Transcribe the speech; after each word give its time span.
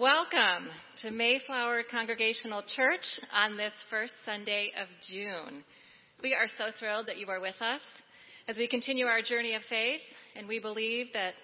Welcome 0.00 0.70
to 1.02 1.10
Mayflower 1.10 1.82
Congregational 1.90 2.62
Church 2.74 3.04
on 3.34 3.58
this 3.58 3.74
first 3.90 4.14
Sunday 4.24 4.72
of 4.80 4.88
June. 5.06 5.62
We 6.22 6.32
are 6.32 6.46
so 6.56 6.72
thrilled 6.78 7.06
that 7.06 7.18
you 7.18 7.26
are 7.28 7.38
with 7.38 7.60
us 7.60 7.82
as 8.48 8.56
we 8.56 8.66
continue 8.66 9.04
our 9.04 9.20
journey 9.20 9.52
of 9.52 9.60
faith, 9.68 10.00
and 10.36 10.48
we 10.48 10.58
believe 10.58 11.08
that 11.12 11.34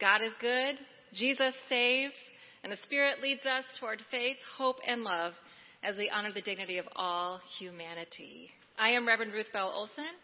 God 0.00 0.22
is 0.22 0.32
good, 0.40 0.76
Jesus 1.12 1.52
saves, 1.68 2.14
and 2.62 2.72
the 2.72 2.78
Spirit 2.86 3.20
leads 3.22 3.44
us 3.44 3.64
toward 3.78 4.00
faith, 4.10 4.38
hope, 4.56 4.76
and 4.88 5.02
love 5.02 5.34
as 5.82 5.98
we 5.98 6.08
honor 6.08 6.32
the 6.32 6.40
dignity 6.40 6.78
of 6.78 6.86
all 6.96 7.38
humanity. 7.58 8.48
I 8.78 8.92
am 8.92 9.06
Reverend 9.06 9.34
Ruth 9.34 9.52
Bell 9.52 9.70
Olson, 9.74 10.16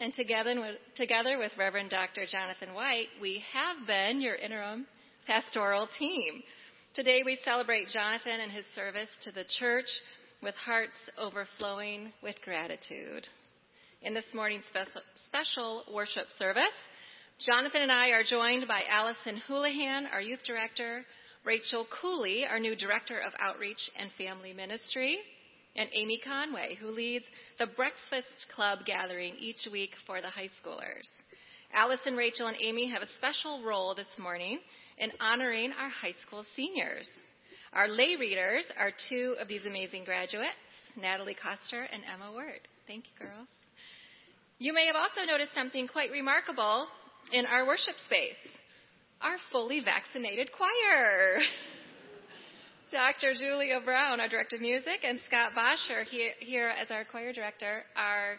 and 0.00 0.14
together 0.14 0.58
with, 0.58 0.76
together 0.96 1.36
with 1.36 1.52
Reverend 1.58 1.90
Dr. 1.90 2.24
Jonathan 2.24 2.72
White, 2.72 3.08
we 3.20 3.44
have 3.52 3.86
been 3.86 4.22
your 4.22 4.36
interim 4.36 4.86
pastoral 5.26 5.88
team. 5.98 6.42
Today 6.94 7.22
we 7.26 7.36
celebrate 7.44 7.88
Jonathan 7.88 8.38
and 8.40 8.52
his 8.52 8.64
service 8.72 9.08
to 9.24 9.32
the 9.32 9.42
church 9.58 9.88
with 10.40 10.54
hearts 10.54 10.94
overflowing 11.18 12.12
with 12.22 12.36
gratitude. 12.44 13.26
In 14.02 14.14
this 14.14 14.32
morning's 14.32 14.62
special 15.26 15.82
worship 15.92 16.26
service, 16.38 16.62
Jonathan 17.44 17.82
and 17.82 17.90
I 17.90 18.10
are 18.10 18.22
joined 18.22 18.68
by 18.68 18.82
Allison 18.88 19.42
Houlihan, 19.48 20.06
our 20.12 20.20
youth 20.20 20.44
director, 20.46 21.04
Rachel 21.44 21.84
Cooley, 22.00 22.46
our 22.48 22.60
new 22.60 22.76
director 22.76 23.18
of 23.18 23.32
outreach 23.40 23.90
and 23.98 24.12
family 24.16 24.52
ministry, 24.52 25.18
and 25.74 25.88
Amy 25.92 26.20
Conway, 26.24 26.76
who 26.76 26.90
leads 26.92 27.24
the 27.58 27.66
Breakfast 27.66 28.46
Club 28.54 28.86
gathering 28.86 29.34
each 29.40 29.66
week 29.72 29.90
for 30.06 30.20
the 30.20 30.30
high 30.30 30.50
schoolers. 30.62 31.08
Allison, 31.74 32.16
Rachel, 32.16 32.46
and 32.46 32.56
Amy 32.60 32.88
have 32.88 33.02
a 33.02 33.16
special 33.18 33.64
role 33.64 33.96
this 33.96 34.06
morning 34.16 34.60
in 34.98 35.10
honoring 35.20 35.72
our 35.72 35.88
high 35.88 36.14
school 36.26 36.44
seniors. 36.56 37.08
Our 37.72 37.88
lay 37.88 38.16
readers 38.18 38.64
are 38.78 38.92
two 39.08 39.34
of 39.40 39.48
these 39.48 39.66
amazing 39.66 40.04
graduates, 40.04 40.54
Natalie 40.96 41.36
Coster 41.40 41.82
and 41.82 42.02
Emma 42.04 42.32
Word. 42.32 42.60
Thank 42.86 43.04
you, 43.06 43.26
girls. 43.26 43.48
You 44.58 44.72
may 44.72 44.86
have 44.86 44.96
also 44.96 45.26
noticed 45.26 45.54
something 45.54 45.88
quite 45.88 46.10
remarkable 46.10 46.86
in 47.32 47.46
our 47.46 47.66
worship 47.66 47.96
space 48.06 48.38
our 49.24 49.36
fully 49.50 49.80
vaccinated 49.80 50.50
choir. 50.52 51.38
Dr. 52.92 53.32
Julia 53.34 53.80
Brown, 53.82 54.20
our 54.20 54.28
director 54.28 54.56
of 54.56 54.62
music, 54.62 55.00
and 55.02 55.18
Scott 55.26 55.52
Bosher 55.54 56.04
here 56.38 56.68
as 56.68 56.90
our 56.90 57.04
choir 57.04 57.32
director 57.32 57.82
are 57.96 58.36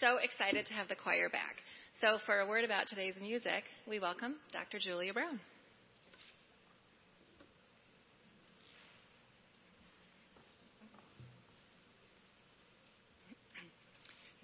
so 0.00 0.18
excited 0.18 0.66
to 0.66 0.74
have 0.74 0.88
the 0.88 0.96
choir 0.96 1.28
back. 1.30 1.56
So, 2.00 2.18
for 2.26 2.40
a 2.40 2.46
word 2.46 2.64
about 2.64 2.88
today's 2.88 3.14
music, 3.20 3.62
we 3.88 4.00
welcome 4.00 4.34
Dr. 4.52 4.78
Julia 4.78 5.14
Brown. 5.14 5.38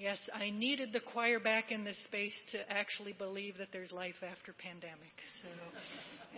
Yes, 0.01 0.17
I 0.33 0.49
needed 0.49 0.95
the 0.95 1.01
choir 1.01 1.39
back 1.39 1.71
in 1.71 1.85
this 1.85 2.03
space 2.05 2.33
to 2.53 2.73
actually 2.73 3.13
believe 3.13 3.59
that 3.59 3.69
there's 3.71 3.93
life 3.93 4.15
after 4.23 4.55
pandemic. 4.55 5.13
So, 5.43 5.49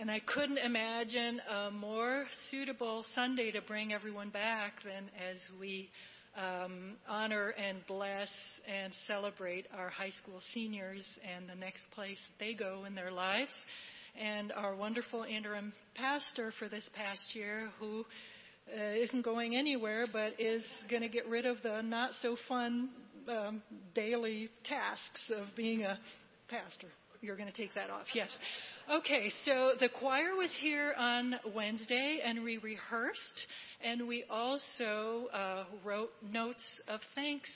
and 0.01 0.11
I 0.11 0.19
couldn't 0.19 0.57
imagine 0.57 1.39
a 1.49 1.71
more 1.71 2.25
suitable 2.51 3.05
Sunday 3.15 3.51
to 3.51 3.61
bring 3.61 3.93
everyone 3.93 4.31
back 4.31 4.73
than 4.83 5.05
as 5.17 5.37
we 5.61 5.89
um, 6.35 6.97
honor 7.07 7.51
and 7.51 7.77
bless 7.87 8.27
and 8.67 8.91
celebrate 9.07 9.65
our 9.73 9.87
high 9.87 10.11
school 10.21 10.41
seniors 10.53 11.05
and 11.33 11.47
the 11.47 11.55
next 11.55 11.83
place 11.95 12.19
they 12.41 12.53
go 12.53 12.83
in 12.85 12.95
their 12.95 13.11
lives, 13.11 13.53
and 14.21 14.51
our 14.51 14.75
wonderful 14.75 15.23
interim 15.23 15.71
pastor 15.95 16.51
for 16.59 16.67
this 16.67 16.83
past 16.93 17.33
year 17.33 17.69
who. 17.79 18.03
Uh, 18.65 18.93
isn't 18.93 19.23
going 19.23 19.57
anywhere, 19.57 20.05
but 20.13 20.39
is 20.39 20.63
going 20.89 21.01
to 21.01 21.09
get 21.09 21.27
rid 21.27 21.45
of 21.45 21.57
the 21.63 21.81
not 21.81 22.11
so 22.21 22.37
fun 22.47 22.87
um, 23.29 23.61
daily 23.95 24.49
tasks 24.63 25.31
of 25.35 25.47
being 25.55 25.83
a 25.83 25.97
pastor. 26.49 26.87
You're 27.21 27.37
going 27.37 27.49
to 27.49 27.55
take 27.55 27.73
that 27.75 27.89
off, 27.89 28.07
yes. 28.13 28.27
Okay, 28.91 29.31
so 29.45 29.71
the 29.79 29.87
choir 29.87 30.35
was 30.35 30.51
here 30.59 30.93
on 30.97 31.35
Wednesday 31.55 32.19
and 32.23 32.43
we 32.43 32.57
rehearsed, 32.57 33.47
and 33.81 34.07
we 34.09 34.25
also 34.29 35.27
uh, 35.33 35.63
wrote 35.85 36.09
notes 36.21 36.65
of 36.89 36.99
thanks 37.15 37.49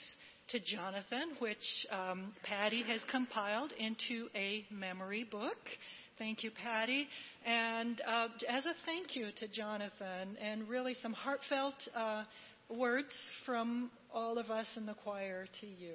to 0.48 0.58
Jonathan, 0.60 1.36
which 1.38 1.86
um, 1.92 2.32
Patty 2.44 2.82
has 2.84 3.02
compiled 3.10 3.72
into 3.78 4.28
a 4.34 4.64
memory 4.70 5.24
book. 5.30 5.58
Thank 6.18 6.42
you, 6.42 6.50
Patty. 6.50 7.06
And 7.44 8.00
uh, 8.08 8.28
as 8.48 8.64
a 8.64 8.72
thank 8.86 9.14
you 9.14 9.28
to 9.38 9.48
Jonathan, 9.48 10.38
and 10.42 10.66
really 10.66 10.96
some 11.02 11.12
heartfelt 11.12 11.74
uh, 11.94 12.24
words 12.70 13.12
from 13.46 13.90
all 14.12 14.38
of 14.38 14.50
us 14.50 14.66
in 14.76 14.86
the 14.86 14.94
choir 14.94 15.46
to 15.60 15.66
you. 15.66 15.94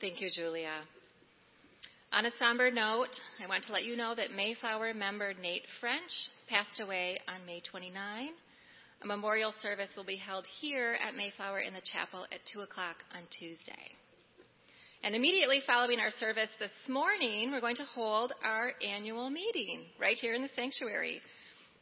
Thank 0.00 0.20
you, 0.20 0.30
Julia. 0.34 0.70
On 2.12 2.24
a 2.24 2.30
somber 2.38 2.70
note, 2.70 3.14
I 3.42 3.48
want 3.48 3.64
to 3.64 3.72
let 3.72 3.84
you 3.84 3.96
know 3.96 4.14
that 4.14 4.30
Mayflower 4.30 4.94
member 4.94 5.34
Nate 5.34 5.66
French 5.80 6.10
passed 6.48 6.80
away 6.80 7.18
on 7.28 7.44
May 7.44 7.60
29. 7.68 8.28
A 9.02 9.06
memorial 9.06 9.52
service 9.60 9.90
will 9.96 10.04
be 10.04 10.16
held 10.16 10.46
here 10.60 10.96
at 11.06 11.14
Mayflower 11.14 11.60
in 11.60 11.74
the 11.74 11.82
chapel 11.92 12.24
at 12.32 12.40
2 12.52 12.60
o'clock 12.60 12.96
on 13.14 13.22
Tuesday. 13.38 13.96
And 15.04 15.14
immediately 15.14 15.62
following 15.64 16.00
our 16.00 16.10
service 16.18 16.50
this 16.58 16.72
morning, 16.88 17.52
we're 17.52 17.60
going 17.60 17.76
to 17.76 17.84
hold 17.84 18.32
our 18.44 18.72
annual 18.86 19.30
meeting 19.30 19.82
right 19.98 20.16
here 20.16 20.34
in 20.34 20.42
the 20.42 20.48
sanctuary. 20.56 21.20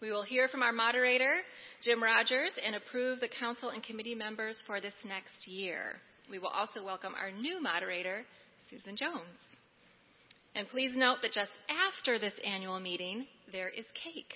We 0.02 0.10
will 0.10 0.22
hear 0.22 0.48
from 0.48 0.62
our 0.62 0.72
moderator, 0.72 1.36
Jim 1.82 2.02
Rogers, 2.02 2.52
and 2.62 2.76
approve 2.76 3.20
the 3.20 3.28
council 3.28 3.70
and 3.70 3.82
committee 3.82 4.14
members 4.14 4.60
for 4.66 4.82
this 4.82 4.92
next 5.06 5.48
year. 5.48 5.96
We 6.30 6.38
will 6.38 6.48
also 6.48 6.84
welcome 6.84 7.14
our 7.18 7.30
new 7.30 7.60
moderator, 7.60 8.26
Susan 8.70 8.96
Jones. 8.96 9.40
And 10.54 10.68
please 10.68 10.92
note 10.94 11.18
that 11.22 11.32
just 11.32 11.52
after 11.70 12.18
this 12.18 12.34
annual 12.44 12.80
meeting, 12.80 13.26
there 13.50 13.70
is 13.70 13.86
cake. 13.94 14.34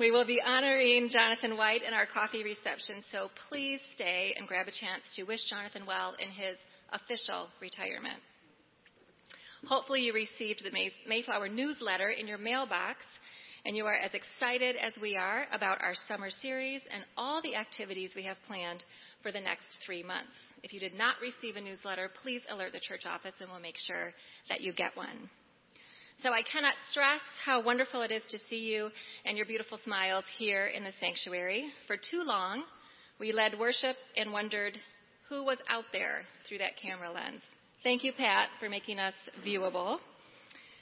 We 0.00 0.10
will 0.10 0.26
be 0.26 0.42
honoring 0.44 1.08
Jonathan 1.08 1.56
White 1.56 1.82
in 1.86 1.94
our 1.94 2.06
coffee 2.06 2.42
reception, 2.42 3.02
so 3.12 3.28
please 3.48 3.80
stay 3.94 4.34
and 4.36 4.48
grab 4.48 4.66
a 4.66 4.72
chance 4.72 5.02
to 5.14 5.22
wish 5.22 5.48
Jonathan 5.48 5.86
well 5.86 6.14
in 6.18 6.30
his 6.30 6.58
official 6.96 7.48
retirement. 7.60 8.18
Hopefully, 9.66 10.02
you 10.02 10.12
received 10.12 10.62
the 10.64 10.90
Mayflower 11.08 11.48
newsletter 11.48 12.10
in 12.10 12.26
your 12.26 12.38
mailbox 12.38 12.98
and 13.64 13.76
you 13.76 13.84
are 13.84 13.96
as 13.96 14.12
excited 14.14 14.76
as 14.76 14.92
we 15.02 15.16
are 15.16 15.46
about 15.52 15.82
our 15.82 15.94
summer 16.06 16.30
series 16.30 16.82
and 16.92 17.04
all 17.16 17.42
the 17.42 17.56
activities 17.56 18.10
we 18.14 18.22
have 18.22 18.36
planned 18.46 18.84
for 19.22 19.32
the 19.32 19.40
next 19.40 19.66
three 19.84 20.04
months. 20.04 20.30
If 20.62 20.72
you 20.72 20.78
did 20.78 20.94
not 20.94 21.16
receive 21.20 21.56
a 21.56 21.60
newsletter, 21.60 22.08
please 22.22 22.42
alert 22.48 22.72
the 22.72 22.80
church 22.80 23.02
office 23.06 23.34
and 23.40 23.50
we'll 23.50 23.58
make 23.58 23.76
sure 23.76 24.12
that 24.48 24.60
you 24.60 24.72
get 24.72 24.96
one. 24.96 25.28
So 26.22 26.30
I 26.30 26.42
cannot 26.42 26.74
stress 26.90 27.20
how 27.44 27.62
wonderful 27.62 28.02
it 28.02 28.12
is 28.12 28.22
to 28.30 28.38
see 28.48 28.72
you 28.72 28.88
and 29.24 29.36
your 29.36 29.46
beautiful 29.46 29.78
smiles 29.84 30.24
here 30.38 30.68
in 30.68 30.84
the 30.84 30.92
sanctuary. 31.00 31.66
For 31.88 31.96
too 31.96 32.22
long, 32.24 32.62
we 33.18 33.32
led 33.32 33.58
worship 33.58 33.96
and 34.16 34.32
wondered 34.32 34.78
who 35.28 35.44
was 35.44 35.58
out 35.68 35.84
there 35.92 36.22
through 36.48 36.58
that 36.58 36.76
camera 36.80 37.10
lens. 37.10 37.42
Thank 37.82 38.04
you, 38.04 38.12
Pat, 38.16 38.48
for 38.60 38.68
making 38.68 38.98
us 38.98 39.14
viewable. 39.44 39.98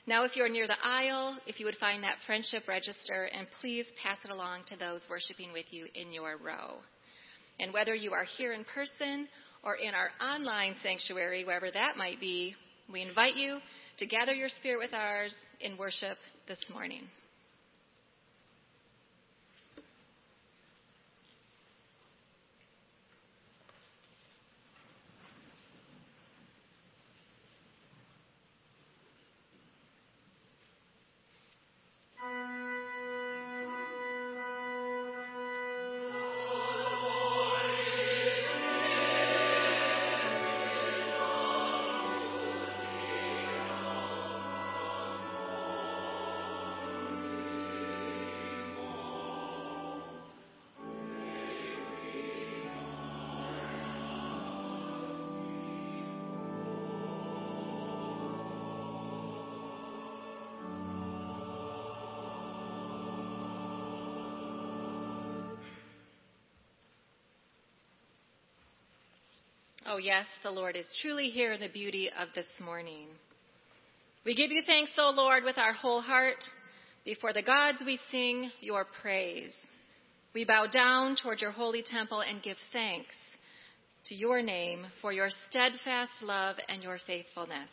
Now, 0.06 0.24
if 0.24 0.36
you're 0.36 0.50
near 0.50 0.66
the 0.66 0.76
aisle, 0.84 1.38
if 1.46 1.58
you 1.58 1.66
would 1.66 1.76
find 1.76 2.02
that 2.02 2.18
friendship 2.26 2.68
register 2.68 3.28
and 3.36 3.46
please 3.60 3.86
pass 4.02 4.18
it 4.24 4.30
along 4.30 4.62
to 4.66 4.76
those 4.76 5.00
worshiping 5.08 5.52
with 5.52 5.66
you 5.70 5.86
in 5.94 6.12
your 6.12 6.36
row. 6.36 6.76
And 7.58 7.72
whether 7.72 7.94
you 7.94 8.12
are 8.12 8.26
here 8.36 8.52
in 8.52 8.64
person 8.64 9.28
or 9.62 9.76
in 9.76 9.94
our 9.94 10.10
online 10.22 10.74
sanctuary, 10.82 11.44
wherever 11.44 11.70
that 11.70 11.96
might 11.96 12.20
be, 12.20 12.54
we 12.92 13.00
invite 13.00 13.36
you 13.36 13.58
to 13.98 14.06
gather 14.06 14.34
your 14.34 14.50
spirit 14.50 14.78
with 14.78 14.92
ours 14.92 15.34
in 15.60 15.78
worship 15.78 16.18
this 16.48 16.58
morning. 16.70 17.04
Oh, 69.94 69.98
yes, 69.98 70.26
the 70.42 70.50
Lord 70.50 70.74
is 70.74 70.86
truly 71.00 71.28
here 71.28 71.52
in 71.52 71.60
the 71.60 71.68
beauty 71.68 72.10
of 72.18 72.26
this 72.34 72.48
morning. 72.58 73.06
We 74.26 74.34
give 74.34 74.50
you 74.50 74.62
thanks, 74.66 74.90
O 74.98 75.10
Lord, 75.10 75.44
with 75.44 75.56
our 75.56 75.72
whole 75.72 76.00
heart. 76.00 76.42
Before 77.04 77.32
the 77.32 77.44
gods, 77.44 77.78
we 77.86 78.00
sing 78.10 78.50
your 78.60 78.86
praise. 79.02 79.52
We 80.34 80.44
bow 80.44 80.66
down 80.66 81.14
toward 81.22 81.40
your 81.40 81.52
holy 81.52 81.84
temple 81.88 82.22
and 82.22 82.42
give 82.42 82.56
thanks 82.72 83.14
to 84.06 84.16
your 84.16 84.42
name 84.42 84.84
for 85.00 85.12
your 85.12 85.28
steadfast 85.48 86.10
love 86.22 86.56
and 86.68 86.82
your 86.82 86.98
faithfulness. 87.06 87.68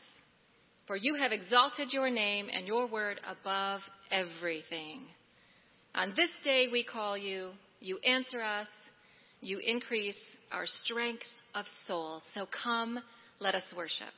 For 0.85 0.97
you 0.97 1.15
have 1.15 1.31
exalted 1.31 1.91
your 1.91 2.11
name 2.11 2.49
and 2.53 2.67
your 2.67 2.87
word 2.87 3.19
above 3.27 3.81
everything. 4.11 5.05
On 5.95 6.09
this 6.09 6.29
day 6.43 6.67
we 6.71 6.83
call 6.83 7.17
you, 7.17 7.49
you 7.79 7.97
answer 8.05 8.43
us, 8.43 8.67
you 9.41 9.59
increase 9.65 10.13
our 10.51 10.67
strength 10.67 11.25
of 11.55 11.65
soul. 11.87 12.21
So 12.33 12.47
come, 12.63 12.99
let 13.39 13.55
us 13.55 13.63
worship. 13.75 14.13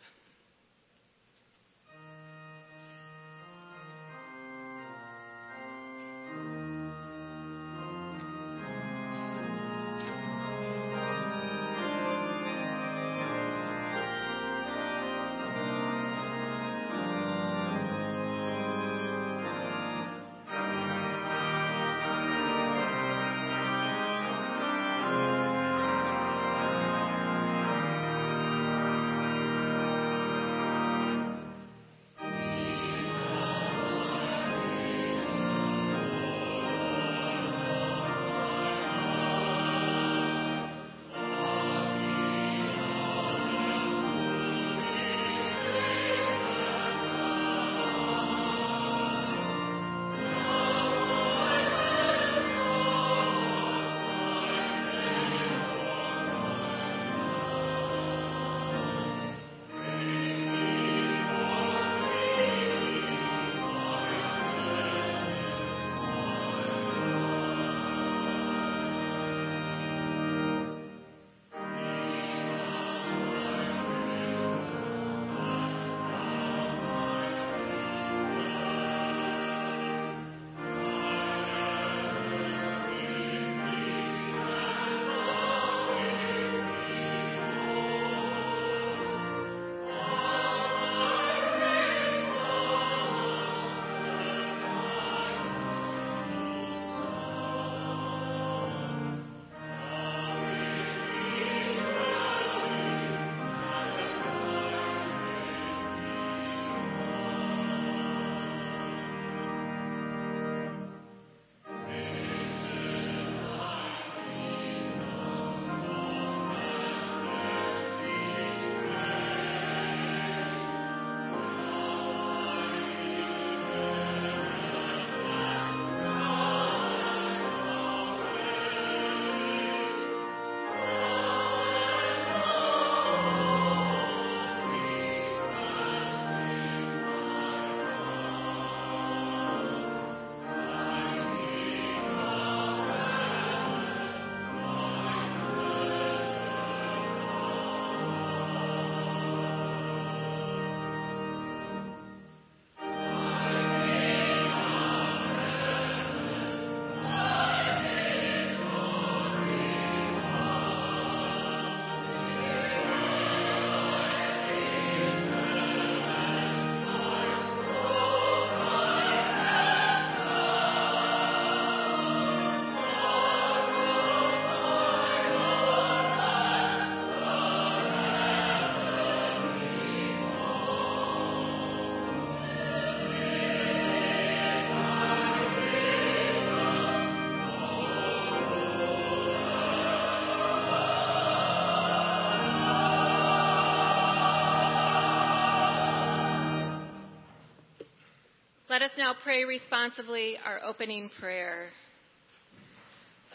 Let 198.74 198.82
us 198.82 198.98
now 198.98 199.14
pray 199.24 199.46
responsively 199.46 200.36
our 200.44 200.60
opening 200.64 201.12
prayer. 201.20 201.70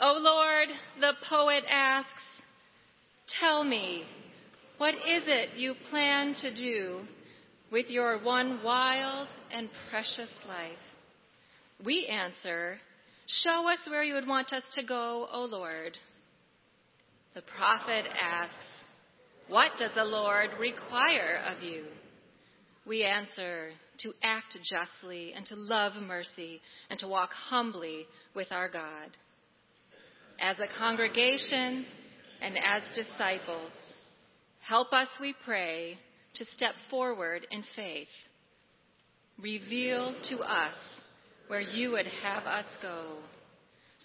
O 0.00 0.16
Lord, 0.18 0.66
the 1.00 1.12
poet 1.30 1.62
asks, 1.70 2.10
Tell 3.38 3.62
me, 3.62 4.02
what 4.78 4.94
is 4.94 5.22
it 5.28 5.50
you 5.56 5.74
plan 5.90 6.34
to 6.42 6.52
do 6.52 7.02
with 7.70 7.86
your 7.88 8.18
one 8.20 8.64
wild 8.64 9.28
and 9.52 9.70
precious 9.90 10.28
life? 10.48 10.72
We 11.86 12.08
answer, 12.10 12.78
Show 13.28 13.68
us 13.68 13.78
where 13.86 14.02
you 14.02 14.14
would 14.14 14.26
want 14.26 14.52
us 14.52 14.64
to 14.74 14.84
go, 14.84 15.28
O 15.32 15.44
Lord. 15.44 15.92
The 17.36 17.42
prophet 17.42 18.06
asks, 18.20 18.54
What 19.46 19.70
does 19.78 19.92
the 19.94 20.02
Lord 20.02 20.50
require 20.58 21.38
of 21.46 21.62
you? 21.62 21.84
We 22.84 23.04
answer, 23.04 23.70
to 24.00 24.12
act 24.22 24.56
justly 24.64 25.32
and 25.34 25.44
to 25.46 25.54
love 25.54 25.94
mercy 26.02 26.60
and 26.90 26.98
to 27.00 27.08
walk 27.08 27.30
humbly 27.32 28.06
with 28.34 28.48
our 28.50 28.68
God. 28.68 29.10
As 30.40 30.56
a 30.58 30.78
congregation 30.78 31.84
and 32.40 32.56
as 32.56 32.82
disciples, 32.94 33.72
help 34.60 34.92
us, 34.92 35.08
we 35.20 35.34
pray, 35.44 35.98
to 36.34 36.44
step 36.44 36.74
forward 36.90 37.46
in 37.50 37.64
faith. 37.74 38.08
Reveal 39.40 40.14
to 40.30 40.38
us 40.38 40.74
where 41.48 41.60
you 41.60 41.92
would 41.92 42.06
have 42.22 42.44
us 42.44 42.66
go, 42.82 43.16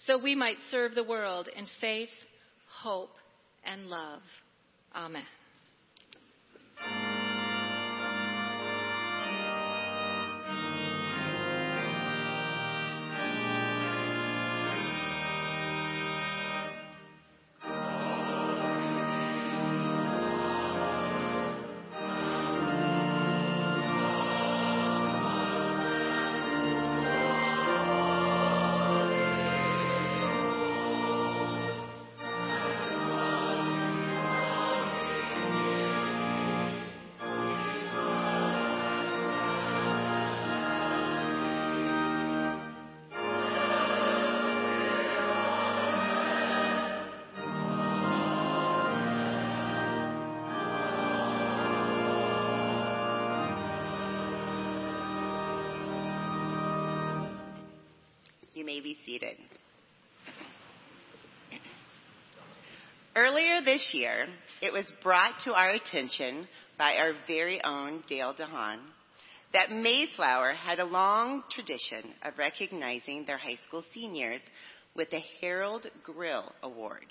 so 0.06 0.18
we 0.18 0.34
might 0.34 0.56
serve 0.70 0.94
the 0.94 1.04
world 1.04 1.48
in 1.54 1.66
faith, 1.80 2.08
hope, 2.82 3.14
and 3.64 3.86
love. 3.86 4.22
Amen. 4.94 5.22
Be 58.84 58.96
seated. 59.04 59.36
Earlier 63.16 63.62
this 63.64 63.90
year, 63.94 64.26
it 64.60 64.72
was 64.72 64.92
brought 65.02 65.40
to 65.44 65.54
our 65.54 65.70
attention 65.70 66.46
by 66.76 66.96
our 66.96 67.14
very 67.26 67.62
own 67.64 68.02
Dale 68.08 68.34
DeHaan 68.34 68.80
that 69.54 69.70
Mayflower 69.70 70.52
had 70.52 70.80
a 70.80 70.84
long 70.84 71.44
tradition 71.50 72.12
of 72.24 72.36
recognizing 72.36 73.24
their 73.24 73.38
high 73.38 73.58
school 73.66 73.84
seniors 73.94 74.40
with 74.94 75.10
the 75.10 75.20
Harold 75.40 75.86
Grill 76.02 76.52
Award. 76.62 77.06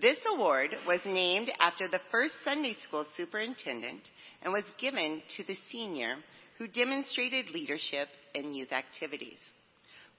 This 0.00 0.18
award 0.34 0.70
was 0.86 1.00
named 1.06 1.50
after 1.60 1.88
the 1.88 2.00
first 2.10 2.34
Sunday 2.44 2.76
school 2.86 3.06
superintendent 3.16 4.02
and 4.42 4.52
was 4.52 4.64
given 4.80 5.22
to 5.36 5.44
the 5.44 5.56
senior 5.70 6.16
who 6.58 6.68
demonstrated 6.68 7.50
leadership 7.50 8.08
in 8.34 8.52
youth 8.52 8.72
activities. 8.72 9.38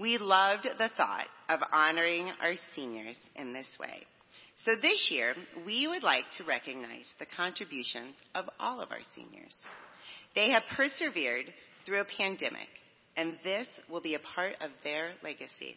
We 0.01 0.17
loved 0.17 0.67
the 0.79 0.89
thought 0.97 1.27
of 1.47 1.59
honoring 1.71 2.31
our 2.41 2.55
seniors 2.73 3.17
in 3.35 3.53
this 3.53 3.67
way. 3.79 4.01
So 4.65 4.71
this 4.81 5.09
year, 5.11 5.35
we 5.63 5.87
would 5.87 6.01
like 6.01 6.23
to 6.39 6.43
recognize 6.43 7.05
the 7.19 7.27
contributions 7.37 8.15
of 8.33 8.45
all 8.59 8.81
of 8.81 8.89
our 8.89 9.03
seniors. 9.15 9.55
They 10.33 10.49
have 10.53 10.63
persevered 10.75 11.45
through 11.85 12.01
a 12.01 12.17
pandemic, 12.17 12.67
and 13.15 13.37
this 13.43 13.67
will 13.91 14.01
be 14.01 14.15
a 14.15 14.35
part 14.35 14.53
of 14.59 14.71
their 14.83 15.11
legacy. 15.23 15.75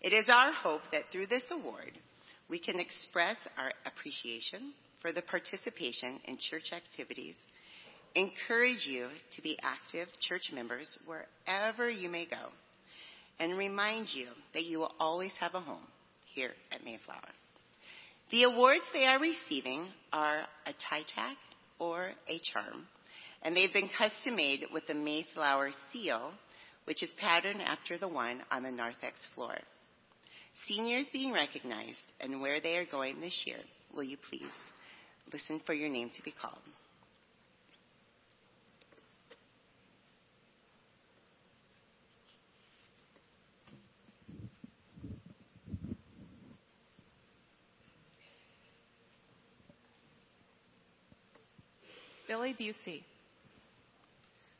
It 0.00 0.12
is 0.12 0.26
our 0.28 0.52
hope 0.52 0.82
that 0.90 1.04
through 1.12 1.28
this 1.28 1.44
award, 1.52 1.92
we 2.50 2.58
can 2.58 2.80
express 2.80 3.36
our 3.56 3.70
appreciation 3.86 4.72
for 5.00 5.12
the 5.12 5.22
participation 5.22 6.18
in 6.24 6.36
church 6.50 6.72
activities, 6.72 7.36
encourage 8.16 8.86
you 8.86 9.08
to 9.36 9.42
be 9.42 9.56
active 9.62 10.08
church 10.28 10.50
members 10.52 10.98
wherever 11.06 11.88
you 11.88 12.08
may 12.08 12.26
go, 12.26 12.50
and 13.38 13.58
remind 13.58 14.08
you 14.12 14.26
that 14.54 14.64
you 14.64 14.78
will 14.78 14.92
always 14.98 15.32
have 15.40 15.54
a 15.54 15.60
home 15.60 15.86
here 16.34 16.52
at 16.70 16.84
Mayflower. 16.84 17.20
The 18.30 18.44
awards 18.44 18.84
they 18.92 19.04
are 19.04 19.20
receiving 19.20 19.88
are 20.12 20.40
a 20.66 20.72
tie 20.88 21.04
tack 21.14 21.36
or 21.78 22.12
a 22.28 22.40
charm, 22.52 22.86
and 23.42 23.54
they've 23.54 23.72
been 23.72 23.90
custom 23.98 24.36
made 24.36 24.64
with 24.72 24.86
the 24.86 24.94
Mayflower 24.94 25.70
seal, 25.92 26.32
which 26.84 27.02
is 27.02 27.10
patterned 27.20 27.60
after 27.60 27.98
the 27.98 28.08
one 28.08 28.42
on 28.50 28.62
the 28.62 28.70
narthex 28.70 29.26
floor. 29.34 29.56
Seniors 30.66 31.06
being 31.12 31.32
recognized 31.32 31.98
and 32.20 32.40
where 32.40 32.60
they 32.60 32.76
are 32.76 32.86
going 32.86 33.20
this 33.20 33.42
year, 33.46 33.58
will 33.94 34.04
you 34.04 34.16
please 34.30 34.50
listen 35.32 35.60
for 35.66 35.74
your 35.74 35.88
name 35.88 36.10
to 36.16 36.22
be 36.22 36.32
called? 36.40 36.62
Billy 52.32 52.56
Busey. 52.58 53.02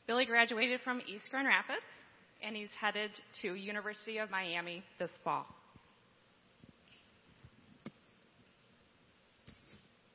Billy 0.05 0.25
graduated 0.25 0.79
from 0.81 1.01
East 1.07 1.23
Grand 1.31 1.47
Rapids 1.47 1.81
and 2.43 2.55
he's 2.55 2.69
headed 2.79 3.09
to 3.41 3.55
University 3.55 4.19
of 4.19 4.29
Miami 4.29 4.83
this 4.99 5.09
fall. 5.23 5.47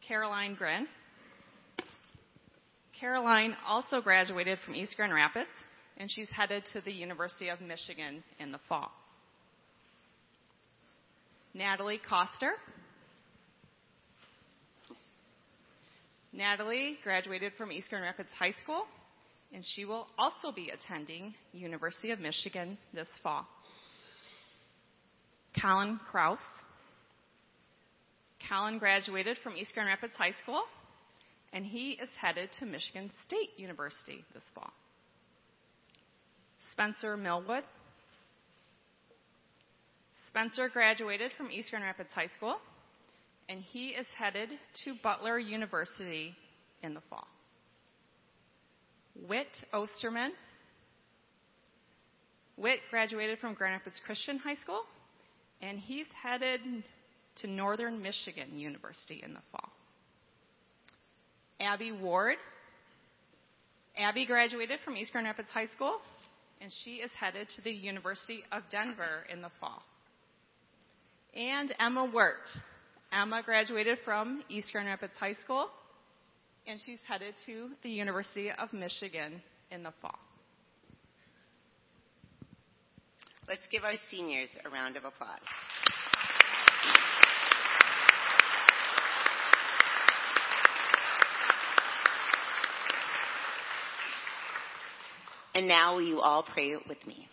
Caroline 0.06 0.54
Grin. 0.54 0.86
Caroline 3.00 3.56
also 3.66 4.00
graduated 4.00 4.60
from 4.64 4.76
East 4.76 4.94
Grand 4.96 5.12
Rapids 5.12 5.50
and 5.96 6.08
she's 6.08 6.28
headed 6.30 6.62
to 6.74 6.80
the 6.80 6.92
University 6.92 7.48
of 7.48 7.60
Michigan 7.60 8.22
in 8.38 8.52
the 8.52 8.60
fall. 8.68 8.92
Natalie 11.54 12.00
Coster. 12.08 12.52
Natalie 16.38 16.96
graduated 17.02 17.52
from 17.58 17.72
East 17.72 17.90
Grand 17.90 18.04
Rapids 18.04 18.28
High 18.38 18.54
School, 18.62 18.84
and 19.52 19.64
she 19.74 19.84
will 19.84 20.06
also 20.16 20.52
be 20.54 20.70
attending 20.70 21.34
University 21.52 22.12
of 22.12 22.20
Michigan 22.20 22.78
this 22.94 23.08
fall. 23.24 23.44
Colin 25.60 25.98
Kraus. 26.08 26.38
Colin 28.48 28.78
graduated 28.78 29.36
from 29.42 29.56
East 29.56 29.74
Grand 29.74 29.88
Rapids 29.88 30.12
High 30.16 30.34
School, 30.40 30.62
and 31.52 31.66
he 31.66 31.98
is 32.00 32.08
headed 32.20 32.50
to 32.60 32.66
Michigan 32.66 33.10
State 33.26 33.50
University 33.56 34.24
this 34.32 34.44
fall. 34.54 34.70
Spencer 36.70 37.16
Millwood. 37.16 37.64
Spencer 40.28 40.68
graduated 40.68 41.32
from 41.36 41.50
East 41.50 41.70
Grand 41.70 41.84
Rapids 41.84 42.10
High 42.14 42.28
School 42.36 42.58
and 43.48 43.60
he 43.62 43.88
is 43.88 44.06
headed 44.18 44.50
to 44.84 44.94
Butler 45.02 45.38
University 45.38 46.34
in 46.82 46.94
the 46.94 47.00
fall. 47.08 47.26
Whit 49.26 49.48
Osterman. 49.72 50.32
Whit 52.56 52.80
graduated 52.90 53.38
from 53.38 53.54
Grand 53.54 53.74
Rapids 53.74 54.00
Christian 54.04 54.38
High 54.38 54.56
School, 54.56 54.82
and 55.62 55.78
he's 55.78 56.06
headed 56.22 56.60
to 57.40 57.46
Northern 57.46 58.02
Michigan 58.02 58.58
University 58.58 59.22
in 59.24 59.32
the 59.32 59.40
fall. 59.52 59.70
Abby 61.60 61.92
Ward. 61.92 62.36
Abby 63.96 64.26
graduated 64.26 64.78
from 64.84 64.96
East 64.96 65.12
Grand 65.12 65.26
Rapids 65.26 65.48
High 65.52 65.66
School, 65.74 65.98
and 66.60 66.70
she 66.84 66.96
is 66.96 67.10
headed 67.18 67.48
to 67.56 67.62
the 67.62 67.70
University 67.70 68.42
of 68.52 68.62
Denver 68.70 69.24
in 69.32 69.40
the 69.40 69.50
fall. 69.60 69.82
And 71.34 71.74
Emma 71.78 72.10
Wirt. 72.12 72.48
Emma 73.12 73.42
graduated 73.42 73.98
from 74.04 74.42
East 74.48 74.70
Grand 74.70 74.88
Rapids 74.88 75.14
High 75.18 75.36
School, 75.42 75.68
and 76.66 76.78
she's 76.84 76.98
headed 77.08 77.34
to 77.46 77.70
the 77.82 77.88
University 77.88 78.50
of 78.50 78.72
Michigan 78.72 79.40
in 79.70 79.82
the 79.82 79.92
fall. 80.02 80.18
Let's 83.48 83.66
give 83.72 83.82
our 83.82 83.94
seniors 84.10 84.50
a 84.64 84.68
round 84.68 84.98
of 84.98 85.04
applause. 85.04 85.38
And 95.54 95.66
now 95.66 95.94
will 95.94 96.02
you 96.02 96.20
all 96.20 96.42
pray 96.42 96.76
with 96.86 97.04
me? 97.06 97.26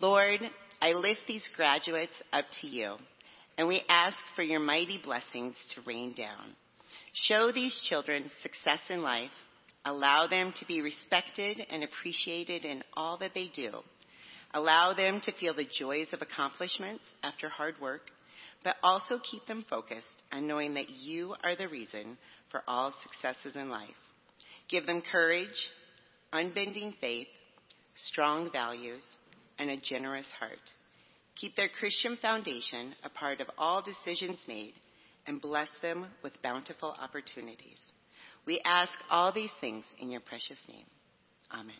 Lord, 0.00 0.40
I 0.82 0.92
lift 0.92 1.20
these 1.28 1.48
graduates 1.56 2.20
up 2.32 2.44
to 2.60 2.66
you 2.66 2.96
and 3.58 3.68
we 3.68 3.82
ask 3.88 4.16
for 4.34 4.42
your 4.42 4.60
mighty 4.60 5.00
blessings 5.02 5.54
to 5.74 5.82
rain 5.86 6.14
down. 6.16 6.56
Show 7.12 7.52
these 7.52 7.78
children 7.88 8.30
success 8.42 8.80
in 8.88 9.02
life. 9.02 9.30
Allow 9.84 10.28
them 10.28 10.52
to 10.58 10.66
be 10.66 10.80
respected 10.80 11.58
and 11.70 11.84
appreciated 11.84 12.64
in 12.64 12.82
all 12.94 13.18
that 13.18 13.32
they 13.34 13.50
do. 13.54 13.70
Allow 14.54 14.94
them 14.94 15.20
to 15.24 15.32
feel 15.32 15.54
the 15.54 15.66
joys 15.78 16.08
of 16.12 16.22
accomplishments 16.22 17.02
after 17.22 17.48
hard 17.48 17.74
work, 17.80 18.02
but 18.64 18.76
also 18.82 19.18
keep 19.30 19.46
them 19.46 19.64
focused 19.68 20.06
on 20.30 20.46
knowing 20.46 20.74
that 20.74 20.90
you 20.90 21.34
are 21.42 21.56
the 21.56 21.68
reason 21.68 22.16
for 22.50 22.62
all 22.68 22.94
successes 23.02 23.56
in 23.56 23.68
life. 23.68 23.88
Give 24.68 24.86
them 24.86 25.02
courage, 25.10 25.48
unbending 26.32 26.94
faith, 27.00 27.28
strong 27.94 28.50
values, 28.52 29.02
and 29.58 29.70
a 29.70 29.76
generous 29.76 30.28
heart. 30.38 30.58
Keep 31.36 31.56
their 31.56 31.68
Christian 31.68 32.16
foundation 32.20 32.94
a 33.04 33.08
part 33.08 33.40
of 33.40 33.48
all 33.58 33.82
decisions 33.82 34.38
made 34.46 34.74
and 35.26 35.40
bless 35.40 35.68
them 35.80 36.06
with 36.22 36.40
bountiful 36.42 36.94
opportunities. 37.00 37.78
We 38.46 38.60
ask 38.64 38.92
all 39.10 39.32
these 39.32 39.52
things 39.60 39.84
in 40.00 40.10
your 40.10 40.20
precious 40.20 40.58
name. 40.68 40.86
Amen. 41.52 41.76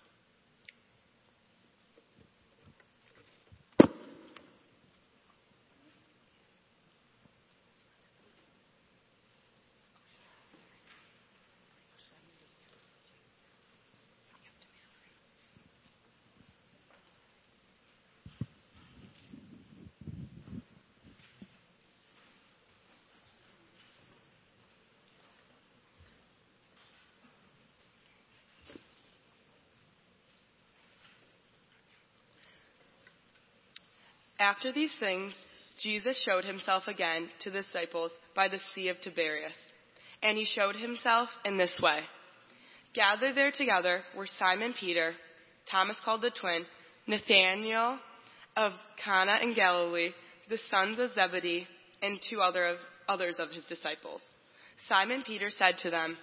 After 34.42 34.72
these 34.72 34.92
things, 34.98 35.32
Jesus 35.80 36.20
showed 36.26 36.44
himself 36.44 36.88
again 36.88 37.28
to 37.44 37.50
the 37.50 37.62
disciples 37.62 38.10
by 38.34 38.48
the 38.48 38.58
Sea 38.74 38.88
of 38.88 39.00
Tiberias. 39.00 39.56
And 40.20 40.36
he 40.36 40.44
showed 40.44 40.74
himself 40.74 41.28
in 41.44 41.56
this 41.56 41.74
way. 41.80 42.00
Gathered 42.92 43.36
there 43.36 43.52
together 43.52 44.02
were 44.16 44.26
Simon 44.26 44.74
Peter, 44.78 45.14
Thomas 45.70 45.96
called 46.04 46.22
the 46.22 46.32
twin, 46.32 46.66
Nathanael, 47.06 48.00
of 48.56 48.72
Cana 49.02 49.38
in 49.42 49.54
Galilee, 49.54 50.10
the 50.48 50.58
sons 50.68 50.98
of 50.98 51.12
Zebedee, 51.12 51.68
and 52.02 52.18
two 52.28 52.40
other 52.40 52.66
of, 52.66 52.76
others 53.08 53.36
of 53.38 53.50
his 53.50 53.64
disciples. 53.66 54.22
Simon 54.88 55.22
Peter 55.24 55.50
said 55.56 55.78
to 55.78 55.90
them, 55.90 56.18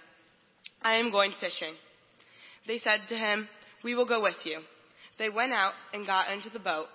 I 0.81 0.95
am 0.95 1.09
going 1.09 1.31
fishing. 1.39 1.73
They 2.67 2.79
said 2.79 2.99
to 3.07 3.15
him, 3.15 3.47
We 3.81 3.95
will 3.95 4.05
go 4.05 4.21
with 4.21 4.35
you. 4.43 4.59
They 5.17 5.29
went 5.29 5.53
out 5.53 5.73
and 5.93 6.05
got 6.05 6.31
into 6.33 6.49
the 6.49 6.59
boat, 6.59 6.87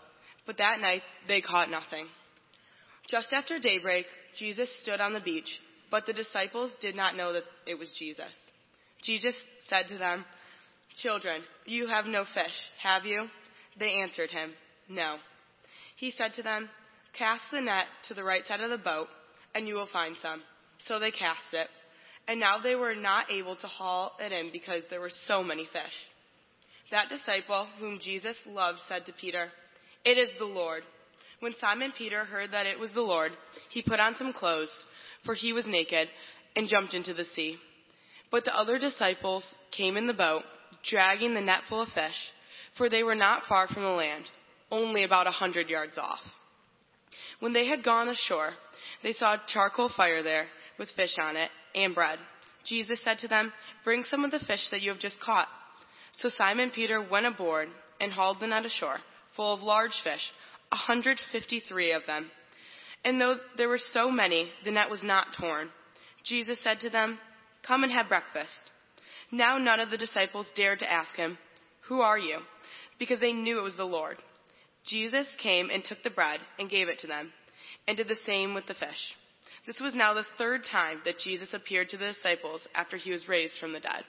but 0.46 0.58
that 0.58 0.80
night 0.80 1.02
they 1.26 1.40
caught 1.40 1.70
nothing. 1.70 2.06
Just 3.08 3.32
after 3.32 3.58
daybreak, 3.58 4.06
Jesus 4.38 4.68
stood 4.82 5.00
on 5.00 5.12
the 5.12 5.20
beach, 5.20 5.60
but 5.90 6.06
the 6.06 6.12
disciples 6.12 6.74
did 6.80 6.96
not 6.96 7.16
know 7.16 7.32
that 7.32 7.44
it 7.66 7.78
was 7.78 7.90
Jesus. 7.98 8.32
Jesus 9.02 9.34
said 9.68 9.86
to 9.88 9.98
them, 9.98 10.24
Children, 10.96 11.42
you 11.66 11.86
have 11.86 12.06
no 12.06 12.24
fish, 12.24 12.54
have 12.82 13.04
you? 13.04 13.26
They 13.78 14.00
answered 14.02 14.30
him, 14.30 14.52
No. 14.88 15.16
He 15.96 16.10
said 16.10 16.32
to 16.34 16.42
them, 16.42 16.68
Cast 17.18 17.42
the 17.52 17.60
net 17.60 17.86
to 18.08 18.14
the 18.14 18.24
right 18.24 18.44
side 18.46 18.60
of 18.60 18.70
the 18.70 18.78
boat, 18.78 19.08
and 19.54 19.68
you 19.68 19.74
will 19.74 19.88
find 19.92 20.16
some. 20.20 20.42
So 20.86 20.98
they 20.98 21.10
cast 21.10 21.52
it. 21.52 21.68
And 22.26 22.40
now 22.40 22.58
they 22.62 22.74
were 22.74 22.94
not 22.94 23.30
able 23.30 23.56
to 23.56 23.66
haul 23.66 24.12
it 24.18 24.32
in 24.32 24.50
because 24.50 24.82
there 24.88 25.00
were 25.00 25.12
so 25.26 25.42
many 25.42 25.66
fish. 25.66 25.92
That 26.90 27.08
disciple, 27.08 27.68
whom 27.78 27.98
Jesus 28.00 28.36
loved, 28.46 28.78
said 28.88 29.06
to 29.06 29.12
Peter, 29.12 29.48
It 30.04 30.18
is 30.18 30.30
the 30.38 30.44
Lord. 30.44 30.82
When 31.40 31.54
Simon 31.60 31.92
Peter 31.96 32.24
heard 32.24 32.52
that 32.52 32.66
it 32.66 32.78
was 32.78 32.92
the 32.92 33.00
Lord, 33.00 33.32
he 33.70 33.82
put 33.82 34.00
on 34.00 34.14
some 34.16 34.32
clothes, 34.32 34.72
for 35.24 35.34
he 35.34 35.52
was 35.52 35.66
naked, 35.66 36.08
and 36.56 36.68
jumped 36.68 36.94
into 36.94 37.14
the 37.14 37.24
sea. 37.34 37.56
But 38.30 38.44
the 38.44 38.56
other 38.56 38.78
disciples 38.78 39.44
came 39.70 39.96
in 39.96 40.06
the 40.06 40.12
boat, 40.12 40.42
dragging 40.88 41.34
the 41.34 41.40
net 41.40 41.60
full 41.68 41.82
of 41.82 41.88
fish, 41.88 42.14
for 42.76 42.88
they 42.88 43.02
were 43.02 43.14
not 43.14 43.44
far 43.48 43.68
from 43.68 43.82
the 43.82 43.88
land, 43.90 44.24
only 44.70 45.04
about 45.04 45.26
a 45.26 45.32
hundred 45.32 45.68
yards 45.68 45.96
off. 45.98 46.20
When 47.40 47.52
they 47.52 47.66
had 47.66 47.84
gone 47.84 48.08
ashore, 48.08 48.50
they 49.02 49.12
saw 49.12 49.34
a 49.34 49.42
charcoal 49.48 49.90
fire 49.94 50.22
there, 50.22 50.46
with 50.78 50.88
fish 50.96 51.16
on 51.20 51.36
it, 51.36 51.50
and 51.74 51.94
bread. 51.94 52.18
Jesus 52.66 53.02
said 53.04 53.18
to 53.18 53.28
them, 53.28 53.52
Bring 53.84 54.04
some 54.04 54.24
of 54.24 54.30
the 54.30 54.40
fish 54.40 54.66
that 54.70 54.80
you 54.80 54.90
have 54.90 55.00
just 55.00 55.20
caught. 55.20 55.48
So 56.12 56.28
Simon 56.28 56.70
Peter 56.74 57.00
went 57.02 57.26
aboard 57.26 57.68
and 58.00 58.12
hauled 58.12 58.40
the 58.40 58.46
net 58.46 58.64
ashore, 58.64 58.98
full 59.36 59.52
of 59.52 59.62
large 59.62 60.00
fish, 60.02 60.22
153 60.70 61.92
of 61.92 62.02
them. 62.06 62.30
And 63.04 63.20
though 63.20 63.36
there 63.56 63.68
were 63.68 63.78
so 63.92 64.10
many, 64.10 64.50
the 64.64 64.70
net 64.70 64.90
was 64.90 65.02
not 65.02 65.36
torn. 65.38 65.68
Jesus 66.24 66.58
said 66.62 66.80
to 66.80 66.90
them, 66.90 67.18
Come 67.66 67.84
and 67.84 67.92
have 67.92 68.08
breakfast. 68.08 68.70
Now 69.30 69.58
none 69.58 69.80
of 69.80 69.90
the 69.90 69.98
disciples 69.98 70.50
dared 70.56 70.78
to 70.80 70.90
ask 70.90 71.14
him, 71.16 71.38
Who 71.88 72.00
are 72.00 72.18
you? 72.18 72.38
Because 72.98 73.20
they 73.20 73.32
knew 73.32 73.58
it 73.58 73.62
was 73.62 73.76
the 73.76 73.84
Lord. 73.84 74.16
Jesus 74.84 75.26
came 75.42 75.70
and 75.70 75.82
took 75.82 76.02
the 76.02 76.10
bread 76.10 76.40
and 76.58 76.70
gave 76.70 76.88
it 76.88 76.98
to 77.00 77.06
them, 77.06 77.32
and 77.88 77.96
did 77.96 78.08
the 78.08 78.16
same 78.26 78.54
with 78.54 78.66
the 78.66 78.74
fish. 78.74 79.14
This 79.66 79.80
was 79.80 79.94
now 79.94 80.12
the 80.12 80.26
third 80.36 80.62
time 80.70 81.00
that 81.04 81.18
Jesus 81.18 81.54
appeared 81.54 81.88
to 81.90 81.96
the 81.96 82.12
disciples 82.12 82.66
after 82.74 82.96
he 82.96 83.10
was 83.10 83.28
raised 83.28 83.54
from 83.58 83.72
the 83.72 83.80
dead. 83.80 84.04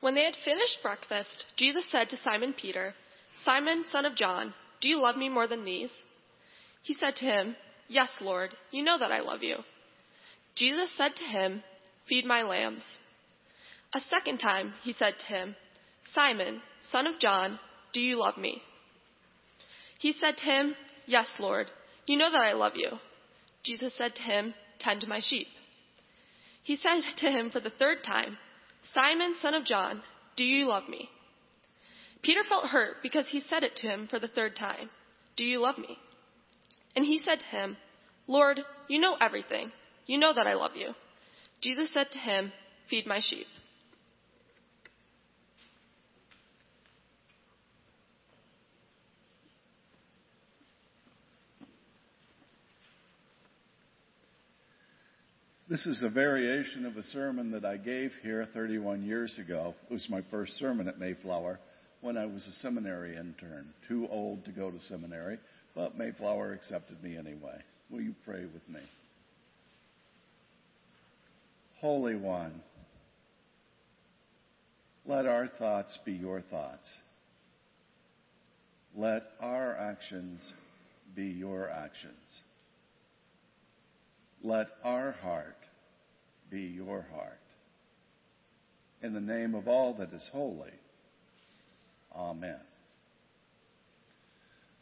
When 0.00 0.14
they 0.14 0.24
had 0.24 0.36
finished 0.44 0.78
breakfast, 0.82 1.46
Jesus 1.56 1.84
said 1.90 2.08
to 2.10 2.16
Simon 2.18 2.54
Peter, 2.54 2.94
Simon, 3.44 3.84
son 3.90 4.04
of 4.04 4.14
John, 4.14 4.54
do 4.80 4.88
you 4.88 5.00
love 5.00 5.16
me 5.16 5.28
more 5.28 5.46
than 5.46 5.64
these? 5.64 5.90
He 6.82 6.94
said 6.94 7.16
to 7.16 7.24
him, 7.24 7.56
Yes, 7.88 8.10
Lord, 8.20 8.54
you 8.70 8.82
know 8.82 8.98
that 8.98 9.12
I 9.12 9.20
love 9.20 9.42
you. 9.42 9.56
Jesus 10.54 10.90
said 10.96 11.16
to 11.16 11.24
him, 11.24 11.62
Feed 12.08 12.24
my 12.24 12.42
lambs. 12.42 12.84
A 13.94 14.00
second 14.00 14.38
time 14.38 14.74
he 14.82 14.92
said 14.92 15.14
to 15.18 15.26
him, 15.26 15.56
Simon, 16.14 16.60
son 16.90 17.06
of 17.06 17.18
John, 17.18 17.58
do 17.92 18.00
you 18.00 18.18
love 18.18 18.36
me? 18.36 18.62
He 19.98 20.12
said 20.12 20.36
to 20.36 20.44
him, 20.44 20.74
Yes, 21.06 21.26
Lord, 21.38 21.68
you 22.06 22.16
know 22.16 22.30
that 22.30 22.40
I 22.40 22.52
love 22.52 22.72
you. 22.76 22.98
Jesus 23.64 23.94
said 23.96 24.14
to 24.14 24.22
him, 24.22 24.54
Tend 24.78 25.06
my 25.08 25.20
sheep. 25.20 25.48
He 26.62 26.76
said 26.76 27.00
to 27.18 27.30
him 27.30 27.50
for 27.50 27.60
the 27.60 27.70
third 27.70 27.98
time, 28.04 28.36
Simon, 28.94 29.34
son 29.40 29.54
of 29.54 29.64
John, 29.64 30.02
do 30.36 30.44
you 30.44 30.66
love 30.68 30.88
me? 30.88 31.08
Peter 32.22 32.42
felt 32.48 32.66
hurt 32.66 32.96
because 33.02 33.26
he 33.28 33.40
said 33.40 33.62
it 33.62 33.76
to 33.76 33.86
him 33.86 34.08
for 34.08 34.18
the 34.18 34.28
third 34.28 34.56
time, 34.56 34.90
Do 35.36 35.44
you 35.44 35.60
love 35.60 35.78
me? 35.78 35.98
And 36.96 37.04
he 37.04 37.18
said 37.18 37.40
to 37.40 37.46
him, 37.46 37.76
Lord, 38.26 38.60
you 38.88 38.98
know 38.98 39.16
everything. 39.20 39.72
You 40.06 40.18
know 40.18 40.32
that 40.34 40.46
I 40.46 40.54
love 40.54 40.72
you. 40.74 40.90
Jesus 41.60 41.92
said 41.92 42.08
to 42.12 42.18
him, 42.18 42.52
Feed 42.88 43.06
my 43.06 43.20
sheep. 43.20 43.46
This 55.68 55.84
is 55.84 56.02
a 56.02 56.08
variation 56.08 56.86
of 56.86 56.96
a 56.96 57.02
sermon 57.02 57.50
that 57.50 57.66
I 57.66 57.76
gave 57.76 58.10
here 58.22 58.46
31 58.54 59.02
years 59.02 59.38
ago. 59.38 59.74
It 59.90 59.92
was 59.92 60.08
my 60.08 60.22
first 60.30 60.56
sermon 60.56 60.88
at 60.88 60.98
Mayflower 60.98 61.60
when 62.00 62.16
I 62.16 62.24
was 62.24 62.46
a 62.46 62.52
seminary 62.62 63.14
intern. 63.18 63.68
Too 63.86 64.08
old 64.10 64.46
to 64.46 64.50
go 64.50 64.70
to 64.70 64.80
seminary, 64.88 65.38
but 65.74 65.98
Mayflower 65.98 66.54
accepted 66.54 67.02
me 67.04 67.18
anyway. 67.18 67.60
Will 67.90 68.00
you 68.00 68.14
pray 68.24 68.44
with 68.44 68.66
me? 68.66 68.80
Holy 71.80 72.16
One, 72.16 72.62
let 75.04 75.26
our 75.26 75.48
thoughts 75.48 75.98
be 76.06 76.12
your 76.12 76.40
thoughts. 76.40 77.00
Let 78.96 79.24
our 79.38 79.76
actions 79.76 80.50
be 81.14 81.26
your 81.26 81.68
actions. 81.68 82.42
Let 84.42 84.68
our 84.84 85.12
heart 85.12 85.57
be 86.50 86.60
your 86.60 87.06
heart. 87.12 87.40
In 89.02 89.14
the 89.14 89.20
name 89.20 89.54
of 89.54 89.68
all 89.68 89.94
that 89.94 90.12
is 90.12 90.28
holy. 90.32 90.72
Amen. 92.14 92.60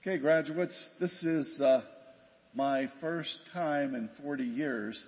Okay, 0.00 0.18
graduates, 0.18 0.88
this 1.00 1.12
is 1.24 1.61
uh, 1.61 1.83
my 2.55 2.88
first 3.00 3.37
time 3.52 3.94
in 3.94 4.09
40 4.22 4.44
years 4.44 5.05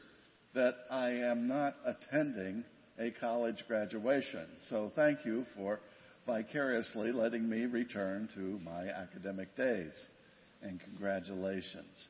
that 0.54 0.74
I 0.90 1.10
am 1.10 1.46
not 1.48 1.74
attending 1.86 2.64
a 2.98 3.12
college 3.12 3.64
graduation. 3.68 4.46
So 4.68 4.90
thank 4.96 5.24
you 5.24 5.46
for 5.56 5.80
vicariously 6.26 7.12
letting 7.12 7.48
me 7.48 7.64
return 7.66 8.28
to 8.34 8.58
my 8.64 8.88
academic 8.88 9.56
days. 9.56 9.94
And 10.62 10.80
congratulations. 10.80 12.08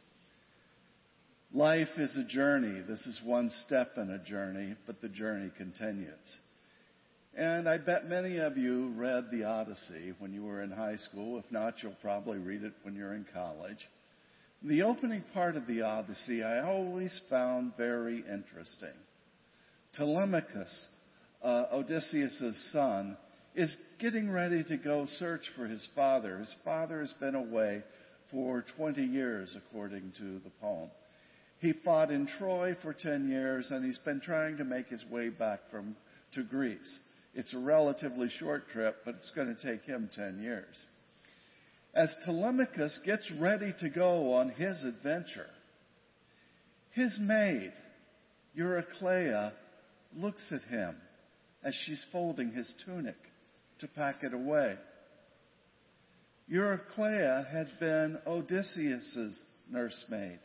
Life 1.54 1.88
is 1.96 2.14
a 2.14 2.24
journey. 2.24 2.82
This 2.87 3.06
is 3.06 3.20
one 3.24 3.48
step 3.64 3.92
in 3.96 4.11
a 4.11 4.18
journey, 4.18 4.74
but 4.87 5.00
the 5.00 5.08
journey 5.08 5.50
continues. 5.56 6.37
And 7.34 7.66
I 7.66 7.78
bet 7.78 8.06
many 8.06 8.37
of 8.37 8.58
you 8.58 8.88
read 8.94 9.30
the 9.30 9.44
Odyssey 9.44 10.12
when 10.18 10.34
you 10.34 10.44
were 10.44 10.62
in 10.62 10.70
high 10.70 10.96
school. 10.96 11.38
If 11.38 11.50
not, 11.50 11.82
you'll 11.82 11.96
probably 12.02 12.38
read 12.38 12.64
it 12.64 12.74
when 12.82 12.94
you're 12.94 13.14
in 13.14 13.24
college. 13.32 13.78
The 14.62 14.82
opening 14.82 15.24
part 15.32 15.56
of 15.56 15.66
the 15.66 15.82
Odyssey 15.82 16.42
I 16.42 16.61
always 16.61 17.18
found 17.30 17.76
very 17.78 18.18
interesting. 18.18 18.96
Telemachus, 19.96 20.87
uh, 21.42 21.64
Odysseus' 21.72 22.72
son, 22.72 23.16
is 23.54 23.74
getting 23.98 24.30
ready 24.30 24.64
to 24.64 24.76
go 24.76 25.06
search 25.18 25.48
for 25.56 25.66
his 25.66 25.87
father. 25.94 26.38
His 26.40 26.54
father 26.62 27.00
has 27.00 27.14
been 27.14 27.37
away 27.37 27.84
for 28.30 28.66
20 28.76 29.02
years, 29.02 29.56
according 29.56 30.12
to 30.18 30.40
the 30.40 30.50
poem. 30.61 30.90
He 31.61 31.73
fought 31.85 32.11
in 32.11 32.27
Troy 32.38 32.77
for 32.83 32.92
10 32.92 33.29
years 33.29 33.71
and 33.71 33.85
he's 33.85 33.99
been 33.99 34.21
trying 34.21 34.59
to 34.59 34.64
make 34.64 34.87
his 34.87 35.05
way 35.11 35.29
back 35.29 35.61
from, 35.71 35.97
to 36.35 36.42
Greece. 36.42 36.99
It's 37.35 37.55
a 37.55 37.59
relatively 37.59 38.29
short 38.29 38.68
trip, 38.68 38.97
but 39.05 39.14
it's 39.14 39.33
going 39.35 39.55
to 39.55 39.62
take 39.62 39.83
him 39.83 40.09
10 40.14 40.40
years. 40.42 40.87
As 41.94 42.14
Telemachus 42.25 43.01
gets 43.05 43.31
ready 43.40 43.75
to 43.81 43.88
go 43.88 44.33
on 44.35 44.51
his 44.51 44.85
adventure, 44.85 45.47
his 46.92 47.18
maid, 47.21 47.73
Eurycleia, 48.57 49.53
looks 50.16 50.53
at 50.53 50.62
him 50.62 50.97
as 51.64 51.75
she's 51.85 52.05
folding 52.12 52.53
his 52.53 52.73
tunic 52.85 53.16
to 53.81 53.88
pack 53.88 54.23
it 54.23 54.33
away. 54.33 54.77
Eurycleia 56.51 57.51
had 57.51 57.68
been 57.79 58.18
Odysseus's 58.27 59.42
nursemaid. 59.71 60.38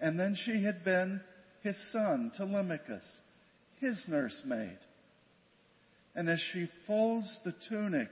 And 0.00 0.18
then 0.18 0.36
she 0.44 0.64
had 0.64 0.84
been 0.84 1.20
his 1.62 1.76
son, 1.92 2.32
Telemachus, 2.36 3.18
his 3.80 4.02
nursemaid. 4.08 4.78
And 6.14 6.28
as 6.28 6.42
she 6.52 6.68
folds 6.86 7.28
the 7.44 7.54
tunic, 7.68 8.08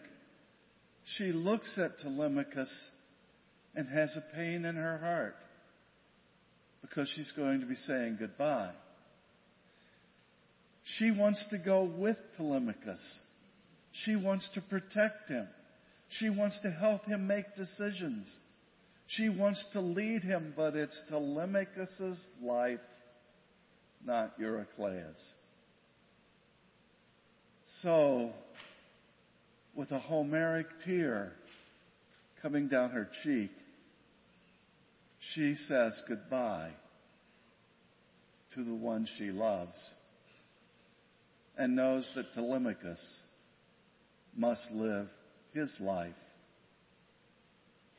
she 1.16 1.32
looks 1.32 1.78
at 1.78 1.98
Telemachus 2.02 2.70
and 3.74 3.88
has 3.88 4.16
a 4.16 4.36
pain 4.36 4.64
in 4.64 4.76
her 4.76 4.98
heart 4.98 5.36
because 6.82 7.12
she's 7.14 7.32
going 7.32 7.60
to 7.60 7.66
be 7.66 7.74
saying 7.74 8.16
goodbye. 8.18 8.72
She 10.96 11.10
wants 11.10 11.44
to 11.50 11.58
go 11.58 11.84
with 11.84 12.16
Telemachus. 12.36 13.18
She 13.92 14.16
wants 14.16 14.48
to 14.54 14.60
protect 14.60 15.28
him. 15.28 15.48
She 16.10 16.30
wants 16.30 16.58
to 16.62 16.70
help 16.70 17.04
him 17.04 17.26
make 17.26 17.56
decisions. 17.56 18.34
She 19.08 19.30
wants 19.30 19.64
to 19.72 19.80
lead 19.80 20.22
him, 20.22 20.52
but 20.54 20.76
it's 20.76 21.02
Telemachus' 21.08 22.26
life, 22.42 22.78
not 24.04 24.38
Eurycleia's. 24.38 25.32
So, 27.80 28.32
with 29.74 29.90
a 29.92 29.98
Homeric 29.98 30.66
tear 30.84 31.32
coming 32.42 32.68
down 32.68 32.90
her 32.90 33.08
cheek, 33.24 33.50
she 35.32 35.54
says 35.54 36.02
goodbye 36.06 36.72
to 38.54 38.62
the 38.62 38.74
one 38.74 39.08
she 39.16 39.30
loves 39.30 39.78
and 41.56 41.74
knows 41.74 42.10
that 42.14 42.34
Telemachus 42.34 43.20
must 44.36 44.70
live 44.70 45.08
his 45.54 45.74
life 45.80 46.14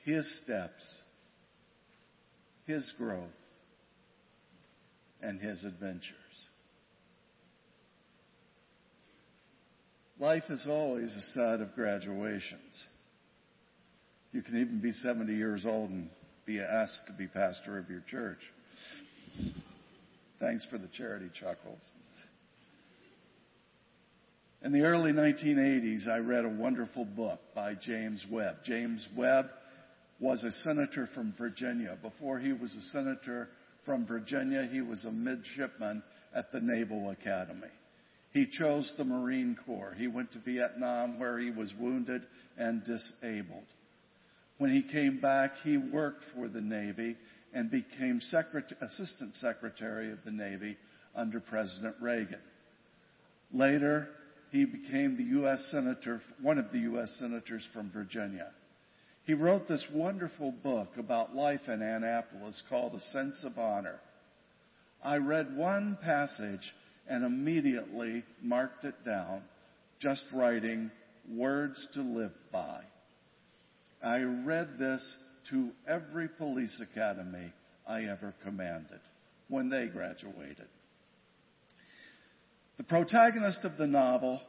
his 0.09 0.41
steps, 0.43 1.01
His 2.65 2.91
growth, 2.97 3.29
and 5.21 5.39
His 5.39 5.63
adventures. 5.63 6.13
Life 10.19 10.43
is 10.49 10.65
always 10.67 11.15
a 11.15 11.21
set 11.21 11.61
of 11.61 11.75
graduations. 11.75 12.85
You 14.31 14.41
can 14.41 14.59
even 14.59 14.81
be 14.81 14.91
70 14.91 15.33
years 15.33 15.65
old 15.65 15.89
and 15.89 16.09
be 16.45 16.59
asked 16.59 17.03
to 17.07 17.13
be 17.13 17.27
pastor 17.27 17.77
of 17.77 17.89
your 17.89 18.03
church. 18.09 18.39
Thanks 20.39 20.65
for 20.69 20.77
the 20.77 20.89
charity 20.97 21.29
chuckles. 21.39 21.87
In 24.61 24.73
the 24.73 24.81
early 24.81 25.13
1980s, 25.13 26.09
I 26.09 26.17
read 26.17 26.43
a 26.43 26.49
wonderful 26.49 27.05
book 27.05 27.39
by 27.55 27.75
James 27.75 28.25
Webb. 28.29 28.57
James 28.65 29.07
Webb 29.15 29.45
was 30.19 30.43
a 30.43 30.51
senator 30.51 31.07
from 31.13 31.33
Virginia. 31.37 31.97
Before 32.01 32.39
he 32.39 32.53
was 32.53 32.75
a 32.75 32.81
senator 32.91 33.49
from 33.85 34.05
Virginia, 34.05 34.67
he 34.71 34.81
was 34.81 35.05
a 35.05 35.11
midshipman 35.11 36.03
at 36.35 36.51
the 36.51 36.59
Naval 36.59 37.09
Academy. 37.11 37.69
He 38.31 38.47
chose 38.51 38.93
the 38.97 39.05
Marine 39.05 39.57
Corps. 39.65 39.95
He 39.97 40.07
went 40.07 40.31
to 40.33 40.39
Vietnam 40.39 41.19
where 41.19 41.39
he 41.39 41.49
was 41.49 41.73
wounded 41.79 42.21
and 42.57 42.83
disabled. 42.83 43.65
When 44.57 44.71
he 44.71 44.83
came 44.83 45.19
back, 45.19 45.51
he 45.63 45.77
worked 45.77 46.23
for 46.35 46.47
the 46.47 46.61
Navy 46.61 47.15
and 47.53 47.71
became 47.71 48.19
Secret- 48.21 48.73
Assistant 48.81 49.33
Secretary 49.35 50.11
of 50.11 50.19
the 50.25 50.31
Navy 50.31 50.77
under 51.15 51.39
President 51.39 51.95
Reagan. 52.01 52.41
Later, 53.51 54.09
he 54.51 54.65
became 54.65 55.15
the 55.15 55.23
U.S. 55.39 55.67
Senator, 55.71 56.21
one 56.41 56.57
of 56.57 56.71
the 56.71 56.79
U.S. 56.79 57.15
Senators 57.19 57.65
from 57.73 57.89
Virginia. 57.91 58.51
He 59.29 59.35
wrote 59.35 59.67
this 59.67 59.85
wonderful 59.93 60.51
book 60.63 60.87
about 60.97 61.35
life 61.35 61.67
in 61.67 61.83
Annapolis 61.83 62.63
called 62.67 62.95
A 62.95 62.99
Sense 62.99 63.45
of 63.45 63.59
Honor. 63.59 63.99
I 65.03 65.17
read 65.17 65.55
one 65.55 65.99
passage 66.03 66.73
and 67.07 67.23
immediately 67.23 68.23
marked 68.41 68.85
it 68.85 68.95
down, 69.05 69.43
just 69.99 70.23
writing 70.33 70.89
words 71.31 71.87
to 71.93 72.01
live 72.01 72.31
by. 72.51 72.81
I 74.03 74.21
read 74.21 74.79
this 74.79 75.15
to 75.51 75.69
every 75.87 76.27
police 76.27 76.81
academy 76.91 77.53
I 77.87 78.05
ever 78.05 78.33
commanded 78.43 78.99
when 79.47 79.69
they 79.69 79.89
graduated. 79.89 80.69
The 82.77 82.83
protagonist 82.83 83.63
of 83.63 83.77
the 83.77 83.85
novel 83.85 84.41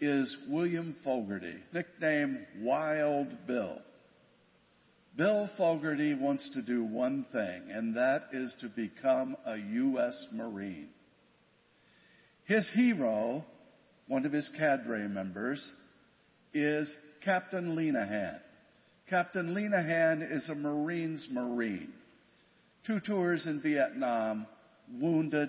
is 0.00 0.34
William 0.48 0.96
Fogarty, 1.04 1.56
nicknamed 1.74 2.46
Wild 2.62 3.28
Bill. 3.46 3.82
Bill 5.18 5.50
Fogarty 5.56 6.14
wants 6.14 6.48
to 6.54 6.62
do 6.62 6.84
one 6.84 7.26
thing, 7.32 7.62
and 7.72 7.96
that 7.96 8.28
is 8.32 8.54
to 8.60 8.68
become 8.68 9.36
a 9.44 9.56
U.S. 9.56 10.26
Marine. 10.32 10.90
His 12.44 12.70
hero, 12.72 13.44
one 14.06 14.24
of 14.24 14.32
his 14.32 14.48
cadre 14.56 15.08
members, 15.08 15.72
is 16.54 16.94
Captain 17.24 17.74
Lenihan. 17.74 18.38
Captain 19.10 19.54
Lenihan 19.54 20.22
is 20.30 20.48
a 20.50 20.54
Marine's 20.54 21.26
Marine. 21.32 21.92
Two 22.86 23.00
tours 23.00 23.44
in 23.46 23.60
Vietnam, 23.60 24.46
wounded, 25.00 25.48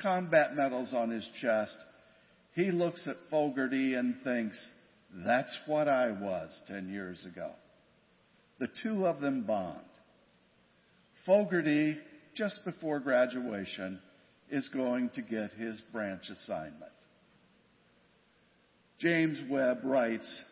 combat 0.00 0.56
medals 0.56 0.94
on 0.94 1.10
his 1.10 1.28
chest. 1.38 1.76
He 2.54 2.70
looks 2.70 3.06
at 3.06 3.16
Fogarty 3.30 3.92
and 3.92 4.16
thinks, 4.24 4.70
that's 5.26 5.54
what 5.66 5.86
I 5.86 6.12
was 6.12 6.62
10 6.68 6.88
years 6.88 7.26
ago. 7.30 7.50
The 8.62 8.68
two 8.80 9.08
of 9.08 9.20
them 9.20 9.42
bond. 9.42 9.82
Fogarty, 11.26 11.98
just 12.36 12.60
before 12.64 13.00
graduation, 13.00 13.98
is 14.50 14.68
going 14.68 15.10
to 15.16 15.20
get 15.20 15.50
his 15.54 15.82
branch 15.92 16.30
assignment. 16.30 16.92
James 19.00 19.40
Webb 19.50 19.78
writes, 19.82 20.44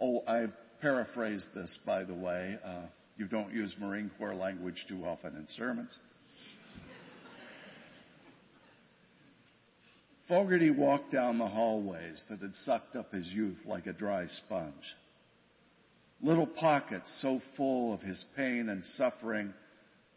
oh, 0.00 0.22
I 0.26 0.46
paraphrased 0.80 1.48
this, 1.54 1.78
by 1.84 2.04
the 2.04 2.14
way. 2.14 2.56
Uh, 2.64 2.86
you 3.18 3.26
don't 3.26 3.52
use 3.52 3.76
Marine 3.78 4.10
Corps 4.16 4.34
language 4.34 4.82
too 4.88 5.04
often 5.04 5.36
in 5.36 5.46
sermons. 5.58 5.98
Fogarty 10.26 10.70
walked 10.70 11.12
down 11.12 11.36
the 11.36 11.46
hallways 11.46 12.24
that 12.30 12.38
had 12.38 12.54
sucked 12.64 12.96
up 12.96 13.12
his 13.12 13.26
youth 13.28 13.58
like 13.66 13.86
a 13.86 13.92
dry 13.92 14.24
sponge. 14.26 14.72
Little 16.22 16.46
pockets 16.46 17.18
so 17.20 17.40
full 17.56 17.92
of 17.94 18.00
his 18.00 18.24
pain 18.36 18.68
and 18.68 18.84
suffering 18.84 19.52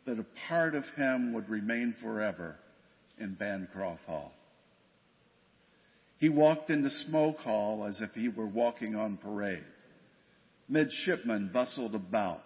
that 0.05 0.19
a 0.19 0.25
part 0.47 0.75
of 0.75 0.85
him 0.95 1.33
would 1.33 1.49
remain 1.49 1.95
forever 2.01 2.55
in 3.17 3.35
Bancroft 3.35 4.05
Hall. 4.05 4.33
He 6.17 6.29
walked 6.29 6.69
into 6.69 6.89
Smoke 6.89 7.37
Hall 7.37 7.85
as 7.85 8.01
if 8.01 8.11
he 8.11 8.29
were 8.29 8.47
walking 8.47 8.95
on 8.95 9.17
parade. 9.17 9.63
Midshipmen 10.67 11.51
bustled 11.53 11.95
about, 11.95 12.43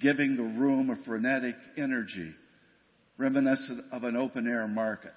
giving 0.00 0.36
the 0.36 0.42
room 0.42 0.90
a 0.90 1.04
frenetic 1.04 1.56
energy 1.76 2.34
reminiscent 3.18 3.84
of 3.92 4.04
an 4.04 4.16
open 4.16 4.46
air 4.46 4.66
market 4.66 5.12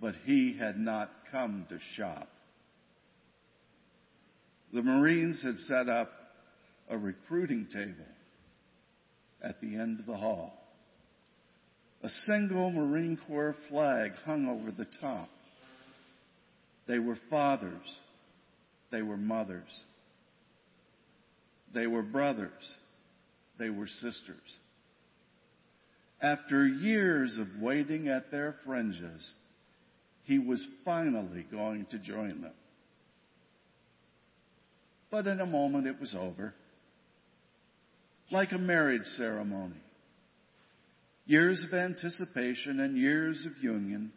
but 0.00 0.14
he 0.24 0.56
had 0.58 0.78
not 0.78 1.10
come 1.30 1.66
to 1.68 1.78
shop. 1.96 2.28
The 4.72 4.82
Marines 4.82 5.42
had 5.42 5.56
set 5.58 5.88
up 5.88 6.10
a 6.88 6.96
recruiting 6.96 7.66
table 7.72 8.06
at 9.42 9.60
the 9.60 9.74
end 9.76 10.00
of 10.00 10.06
the 10.06 10.16
hall. 10.16 10.52
A 12.02 12.08
single 12.26 12.70
Marine 12.70 13.18
Corps 13.26 13.56
flag 13.68 14.12
hung 14.24 14.46
over 14.46 14.70
the 14.70 14.86
top. 15.00 15.28
They 16.86 16.98
were 16.98 17.18
fathers. 17.28 18.00
They 18.90 19.02
were 19.02 19.16
mothers. 19.16 19.82
They 21.74 21.86
were 21.86 22.02
brothers. 22.02 22.74
They 23.58 23.70
were 23.70 23.86
sisters. 23.86 24.58
After 26.22 26.66
years 26.66 27.38
of 27.38 27.62
waiting 27.62 28.08
at 28.08 28.30
their 28.30 28.56
fringes, 28.64 29.34
he 30.24 30.38
was 30.38 30.66
finally 30.84 31.46
going 31.50 31.86
to 31.90 31.98
join 31.98 32.42
them. 32.42 32.52
But 35.10 35.26
in 35.26 35.40
a 35.40 35.46
moment 35.46 35.86
it 35.86 35.98
was 36.00 36.14
over. 36.14 36.54
Like 38.30 38.52
a 38.52 38.58
marriage 38.58 39.04
ceremony. 39.16 39.80
Years 41.26 41.64
of 41.66 41.76
anticipation 41.76 42.80
and 42.80 42.96
years 42.96 43.46
of 43.46 43.62
union 43.62 44.12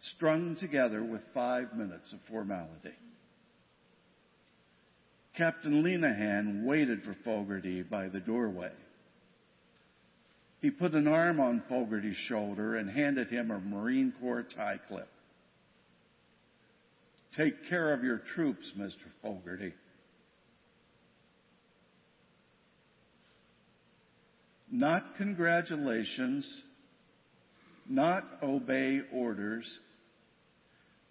strung 0.00 0.56
together 0.60 1.02
with 1.02 1.22
five 1.34 1.72
minutes 1.74 2.12
of 2.12 2.18
formality. 2.28 2.94
Captain 5.36 5.82
Lenahan 5.82 6.64
waited 6.64 7.02
for 7.02 7.14
Fogarty 7.24 7.82
by 7.82 8.08
the 8.08 8.20
doorway. 8.20 8.72
He 10.60 10.70
put 10.70 10.94
an 10.94 11.06
arm 11.06 11.40
on 11.40 11.62
Fogarty's 11.68 12.16
shoulder 12.16 12.76
and 12.76 12.88
handed 12.88 13.28
him 13.28 13.50
a 13.50 13.60
Marine 13.60 14.14
Corps 14.20 14.46
tie 14.56 14.80
clip. 14.88 15.08
Take 17.36 17.68
care 17.68 17.92
of 17.92 18.02
your 18.02 18.22
troops, 18.34 18.72
Mr. 18.78 18.94
Fogarty. 19.20 19.74
Not 24.70 25.02
congratulations, 25.16 26.62
not 27.88 28.24
obey 28.42 29.00
orders, 29.12 29.78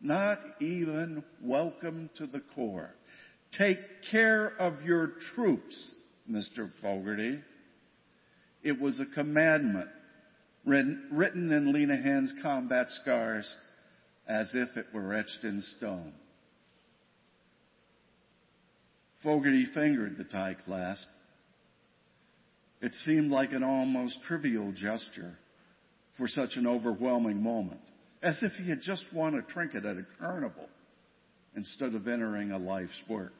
not 0.02 0.38
even 0.60 1.24
welcome 1.41 2.10
to 2.18 2.28
the 2.28 2.41
Corps. 2.54 2.94
Take 3.58 3.78
care 4.12 4.52
of 4.60 4.82
your 4.84 5.13
troops, 5.34 5.91
Mr. 6.30 6.70
Fogarty. 6.82 7.39
It 8.62 8.80
was 8.80 9.00
a 9.00 9.06
commandment 9.06 9.89
written 10.65 11.52
in 11.52 11.72
Lenahan's 11.72 12.34
combat 12.41 12.88
scars 12.89 13.56
as 14.28 14.52
if 14.54 14.76
it 14.76 14.88
were 14.94 15.13
etched 15.13 15.44
in 15.44 15.62
stone. 15.78 16.12
Fogarty 19.24 19.66
fingered 19.74 20.18
the 20.18 20.24
tie 20.26 20.58
clasp. 20.66 21.08
It 22.86 22.94
seemed 23.04 23.32
like 23.32 23.52
an 23.52 23.64
almost 23.64 24.20
trivial 24.28 24.72
gesture 24.72 25.34
for 26.18 26.28
such 26.28 26.52
an 26.56 26.68
overwhelming 26.68 27.42
moment, 27.42 27.82
as 28.22 28.44
if 28.44 28.52
he 28.52 28.70
had 28.70 28.80
just 28.80 29.04
won 29.12 29.34
a 29.34 29.42
trinket 29.42 29.86
at 29.86 29.98
a 29.98 30.06
carnival 30.20 30.70
instead 31.56 31.96
of 31.96 32.08
entering 32.08 32.52
a 32.52 32.60
life's 32.60 33.02
work. 33.10 33.34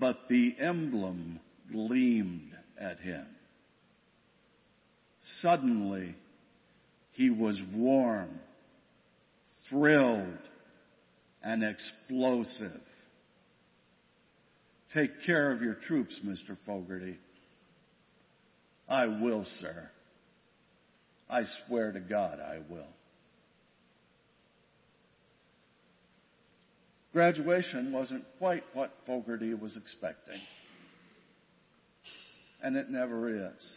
But 0.00 0.18
the 0.28 0.56
emblem 0.58 1.38
gleamed 1.70 2.50
at 2.80 2.98
him. 2.98 3.28
Suddenly, 5.40 6.16
he 7.12 7.30
was 7.30 7.62
warm, 7.72 8.40
thrilled, 9.70 10.48
and 11.44 11.62
explosive. 11.62 12.80
Take 14.94 15.22
care 15.24 15.50
of 15.52 15.62
your 15.62 15.74
troops, 15.74 16.20
Mr. 16.24 16.56
Fogarty. 16.66 17.18
I 18.88 19.06
will, 19.06 19.46
sir. 19.60 19.88
I 21.30 21.44
swear 21.66 21.92
to 21.92 22.00
God 22.00 22.38
I 22.40 22.58
will. 22.70 22.88
Graduation 27.12 27.92
wasn't 27.92 28.24
quite 28.38 28.64
what 28.74 28.92
Fogarty 29.06 29.54
was 29.54 29.76
expecting. 29.76 30.40
And 32.62 32.76
it 32.76 32.90
never 32.90 33.30
is. 33.30 33.76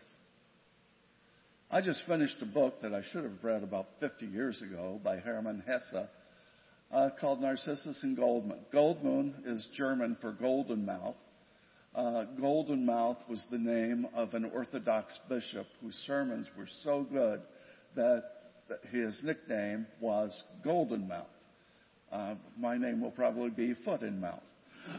I 1.72 1.82
just 1.82 2.04
finished 2.08 2.36
a 2.42 2.46
book 2.46 2.82
that 2.82 2.94
I 2.94 3.02
should 3.12 3.24
have 3.24 3.44
read 3.44 3.64
about 3.64 3.88
50 4.00 4.26
years 4.26 4.62
ago 4.62 5.00
by 5.04 5.18
Hermann 5.18 5.64
Hesse 5.66 6.08
uh, 6.92 7.10
called 7.20 7.42
Narcissus 7.42 8.00
and 8.04 8.18
Goldmund. 8.18 8.60
Goldmund 8.74 9.34
is 9.46 9.68
German 9.76 10.18
for 10.22 10.32
golden 10.32 10.86
mouth. 10.86 11.16
Uh, 11.94 12.26
golden 12.40 12.86
mouth 12.86 13.18
was 13.30 13.46
the 13.52 13.58
name 13.58 14.06
of 14.14 14.34
an 14.34 14.52
Orthodox 14.54 15.18
bishop 15.30 15.66
whose 15.82 15.96
sermons 16.06 16.48
were 16.58 16.68
so 16.84 17.08
good 17.10 17.42
that 17.96 18.24
his 18.92 19.22
nickname 19.24 19.88
was 20.02 20.44
Golden 20.64 21.08
Mouth. 21.08 21.28
Uh, 22.12 22.36
my 22.58 22.78
name 22.78 23.02
will 23.02 23.12
probably 23.12 23.50
be 23.50 23.74
Foot 23.86 24.02
in 24.02 24.20
Mouth. 24.20 24.44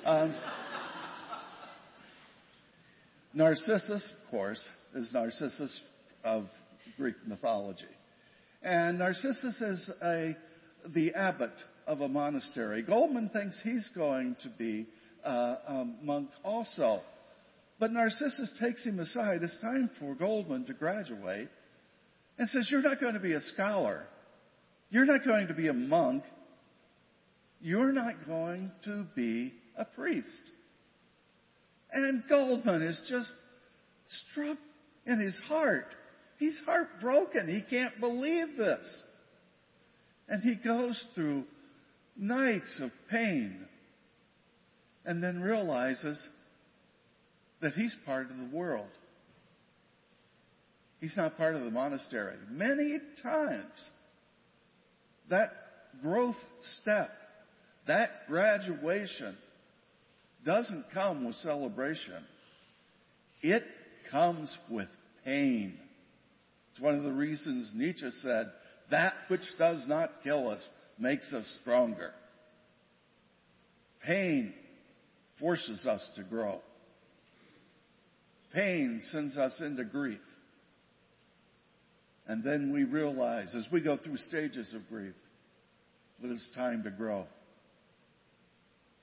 Um, 0.05 0.35
Narcissus, 3.35 4.11
of 4.25 4.31
course, 4.31 4.67
is 4.95 5.13
Narcissus 5.13 5.81
of 6.25 6.47
Greek 6.97 7.17
mythology. 7.27 7.85
And 8.63 8.99
Narcissus 8.99 9.61
is 9.61 9.91
a, 10.03 10.37
the 10.95 11.13
abbot 11.15 11.53
of 11.87 12.01
a 12.01 12.09
monastery. 12.09 12.83
Goldmund 12.83 13.33
thinks 13.33 13.61
he's 13.63 13.89
going 13.95 14.37
to 14.43 14.49
be 14.59 14.87
uh, 15.25 15.57
a 15.69 15.87
monk 16.03 16.31
also. 16.45 17.01
But 17.79 17.93
Narcissus 17.93 18.59
takes 18.61 18.85
him 18.85 18.99
aside. 18.99 19.43
It's 19.43 19.61
time 19.61 19.91
for 20.01 20.15
Goldmund 20.15 20.67
to 20.67 20.75
graduate 20.75 21.49
and 22.39 22.49
says, 22.49 22.69
You're 22.71 22.83
not 22.83 23.01
going 23.01 23.15
to 23.15 23.21
be 23.21 23.35
a 23.35 23.41
scholar. 23.41 24.05
You're 24.91 25.05
not 25.05 25.25
going 25.25 25.49
to 25.49 25.55
be 25.55 25.69
a 25.69 25.73
monk. 25.73 26.23
You're 27.61 27.93
not 27.93 28.15
going 28.27 28.71
to 28.85 29.07
be 29.15 29.53
a 29.77 29.85
priest. 29.85 30.41
And 31.93 32.23
Goldmund 32.31 32.89
is 32.89 33.01
just 33.09 33.33
struck 34.09 34.59
in 35.07 35.21
his 35.21 35.39
heart. 35.47 35.87
He's 36.39 36.61
heartbroken. 36.65 37.49
He 37.49 37.77
can't 37.77 37.99
believe 38.01 38.57
this. 38.57 39.03
And 40.29 40.43
he 40.43 40.55
goes 40.55 41.03
through 41.15 41.45
nights 42.17 42.81
of 42.83 42.91
pain 43.11 43.67
and 45.05 45.23
then 45.23 45.41
realizes 45.41 46.27
that 47.61 47.73
he's 47.73 47.95
part 48.05 48.31
of 48.31 48.37
the 48.37 48.57
world. 48.57 48.89
He's 51.01 51.17
not 51.17 51.37
part 51.37 51.55
of 51.55 51.63
the 51.63 51.71
monastery. 51.71 52.37
Many 52.51 52.99
times, 53.23 53.91
that 55.31 55.51
growth 56.03 56.37
step, 56.81 57.11
that 57.87 58.09
graduation, 58.29 59.37
doesn't 60.45 60.87
come 60.95 61.27
with 61.27 61.37
celebration. 61.37 62.25
It 63.43 63.63
comes 64.11 64.57
with 64.71 64.89
pain. 65.25 65.79
It's 66.71 66.81
one 66.81 66.95
of 66.95 67.03
the 67.03 67.13
reasons 67.13 67.73
Nietzsche 67.75 68.11
said, 68.23 68.51
that 68.91 69.15
which 69.29 69.41
does 69.59 69.85
not 69.89 70.11
kill 70.23 70.49
us 70.49 70.67
makes 70.99 71.33
us 71.33 71.59
stronger. 71.63 72.13
Pain 74.05 74.55
forces 75.41 75.87
us 75.87 76.09
to 76.17 76.23
grow. 76.23 76.61
Pain 78.55 79.01
sends 79.11 79.37
us 79.37 79.61
into 79.61 79.85
grief. 79.85 80.21
And 82.27 82.43
then 82.43 82.73
we 82.73 82.85
realize 82.85 83.55
as 83.55 83.67
we 83.71 83.81
go 83.81 83.97
through 83.97 84.17
stages 84.17 84.75
of 84.75 84.83
grief 84.89 85.15
that 86.23 86.31
it's 86.31 86.51
time 86.55 86.83
to 86.85 86.91
grow. 86.91 87.27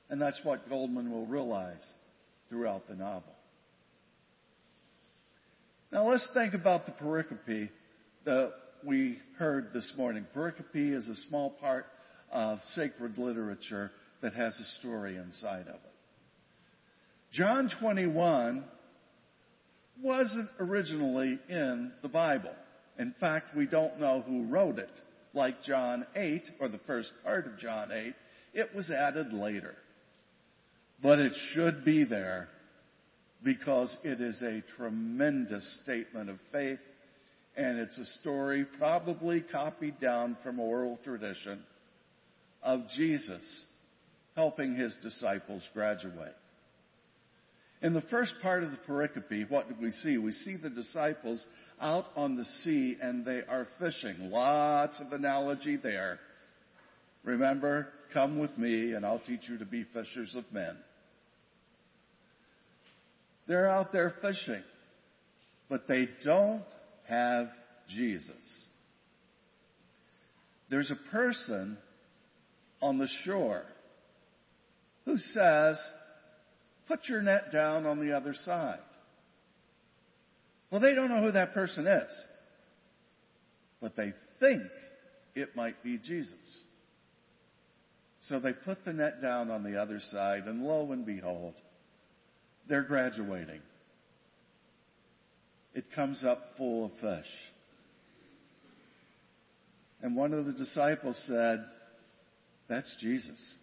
And 0.09 0.21
that's 0.21 0.39
what 0.43 0.69
Goldmund 0.69 1.09
will 1.09 1.25
realize 1.25 1.85
throughout 2.49 2.87
the 2.87 2.95
novel. 2.95 3.33
Now 5.91 6.09
let's 6.09 6.27
think 6.33 6.53
about 6.53 6.85
the 6.85 6.91
pericope 6.91 7.69
that 8.25 8.51
we 8.85 9.17
heard 9.37 9.69
this 9.73 9.93
morning. 9.97 10.25
Pericope 10.35 10.95
is 10.95 11.07
a 11.07 11.15
small 11.27 11.51
part 11.51 11.85
of 12.31 12.59
sacred 12.75 13.17
literature 13.17 13.91
that 14.21 14.33
has 14.33 14.59
a 14.59 14.79
story 14.79 15.15
inside 15.17 15.67
of 15.67 15.75
it. 15.75 15.93
John 17.31 17.69
21 17.79 18.65
wasn't 20.01 20.49
originally 20.59 21.39
in 21.49 21.91
the 22.01 22.09
Bible. 22.09 22.53
In 22.99 23.13
fact, 23.19 23.55
we 23.55 23.65
don't 23.65 23.99
know 23.99 24.21
who 24.21 24.47
wrote 24.47 24.79
it. 24.79 24.89
Like 25.33 25.63
John 25.63 26.05
8, 26.15 26.43
or 26.59 26.69
the 26.69 26.79
first 26.85 27.11
part 27.23 27.47
of 27.47 27.57
John 27.57 27.89
8, 27.91 28.13
it 28.53 28.75
was 28.75 28.91
added 28.91 29.33
later. 29.33 29.75
But 31.01 31.19
it 31.19 31.33
should 31.53 31.83
be 31.83 32.03
there 32.05 32.49
because 33.43 33.95
it 34.03 34.21
is 34.21 34.41
a 34.43 34.63
tremendous 34.77 35.79
statement 35.83 36.29
of 36.29 36.37
faith 36.51 36.79
and 37.55 37.79
it's 37.79 37.97
a 37.97 38.05
story 38.19 38.65
probably 38.77 39.41
copied 39.41 39.99
down 39.99 40.37
from 40.43 40.59
oral 40.59 40.99
tradition 41.03 41.63
of 42.63 42.81
Jesus 42.95 43.65
helping 44.35 44.75
his 44.75 44.95
disciples 45.01 45.61
graduate. 45.73 46.35
In 47.81 47.93
the 47.93 48.01
first 48.01 48.33
part 48.41 48.63
of 48.63 48.71
the 48.71 48.79
pericope, 48.87 49.49
what 49.51 49.67
did 49.67 49.79
we 49.79 49.91
see? 49.91 50.17
We 50.17 50.31
see 50.31 50.55
the 50.55 50.69
disciples 50.69 51.45
out 51.81 52.05
on 52.15 52.37
the 52.37 52.45
sea 52.63 52.97
and 53.01 53.25
they 53.25 53.41
are 53.47 53.67
fishing. 53.77 54.31
Lots 54.31 54.99
of 55.01 55.11
analogy 55.11 55.75
there. 55.75 56.19
Remember, 57.23 57.89
come 58.13 58.39
with 58.39 58.57
me 58.57 58.93
and 58.93 59.05
I'll 59.05 59.19
teach 59.19 59.41
you 59.49 59.57
to 59.57 59.65
be 59.65 59.85
fishers 59.93 60.33
of 60.35 60.45
men. 60.53 60.77
They're 63.47 63.69
out 63.69 63.91
there 63.91 64.13
fishing, 64.21 64.63
but 65.69 65.87
they 65.87 66.07
don't 66.23 66.63
have 67.13 67.47
Jesus. 67.89 68.65
There's 70.69 70.91
a 70.91 71.11
person 71.11 71.77
on 72.81 72.97
the 72.97 73.07
shore 73.23 73.63
who 75.05 75.17
says, 75.17 75.77
Put 76.87 77.07
your 77.07 77.21
net 77.21 77.51
down 77.51 77.85
on 77.85 78.05
the 78.05 78.15
other 78.15 78.33
side. 78.33 78.79
Well, 80.69 80.81
they 80.81 80.95
don't 80.95 81.09
know 81.09 81.21
who 81.21 81.31
that 81.31 81.53
person 81.53 81.85
is, 81.85 82.23
but 83.79 83.95
they 83.95 84.11
think 84.39 84.63
it 85.35 85.55
might 85.55 85.81
be 85.83 85.97
Jesus. 85.97 86.61
So 88.23 88.39
they 88.39 88.53
put 88.53 88.83
the 88.85 88.93
net 88.93 89.21
down 89.21 89.51
on 89.51 89.63
the 89.63 89.79
other 89.79 89.99
side, 89.99 90.43
and 90.45 90.63
lo 90.63 90.91
and 90.91 91.05
behold, 91.05 91.53
they're 92.67 92.83
graduating. 92.83 93.61
It 95.73 95.85
comes 95.95 96.23
up 96.23 96.39
full 96.57 96.85
of 96.85 96.91
fish. 96.93 97.31
And 100.01 100.15
one 100.15 100.33
of 100.33 100.45
the 100.45 100.53
disciples 100.53 101.21
said, 101.27 101.65
That's 102.67 102.95
Jesus 102.99 103.55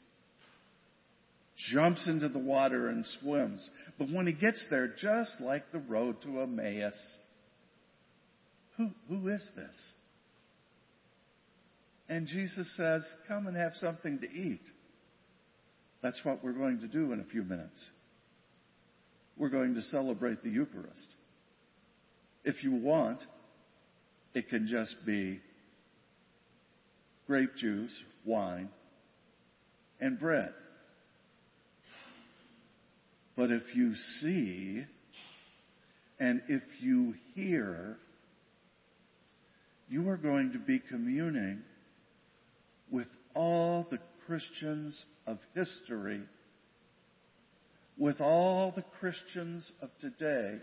jumps 1.68 2.06
into 2.06 2.28
the 2.28 2.38
water 2.38 2.88
and 2.88 3.04
swims. 3.20 3.68
But 3.98 4.08
when 4.10 4.26
he 4.26 4.32
gets 4.32 4.66
there, 4.70 4.88
just 5.00 5.40
like 5.40 5.70
the 5.72 5.78
road 5.78 6.22
to 6.22 6.40
Emmaus, 6.40 7.18
who, 8.76 8.90
who 9.08 9.28
is 9.28 9.50
this? 9.56 9.92
And 12.08 12.26
Jesus 12.26 12.74
says, 12.76 13.06
Come 13.28 13.46
and 13.46 13.56
have 13.56 13.74
something 13.74 14.18
to 14.20 14.26
eat. 14.26 14.62
That's 16.02 16.20
what 16.24 16.42
we're 16.42 16.52
going 16.52 16.80
to 16.80 16.88
do 16.88 17.12
in 17.12 17.20
a 17.20 17.24
few 17.24 17.42
minutes. 17.42 17.88
We're 19.36 19.50
going 19.50 19.74
to 19.74 19.82
celebrate 19.82 20.42
the 20.42 20.50
Eucharist. 20.50 21.14
If 22.44 22.64
you 22.64 22.72
want, 22.72 23.20
it 24.34 24.48
can 24.48 24.66
just 24.66 24.96
be 25.04 25.40
grape 27.26 27.54
juice, 27.56 27.94
wine, 28.24 28.70
and 30.00 30.18
bread. 30.18 30.52
But 33.36 33.50
if 33.50 33.74
you 33.74 33.94
see 34.20 34.84
and 36.18 36.42
if 36.48 36.62
you 36.80 37.14
hear, 37.34 37.96
you 39.88 40.08
are 40.08 40.16
going 40.16 40.52
to 40.52 40.58
be 40.58 40.78
communing 40.78 41.62
with 42.90 43.06
all 43.34 43.86
the 43.90 43.98
Christians 44.26 45.02
of 45.26 45.38
history, 45.54 46.20
with 47.96 48.20
all 48.20 48.72
the 48.74 48.84
Christians 49.00 49.72
of 49.80 49.90
today, 49.98 50.58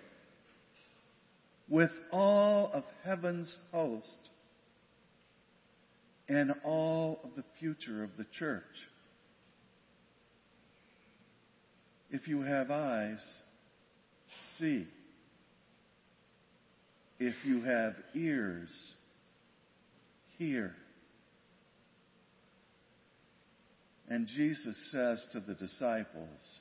with 1.70 1.92
all 2.12 2.72
of 2.74 2.84
heaven's 3.04 3.56
host, 3.72 4.30
and 6.30 6.54
all 6.64 7.20
of 7.24 7.32
the 7.36 7.44
future 7.60 8.04
of 8.04 8.12
the 8.18 8.26
church. 8.38 8.64
If 12.10 12.28
you 12.28 12.42
have 12.42 12.72
eyes, 12.72 13.24
see. 14.58 14.88
If 17.20 17.36
you 17.44 17.62
have 17.64 17.96
ears, 18.14 18.70
hear. 20.38 20.74
And 24.08 24.28
Jesus 24.28 24.92
says 24.92 25.26
to 25.34 25.40
the 25.42 25.56
disciples, 25.56 26.60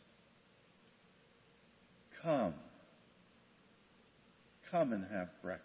Come, 2.23 2.55
come 4.77 4.93
and 4.93 5.05
have 5.11 5.29
breakfast. 5.43 5.65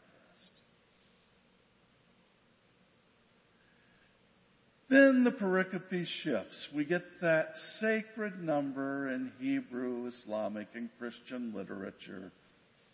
Then 4.90 5.24
the 5.24 5.32
pericope 5.32 6.06
shifts. 6.24 6.70
We 6.76 6.86
get 6.86 7.02
that 7.22 7.48
sacred 7.80 8.42
number 8.42 9.10
in 9.10 9.32
Hebrew, 9.40 10.08
Islamic, 10.08 10.68
and 10.76 10.90
Christian 11.00 11.54
literature, 11.56 12.32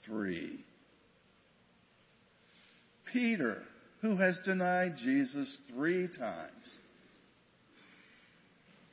three. 0.06 0.64
Peter, 3.12 3.64
who 4.02 4.18
has 4.18 4.40
denied 4.46 4.96
Jesus 4.98 5.58
three 5.74 6.08
times. 6.08 6.80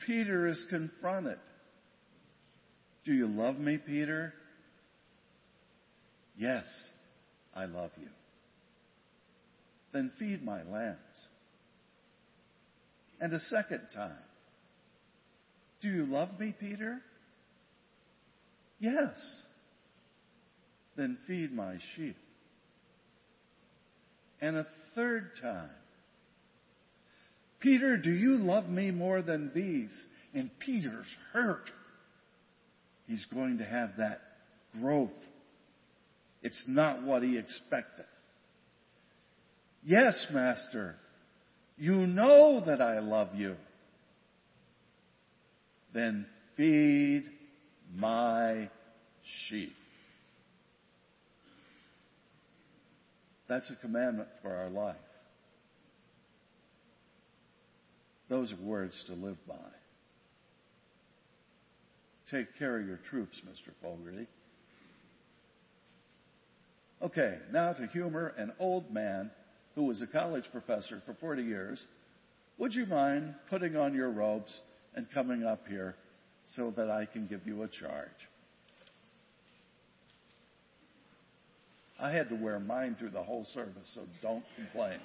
Peter 0.06 0.46
is 0.46 0.64
confronted. 0.70 1.38
Do 3.04 3.12
you 3.12 3.26
love 3.26 3.56
me, 3.56 3.78
Peter? 3.78 4.32
Yes, 6.36 6.64
I 7.54 7.66
love 7.66 7.90
you. 8.00 8.08
Then 9.92 10.10
feed 10.18 10.42
my 10.42 10.62
lambs 10.64 11.28
and 13.20 13.32
a 13.32 13.40
second 13.40 13.80
time. 13.94 14.12
Do 15.80 15.88
you 15.88 16.04
love 16.06 16.38
me, 16.38 16.54
Peter? 16.58 17.00
Yes. 18.78 19.14
Then 20.96 21.18
feed 21.26 21.52
my 21.52 21.76
sheep. 21.94 22.16
And 24.40 24.56
a 24.56 24.66
third 24.94 25.30
time. 25.40 25.70
Peter, 27.60 27.96
do 27.96 28.10
you 28.10 28.36
love 28.36 28.68
me 28.68 28.90
more 28.90 29.22
than 29.22 29.50
these? 29.54 30.04
And 30.34 30.50
Peter's 30.58 31.16
hurt. 31.32 31.70
He's 33.06 33.24
going 33.32 33.58
to 33.58 33.64
have 33.64 33.90
that 33.98 34.20
growth. 34.80 35.10
It's 36.44 36.62
not 36.68 37.02
what 37.02 37.22
he 37.22 37.38
expected. 37.38 38.04
Yes, 39.82 40.26
Master. 40.30 40.94
You 41.78 42.06
know 42.06 42.62
that 42.66 42.82
I 42.82 43.00
love 43.00 43.34
you. 43.34 43.56
Then 45.94 46.26
feed 46.56 47.24
my 47.96 48.68
sheep. 49.48 49.72
That's 53.48 53.70
a 53.70 53.76
commandment 53.76 54.28
for 54.42 54.54
our 54.54 54.68
life. 54.68 54.96
Those 58.28 58.52
are 58.52 58.62
words 58.62 59.02
to 59.06 59.14
live 59.14 59.38
by. 59.48 59.54
Take 62.30 62.58
care 62.58 62.78
of 62.78 62.86
your 62.86 62.98
troops, 63.08 63.40
Mr. 63.46 63.72
Fogarty. 63.80 64.26
Okay, 67.04 67.36
now 67.52 67.74
to 67.74 67.86
humor 67.88 68.32
an 68.38 68.50
old 68.58 68.90
man 68.90 69.30
who 69.74 69.82
was 69.82 70.00
a 70.00 70.06
college 70.06 70.44
professor 70.50 71.02
for 71.04 71.12
40 71.12 71.42
years, 71.42 71.84
would 72.56 72.72
you 72.72 72.86
mind 72.86 73.34
putting 73.50 73.76
on 73.76 73.92
your 73.92 74.10
robes 74.10 74.58
and 74.94 75.06
coming 75.12 75.44
up 75.44 75.66
here 75.68 75.96
so 76.56 76.70
that 76.70 76.90
I 76.90 77.04
can 77.04 77.26
give 77.26 77.46
you 77.46 77.62
a 77.62 77.68
charge? 77.68 78.08
I 82.00 82.10
had 82.10 82.30
to 82.30 82.36
wear 82.36 82.58
mine 82.58 82.96
through 82.98 83.10
the 83.10 83.22
whole 83.22 83.44
service, 83.52 83.92
so 83.94 84.04
don't 84.22 84.44
complain. 84.56 84.98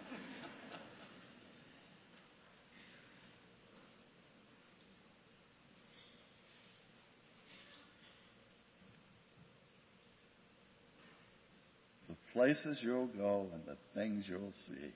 the 12.10 12.16
places 12.40 12.80
you'll 12.82 13.08
go 13.08 13.48
and 13.54 13.62
the 13.66 13.76
things 13.94 14.24
you'll 14.30 14.54
see. 14.70 14.94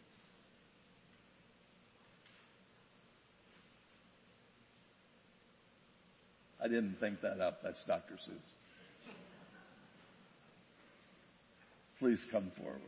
I 6.63 6.69
didn't 6.69 6.95
think 7.01 7.19
that 7.19 7.41
up. 7.41 7.59
That's 7.61 7.83
Dr. 7.85 8.13
Seuss. 8.13 8.37
Please 11.99 12.25
come 12.31 12.49
forward. 12.57 12.79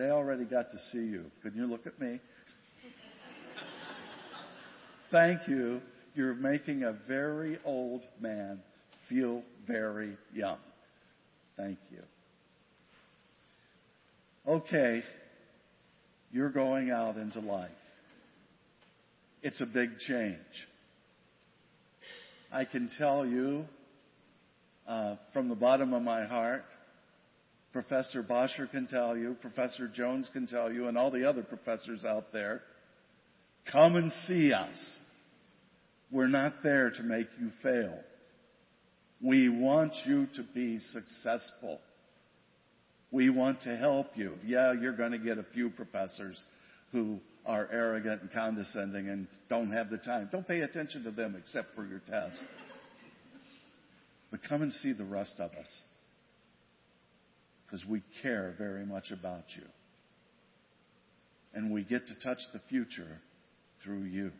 They 0.00 0.08
already 0.08 0.46
got 0.46 0.70
to 0.70 0.78
see 0.92 1.10
you. 1.10 1.26
Can 1.42 1.54
you 1.54 1.66
look 1.66 1.86
at 1.86 2.00
me? 2.00 2.20
Thank 5.10 5.46
you. 5.46 5.82
You're 6.14 6.32
making 6.32 6.84
a 6.84 6.94
very 7.06 7.58
old 7.66 8.00
man 8.18 8.60
feel 9.10 9.42
very 9.68 10.16
young. 10.32 10.56
Thank 11.58 11.78
you. 11.90 12.00
Okay, 14.48 15.02
you're 16.32 16.48
going 16.48 16.90
out 16.90 17.18
into 17.18 17.40
life. 17.40 17.70
It's 19.42 19.60
a 19.60 19.66
big 19.66 19.98
change. 19.98 20.38
I 22.50 22.64
can 22.64 22.88
tell 22.96 23.26
you 23.26 23.66
uh, 24.88 25.16
from 25.34 25.50
the 25.50 25.56
bottom 25.56 25.92
of 25.92 26.02
my 26.02 26.24
heart, 26.24 26.64
Professor 27.72 28.22
Bosher 28.22 28.66
can 28.66 28.86
tell 28.86 29.16
you, 29.16 29.36
Professor 29.40 29.86
Jones 29.86 30.28
can 30.32 30.46
tell 30.46 30.72
you, 30.72 30.88
and 30.88 30.98
all 30.98 31.10
the 31.10 31.28
other 31.28 31.42
professors 31.42 32.04
out 32.04 32.32
there, 32.32 32.62
come 33.70 33.94
and 33.94 34.10
see 34.26 34.52
us. 34.52 34.98
We're 36.10 36.26
not 36.26 36.54
there 36.64 36.90
to 36.90 37.02
make 37.02 37.28
you 37.40 37.50
fail. 37.62 37.96
We 39.22 39.48
want 39.48 39.92
you 40.04 40.26
to 40.34 40.42
be 40.54 40.78
successful. 40.78 41.80
We 43.12 43.30
want 43.30 43.62
to 43.62 43.76
help 43.76 44.08
you. 44.16 44.34
Yeah, 44.44 44.72
you're 44.72 44.96
going 44.96 45.12
to 45.12 45.18
get 45.18 45.38
a 45.38 45.46
few 45.54 45.70
professors 45.70 46.42
who 46.90 47.20
are 47.46 47.68
arrogant 47.70 48.22
and 48.22 48.32
condescending 48.32 49.08
and 49.08 49.28
don't 49.48 49.70
have 49.70 49.90
the 49.90 49.98
time. 49.98 50.28
Don't 50.32 50.46
pay 50.46 50.60
attention 50.60 51.04
to 51.04 51.12
them 51.12 51.36
except 51.38 51.68
for 51.76 51.86
your 51.86 52.00
test. 52.00 52.42
But 54.32 54.40
come 54.48 54.62
and 54.62 54.72
see 54.72 54.92
the 54.92 55.04
rest 55.04 55.34
of 55.38 55.52
us 55.52 55.82
because 57.70 57.86
we 57.86 58.02
care 58.22 58.54
very 58.58 58.84
much 58.84 59.12
about 59.12 59.44
you. 59.54 59.62
And 61.54 61.72
we 61.72 61.84
get 61.84 62.06
to 62.06 62.14
touch 62.22 62.38
the 62.52 62.60
future 62.68 63.20
through 63.82 64.04
you. 64.04 64.32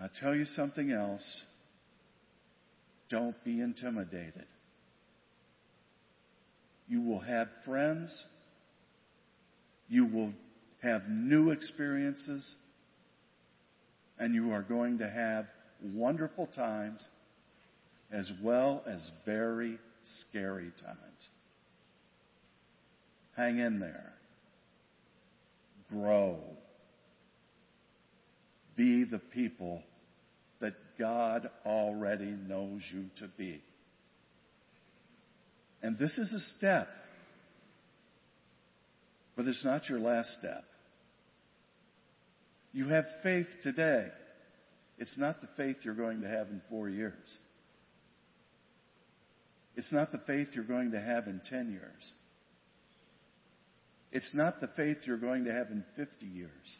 I'll 0.00 0.10
tell 0.20 0.34
you 0.34 0.46
something 0.46 0.90
else. 0.90 1.42
Don't 3.08 3.36
be 3.44 3.60
intimidated. 3.60 4.46
You 6.88 7.02
will 7.02 7.20
have 7.20 7.48
friends. 7.64 8.24
You 9.88 10.06
will 10.06 10.32
have 10.82 11.02
new 11.08 11.50
experiences. 11.50 12.54
And 14.18 14.34
you 14.34 14.52
are 14.52 14.62
going 14.62 14.98
to 14.98 15.08
have 15.08 15.46
wonderful 15.82 16.46
times 16.48 17.06
as 18.12 18.30
well 18.42 18.82
as 18.86 19.08
very 19.24 19.78
scary 20.04 20.72
times. 20.82 21.28
Hang 23.36 23.58
in 23.58 23.80
there. 23.80 24.12
Grow. 25.88 26.38
Be 28.76 29.04
the 29.04 29.18
people 29.18 29.82
that 30.60 30.74
God 30.98 31.48
already 31.64 32.30
knows 32.30 32.82
you 32.92 33.06
to 33.18 33.28
be. 33.36 33.62
And 35.82 35.98
this 35.98 36.18
is 36.18 36.32
a 36.32 36.40
step, 36.58 36.88
but 39.36 39.46
it's 39.46 39.64
not 39.64 39.88
your 39.88 39.98
last 39.98 40.36
step. 40.38 40.64
You 42.72 42.88
have 42.88 43.04
faith 43.22 43.46
today. 43.62 44.08
It's 44.98 45.16
not 45.18 45.40
the 45.40 45.48
faith 45.56 45.78
you're 45.82 45.94
going 45.94 46.20
to 46.20 46.28
have 46.28 46.48
in 46.48 46.60
four 46.68 46.88
years. 46.88 47.38
It's 49.76 49.92
not 49.92 50.12
the 50.12 50.20
faith 50.26 50.48
you're 50.52 50.64
going 50.64 50.92
to 50.92 51.00
have 51.00 51.26
in 51.26 51.40
10 51.48 51.70
years. 51.70 52.12
It's 54.12 54.34
not 54.34 54.60
the 54.60 54.68
faith 54.76 54.98
you're 55.04 55.16
going 55.16 55.44
to 55.44 55.52
have 55.52 55.68
in 55.70 55.84
50 55.96 56.26
years. 56.26 56.76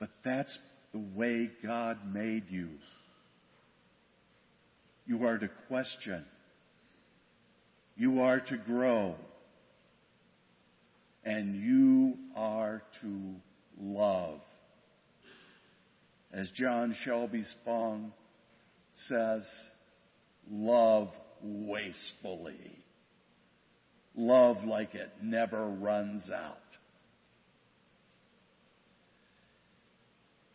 But 0.00 0.10
that's 0.24 0.58
the 0.92 1.04
way 1.14 1.50
God 1.62 1.98
made 2.12 2.44
you. 2.50 2.68
You 5.06 5.24
are 5.24 5.38
to 5.38 5.48
question. 5.68 6.24
You 7.96 8.20
are 8.20 8.40
to 8.40 8.56
grow. 8.58 9.14
And 11.24 11.56
you 11.56 12.14
are 12.36 12.82
to 13.02 13.34
love. 13.80 14.40
As 16.32 16.50
John 16.54 16.94
Shelby 17.04 17.44
Spong 17.44 18.12
says, 19.08 19.46
love 20.50 21.08
wastefully. 21.42 22.78
Love 24.14 24.64
like 24.64 24.94
it 24.94 25.10
never 25.22 25.68
runs 25.68 26.30
out. 26.30 26.56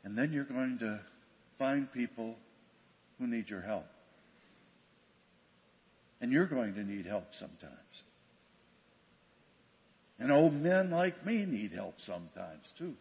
And 0.04 0.18
then 0.18 0.32
you're 0.32 0.46
going 0.46 0.78
to 0.80 1.00
find 1.60 1.92
people 1.92 2.36
who 3.20 3.28
need 3.28 3.50
your 3.50 3.62
help. 3.62 3.86
And 6.20 6.32
you're 6.32 6.48
going 6.48 6.74
to 6.74 6.84
need 6.84 7.06
help 7.06 7.26
sometimes. 7.40 8.04
And 10.20 10.32
old 10.32 10.54
men 10.54 10.92
like 10.92 11.26
me 11.26 11.46
need 11.46 11.72
help 11.72 11.96
sometimes 12.00 12.72
too. 12.78 12.94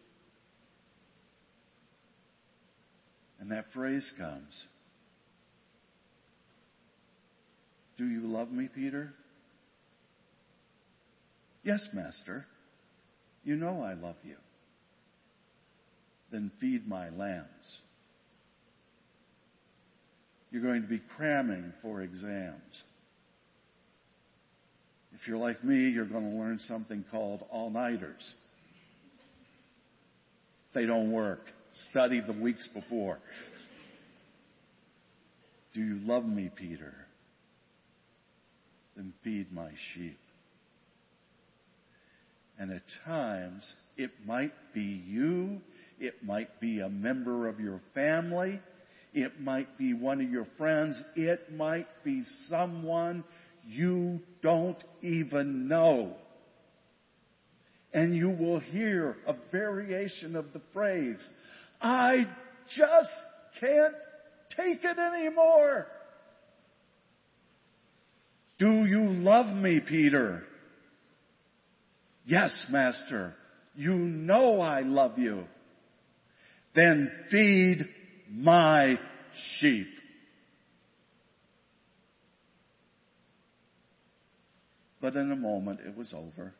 And 3.39 3.51
that 3.51 3.65
phrase 3.73 4.13
comes 4.17 4.65
Do 8.01 8.07
you 8.07 8.21
love 8.21 8.49
me, 8.49 8.67
Peter? 8.73 9.13
Yes, 11.61 11.87
Master. 11.93 12.47
You 13.43 13.55
know 13.55 13.81
I 13.81 13.93
love 13.93 14.15
you 14.23 14.37
then 16.31 16.51
feed 16.59 16.87
my 16.87 17.09
lambs. 17.09 17.79
You're 20.49 20.63
going 20.63 20.81
to 20.81 20.87
be 20.87 21.01
cramming 21.15 21.73
for 21.81 22.01
exams. 22.01 22.83
If 25.13 25.27
you're 25.27 25.37
like 25.37 25.63
me, 25.63 25.89
you're 25.89 26.05
going 26.05 26.31
to 26.31 26.37
learn 26.37 26.59
something 26.59 27.05
called 27.11 27.45
all-nighters. 27.51 28.33
They 30.73 30.85
don't 30.85 31.11
work. 31.11 31.41
Study 31.89 32.21
the 32.25 32.33
weeks 32.33 32.67
before. 32.73 33.19
Do 35.73 35.81
you 35.81 35.99
love 36.01 36.25
me, 36.25 36.49
Peter? 36.53 36.93
Then 39.01 39.13
feed 39.23 39.51
my 39.51 39.71
sheep. 39.93 40.19
And 42.59 42.71
at 42.71 42.83
times, 43.03 43.73
it 43.97 44.11
might 44.27 44.53
be 44.75 45.01
you 45.07 45.59
it 45.99 46.23
might 46.23 46.59
be 46.59 46.81
a 46.81 46.89
member 46.89 47.47
of 47.47 47.59
your 47.59 47.79
family. 47.95 48.59
It 49.13 49.39
might 49.39 49.77
be 49.77 49.93
one 49.93 50.21
of 50.21 50.29
your 50.29 50.47
friends. 50.57 51.01
It 51.15 51.51
might 51.51 51.87
be 52.03 52.23
someone 52.47 53.23
you 53.67 54.19
don't 54.43 54.83
even 55.01 55.67
know. 55.67 56.15
And 57.93 58.15
you 58.15 58.29
will 58.29 58.59
hear 58.59 59.15
a 59.27 59.35
variation 59.51 60.35
of 60.35 60.53
the 60.53 60.61
phrase, 60.73 61.21
I 61.81 62.25
just 62.75 63.11
can't 63.59 63.95
take 64.55 64.83
it 64.83 64.97
anymore. 64.97 65.87
Do 68.61 68.85
you 68.85 69.03
love 69.03 69.53
me, 69.57 69.81
Peter? 69.85 70.43
Yes, 72.25 72.67
Master. 72.69 73.33
You 73.75 73.95
know 73.95 74.61
I 74.61 74.81
love 74.81 75.17
you 75.17 75.45
then 76.73 77.11
feed 77.29 77.79
my 78.29 78.97
sheep. 79.59 79.87
But 85.01 85.15
in 85.15 85.31
a 85.31 85.35
moment, 85.35 85.79
it 85.85 85.97
was 85.97 86.13
over. 86.13 86.53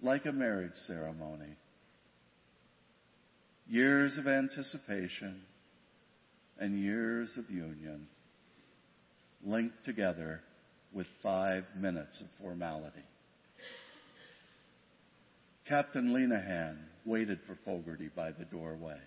Like 0.00 0.24
a 0.24 0.32
marriage 0.32 0.74
ceremony. 0.86 1.56
Years 3.66 4.16
of 4.18 4.26
anticipation 4.26 5.42
and 6.58 6.78
years 6.78 7.36
of 7.36 7.50
union 7.50 8.06
linked 9.44 9.84
together 9.84 10.40
with 10.92 11.06
five 11.22 11.64
minutes 11.76 12.20
of 12.20 12.26
formality. 12.40 13.04
Captain 15.68 16.12
Lenahan 16.12 16.78
waited 17.04 17.38
for 17.46 17.56
Fogarty 17.64 18.10
by 18.14 18.30
the 18.32 18.44
doorway. 18.44 18.98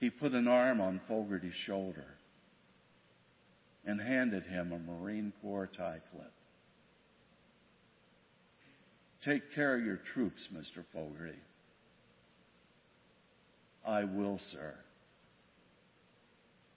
He 0.00 0.10
put 0.10 0.32
an 0.32 0.48
arm 0.48 0.80
on 0.80 1.00
Fogarty's 1.08 1.54
shoulder 1.54 2.04
and 3.84 4.00
handed 4.00 4.42
him 4.44 4.72
a 4.72 4.78
Marine 4.78 5.32
Corps 5.40 5.68
tie 5.68 6.00
clip. 6.12 6.32
Take 9.24 9.54
care 9.54 9.76
of 9.76 9.84
your 9.84 10.00
troops, 10.14 10.48
Mr. 10.52 10.84
Fogarty. 10.92 11.38
I 13.86 14.04
will, 14.04 14.38
sir. 14.38 14.74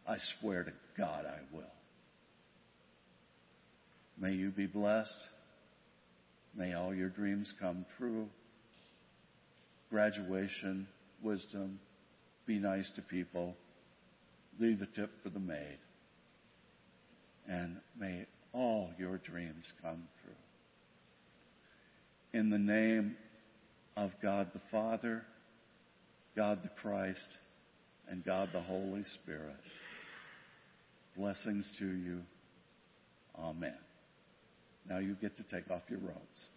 I 0.10 0.18
swear 0.39 0.64
to 0.64 0.74
God 0.97 1.26
I 1.28 1.38
will. 1.55 1.64
May 4.20 4.34
you 4.34 4.49
be 4.49 4.66
blessed. 4.66 5.28
May 6.55 6.74
all 6.74 6.95
your 6.95 7.10
dreams 7.10 7.53
come 7.60 7.86
true. 7.95 8.28
Graduation, 9.91 10.88
wisdom, 11.22 11.80
be 12.47 12.57
nice 12.57 12.89
to 12.95 13.03
people, 13.03 13.55
leave 14.60 14.82
a 14.82 14.88
tip 14.88 15.12
for 15.22 15.30
the 15.30 15.39
maid. 15.39 15.78
And 17.47 17.78
may 17.99 18.26
all 18.51 18.89
your 18.97 19.20
dreams 19.20 19.72
come 19.84 20.07
true. 20.24 20.34
In 22.39 22.49
the 22.49 22.57
name 22.57 23.16
of 23.95 24.10
God 24.24 24.47
the 24.55 24.62
Father, 24.72 25.22
God 26.36 26.62
the 26.64 26.72
Christ, 26.82 27.38
and 28.10 28.26
God 28.26 28.49
the 28.53 28.62
Holy 28.62 29.03
Spirit. 29.22 29.55
Blessings 31.16 31.70
to 31.80 31.86
you. 31.86 32.22
Amen. 33.38 33.78
Now 34.88 34.99
you 34.99 35.16
get 35.16 35.38
to 35.38 35.43
take 35.43 35.70
off 35.70 35.84
your 35.89 35.99
robes. 35.99 36.49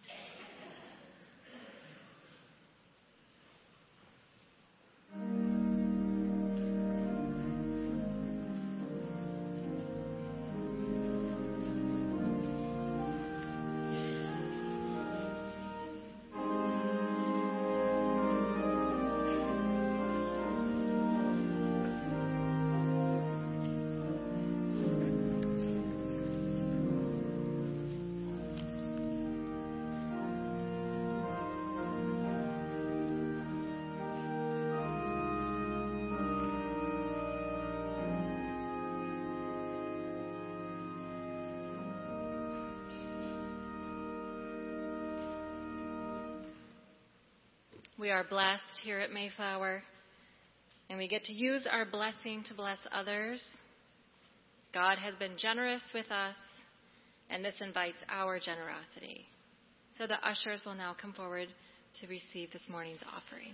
Are 48.13 48.23
blessed 48.23 48.81
here 48.83 48.99
at 48.99 49.11
Mayflower, 49.11 49.81
and 50.89 50.97
we 50.97 51.07
get 51.07 51.23
to 51.25 51.33
use 51.33 51.67
our 51.69 51.85
blessing 51.85 52.43
to 52.45 52.53
bless 52.53 52.77
others. 52.91 53.43
God 54.73 54.97
has 54.99 55.15
been 55.15 55.33
generous 55.37 55.81
with 55.93 56.09
us, 56.11 56.35
and 57.29 57.43
this 57.43 57.55
invites 57.59 57.97
our 58.09 58.39
generosity. 58.39 59.25
So 59.97 60.07
the 60.07 60.25
ushers 60.27 60.63
will 60.65 60.75
now 60.75 60.95
come 60.99 61.13
forward 61.13 61.47
to 62.01 62.07
receive 62.07 62.51
this 62.51 62.63
morning's 62.69 63.03
offering. 63.07 63.53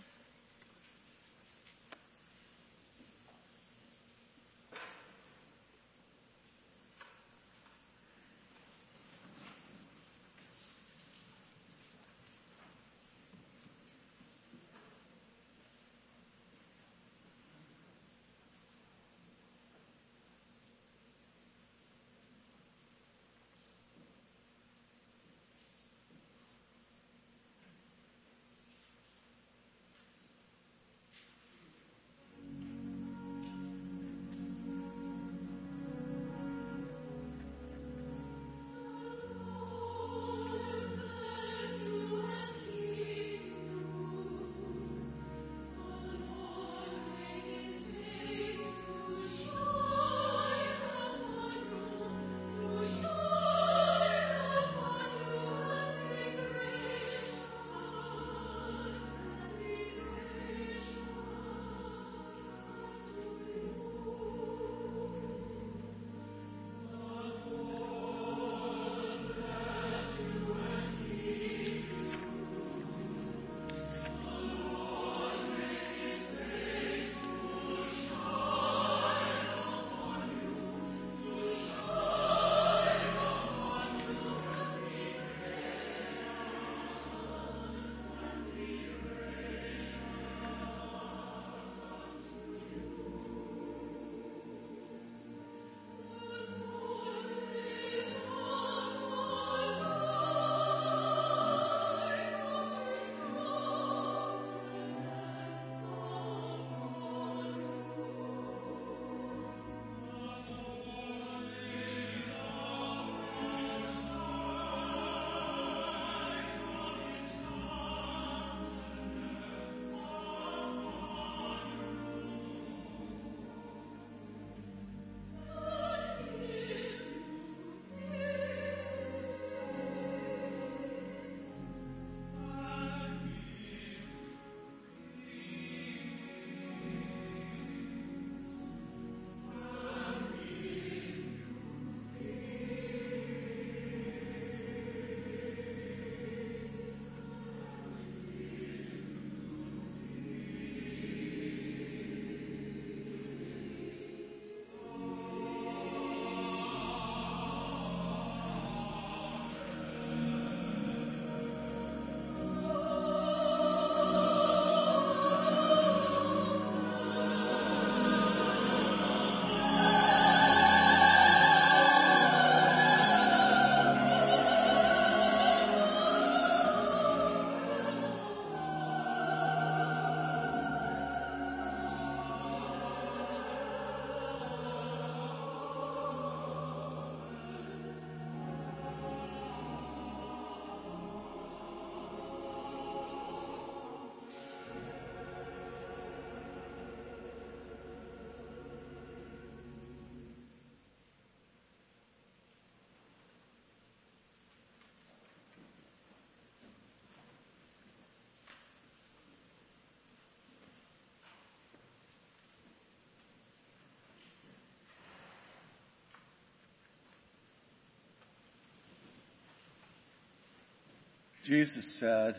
Jesus 221.46 222.00
said, 222.00 222.36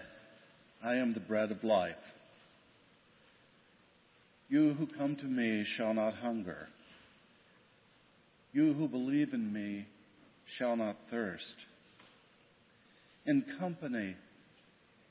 I 0.82 0.96
am 0.96 1.14
the 1.14 1.20
bread 1.20 1.50
of 1.50 1.64
life. 1.64 1.94
You 4.48 4.74
who 4.74 4.86
come 4.86 5.16
to 5.16 5.26
me 5.26 5.64
shall 5.76 5.94
not 5.94 6.14
hunger. 6.14 6.68
You 8.52 8.72
who 8.72 8.88
believe 8.88 9.32
in 9.32 9.52
me 9.52 9.86
shall 10.58 10.76
not 10.76 10.96
thirst. 11.10 11.54
In 13.26 13.44
company 13.58 14.16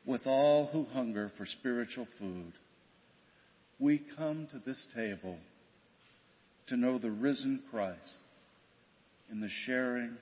with 0.05 0.21
all 0.25 0.67
who 0.67 0.85
hunger 0.85 1.31
for 1.37 1.45
spiritual 1.45 2.07
food, 2.19 2.53
we 3.79 4.01
come 4.17 4.47
to 4.51 4.59
this 4.65 4.85
table 4.93 5.37
to 6.67 6.75
know 6.75 6.97
the 6.97 7.11
risen 7.11 7.63
Christ 7.71 8.17
in 9.31 9.39
the 9.39 9.49
sharing 9.65 10.17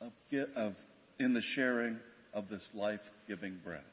of, 0.00 0.12
of 0.54 0.74
in 1.18 1.34
the 1.34 1.42
sharing 1.54 1.98
of 2.32 2.48
this 2.48 2.68
life-giving 2.74 3.60
bread. 3.64 3.84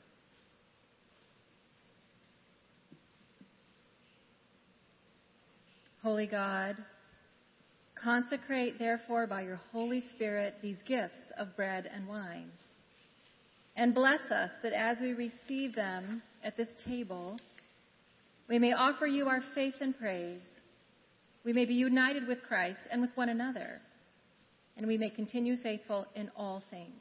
Holy 6.01 6.25
God, 6.25 6.77
consecrate 8.03 8.79
therefore 8.79 9.27
by 9.27 9.43
your 9.43 9.59
Holy 9.71 10.03
Spirit 10.15 10.55
these 10.61 10.77
gifts 10.87 11.19
of 11.37 11.55
bread 11.55 11.87
and 11.93 12.07
wine. 12.07 12.49
And 13.75 13.93
bless 13.93 14.19
us 14.31 14.49
that 14.63 14.73
as 14.73 14.97
we 14.99 15.13
receive 15.13 15.75
them 15.75 16.23
at 16.43 16.57
this 16.57 16.67
table, 16.85 17.39
we 18.49 18.57
may 18.57 18.73
offer 18.73 19.05
you 19.05 19.27
our 19.27 19.41
faith 19.53 19.75
and 19.79 19.97
praise. 19.97 20.41
We 21.45 21.53
may 21.53 21.65
be 21.65 21.75
united 21.75 22.27
with 22.27 22.39
Christ 22.47 22.79
and 22.91 23.01
with 23.01 23.11
one 23.15 23.29
another. 23.29 23.79
And 24.77 24.87
we 24.87 24.97
may 24.97 25.09
continue 25.09 25.57
faithful 25.57 26.07
in 26.15 26.31
all 26.35 26.63
things. 26.71 27.00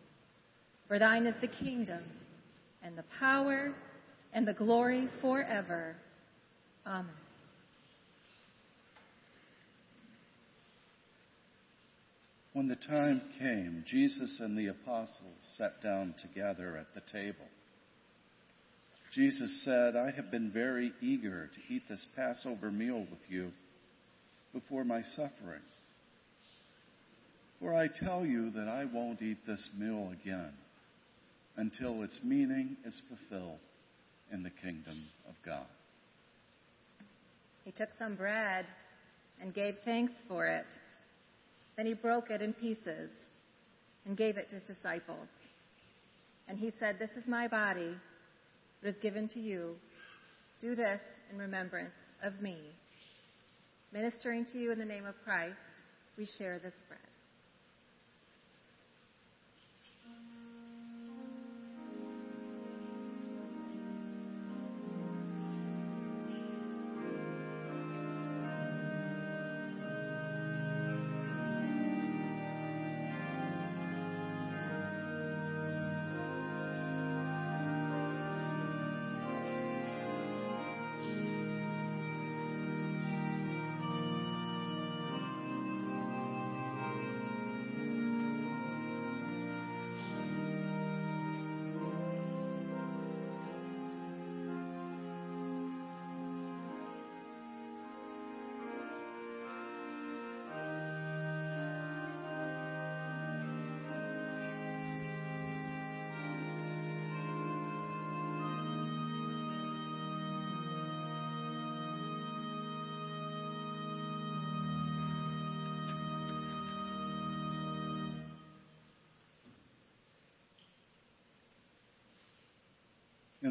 For 0.91 0.99
thine 0.99 1.25
is 1.25 1.35
the 1.39 1.47
kingdom, 1.47 2.03
and 2.83 2.97
the 2.97 3.05
power, 3.17 3.73
and 4.33 4.45
the 4.45 4.53
glory 4.53 5.07
forever. 5.21 5.95
Amen. 6.85 7.07
When 12.51 12.67
the 12.67 12.75
time 12.75 13.21
came, 13.39 13.85
Jesus 13.87 14.41
and 14.41 14.57
the 14.57 14.67
apostles 14.67 15.37
sat 15.57 15.81
down 15.81 16.13
together 16.21 16.75
at 16.75 16.93
the 16.93 17.09
table. 17.09 17.47
Jesus 19.13 19.63
said, 19.63 19.95
I 19.95 20.11
have 20.13 20.29
been 20.29 20.51
very 20.51 20.91
eager 20.99 21.47
to 21.47 21.73
eat 21.73 21.83
this 21.87 22.05
Passover 22.17 22.69
meal 22.69 22.99
with 22.99 23.29
you 23.29 23.53
before 24.51 24.83
my 24.83 25.03
suffering. 25.15 25.63
For 27.61 27.73
I 27.73 27.87
tell 27.87 28.25
you 28.25 28.51
that 28.51 28.67
I 28.67 28.83
won't 28.93 29.21
eat 29.21 29.37
this 29.47 29.69
meal 29.79 30.13
again 30.21 30.51
until 31.57 32.03
its 32.03 32.19
meaning 32.23 32.77
is 32.85 33.01
fulfilled 33.07 33.59
in 34.31 34.43
the 34.43 34.49
kingdom 34.49 35.03
of 35.27 35.35
God. 35.45 35.65
He 37.65 37.71
took 37.71 37.89
some 37.99 38.15
bread 38.15 38.65
and 39.41 39.53
gave 39.53 39.75
thanks 39.85 40.13
for 40.27 40.47
it. 40.47 40.65
Then 41.77 41.85
he 41.85 41.93
broke 41.93 42.29
it 42.29 42.41
in 42.41 42.53
pieces 42.53 43.11
and 44.05 44.17
gave 44.17 44.37
it 44.37 44.49
to 44.49 44.55
his 44.55 44.63
disciples. 44.63 45.27
And 46.47 46.57
he 46.57 46.71
said, 46.79 46.97
This 46.99 47.11
is 47.11 47.27
my 47.27 47.47
body 47.47 47.95
that 48.81 48.89
is 48.89 48.95
given 49.01 49.27
to 49.29 49.39
you. 49.39 49.75
Do 50.59 50.75
this 50.75 50.99
in 51.31 51.37
remembrance 51.37 51.93
of 52.23 52.41
me. 52.41 52.57
Ministering 53.93 54.45
to 54.53 54.57
you 54.57 54.71
in 54.71 54.79
the 54.79 54.85
name 54.85 55.05
of 55.05 55.15
Christ, 55.23 55.55
we 56.17 56.27
share 56.37 56.59
this 56.59 56.73
bread. 56.87 57.10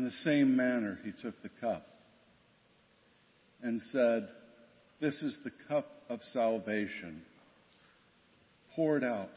In 0.00 0.06
the 0.06 0.10
same 0.12 0.56
manner, 0.56 0.98
he 1.04 1.12
took 1.20 1.42
the 1.42 1.50
cup 1.60 1.86
and 3.62 3.82
said, 3.92 4.30
This 4.98 5.22
is 5.22 5.38
the 5.44 5.50
cup 5.68 6.04
of 6.08 6.22
salvation 6.22 7.20
poured 8.74 9.04
out 9.04 9.28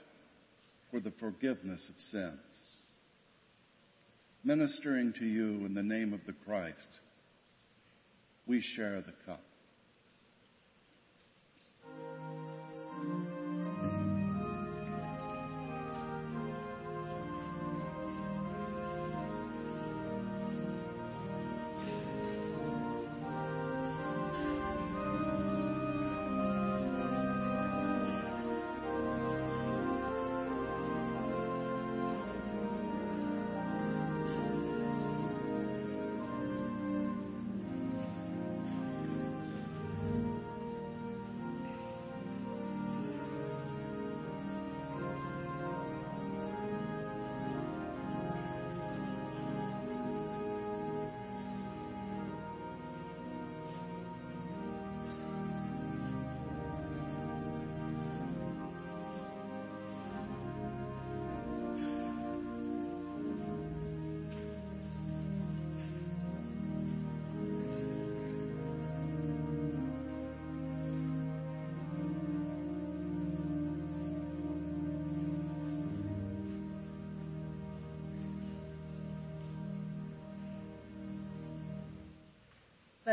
for 0.89 1.01
the 1.01 1.11
forgiveness 1.19 1.85
of 1.89 1.99
sins. 1.99 2.61
Ministering 4.45 5.11
to 5.19 5.25
you 5.25 5.65
in 5.65 5.73
the 5.73 5.83
name 5.83 6.13
of 6.13 6.21
the 6.25 6.35
Christ, 6.45 6.87
we 8.47 8.61
share 8.61 9.01
the 9.01 9.15
cup. 9.25 9.43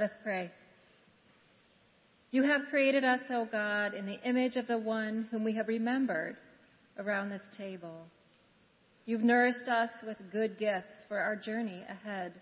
Let 0.01 0.13
us 0.13 0.17
pray. 0.23 0.51
You 2.31 2.43
have 2.45 2.71
created 2.71 3.05
us, 3.05 3.21
O 3.29 3.47
God, 3.53 3.93
in 3.93 4.07
the 4.07 4.19
image 4.27 4.57
of 4.57 4.67
the 4.67 4.79
one 4.79 5.29
whom 5.31 5.45
we 5.45 5.55
have 5.57 5.69
remembered 5.69 6.39
around 6.99 7.29
this 7.29 7.43
table. 7.59 8.07
You've 9.05 9.21
nourished 9.21 9.69
us 9.69 9.91
with 10.07 10.17
good 10.33 10.59
gifts 10.59 10.95
for 11.07 11.19
our 11.19 11.37
journey 11.37 11.83
ahead. 11.87 12.33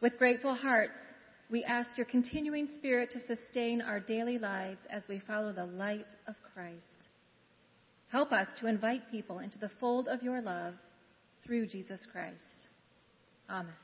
With 0.00 0.16
grateful 0.16 0.54
hearts, 0.54 0.96
we 1.50 1.62
ask 1.62 1.90
your 1.98 2.06
continuing 2.06 2.68
spirit 2.74 3.10
to 3.10 3.36
sustain 3.36 3.82
our 3.82 4.00
daily 4.00 4.38
lives 4.38 4.80
as 4.88 5.02
we 5.10 5.20
follow 5.26 5.52
the 5.52 5.66
light 5.66 6.08
of 6.26 6.36
Christ. 6.54 7.04
Help 8.10 8.32
us 8.32 8.48
to 8.60 8.66
invite 8.66 9.10
people 9.10 9.40
into 9.40 9.58
the 9.58 9.70
fold 9.78 10.08
of 10.08 10.22
your 10.22 10.40
love 10.40 10.72
through 11.44 11.66
Jesus 11.66 12.00
Christ. 12.10 12.68
Amen. 13.50 13.74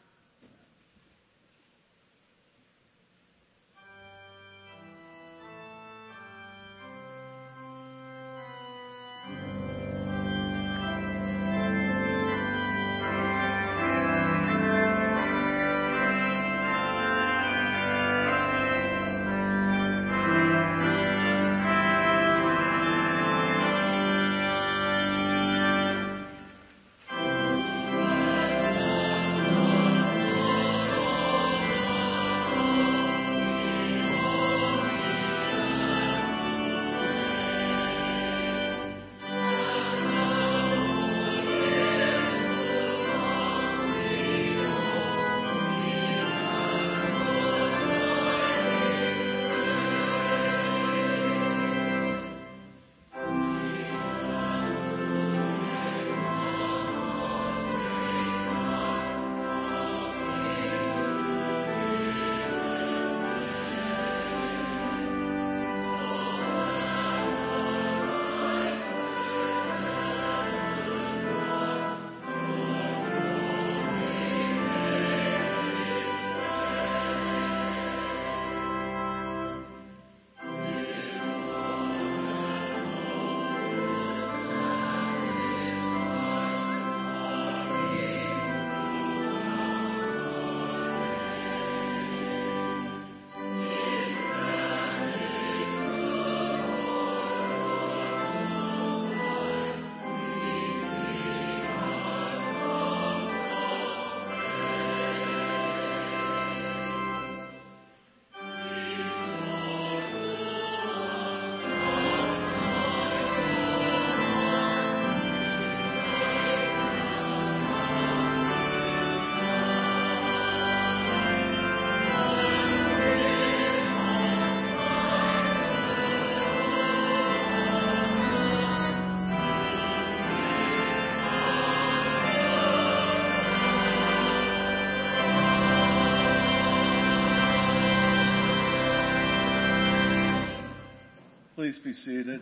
Please 141.66 141.80
be 141.80 141.92
seated. 141.92 142.40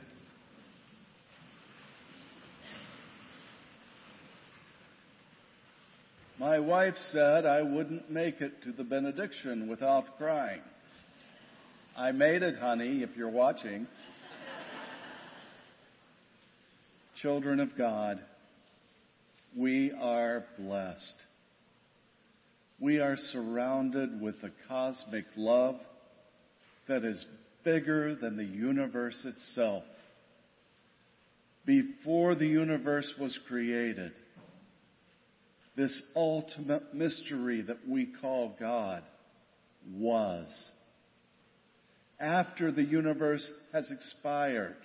My 6.38 6.58
wife 6.58 6.92
said 7.10 7.46
I 7.46 7.62
wouldn't 7.62 8.10
make 8.10 8.42
it 8.42 8.62
to 8.64 8.72
the 8.72 8.84
benediction 8.84 9.66
without 9.70 10.18
crying. 10.18 10.60
I 11.96 12.12
made 12.12 12.42
it, 12.42 12.58
honey, 12.58 13.02
if 13.02 13.16
you're 13.16 13.30
watching. 13.30 13.86
Children 17.22 17.60
of 17.60 17.78
God, 17.78 18.20
we 19.56 19.90
are 19.98 20.44
blessed. 20.58 21.14
We 22.78 23.00
are 23.00 23.16
surrounded 23.16 24.20
with 24.20 24.42
the 24.42 24.52
cosmic 24.68 25.24
love 25.34 25.76
that 26.88 27.04
is 27.06 27.24
bigger 27.64 28.14
than 28.14 28.36
the 28.36 28.44
universe 28.44 29.24
itself. 29.24 29.84
Before 31.66 32.34
the 32.34 32.46
universe 32.46 33.12
was 33.18 33.38
created, 33.48 34.12
this 35.76 36.02
ultimate 36.14 36.94
mystery 36.94 37.62
that 37.62 37.88
we 37.88 38.12
call 38.20 38.54
God 38.60 39.02
was. 39.92 40.70
After 42.20 42.70
the 42.70 42.84
universe 42.84 43.50
has 43.72 43.90
expired, 43.90 44.76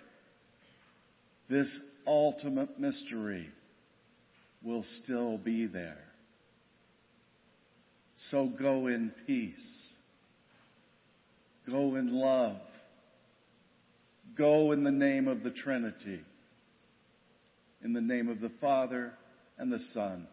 this 1.49 1.79
ultimate 2.07 2.79
mystery 2.79 3.49
will 4.63 4.83
still 5.03 5.37
be 5.37 5.67
there. 5.67 6.03
So 8.31 8.47
go 8.47 8.87
in 8.87 9.13
peace. 9.25 9.93
Go 11.69 11.95
in 11.95 12.13
love. 12.13 12.57
Go 14.37 14.71
in 14.71 14.83
the 14.83 14.91
name 14.91 15.27
of 15.27 15.43
the 15.43 15.51
Trinity. 15.51 16.21
In 17.83 17.93
the 17.93 18.01
name 18.01 18.29
of 18.29 18.41
the 18.41 18.51
Father 18.61 19.13
and 19.57 19.71
the 19.71 19.79
Son 19.93 20.27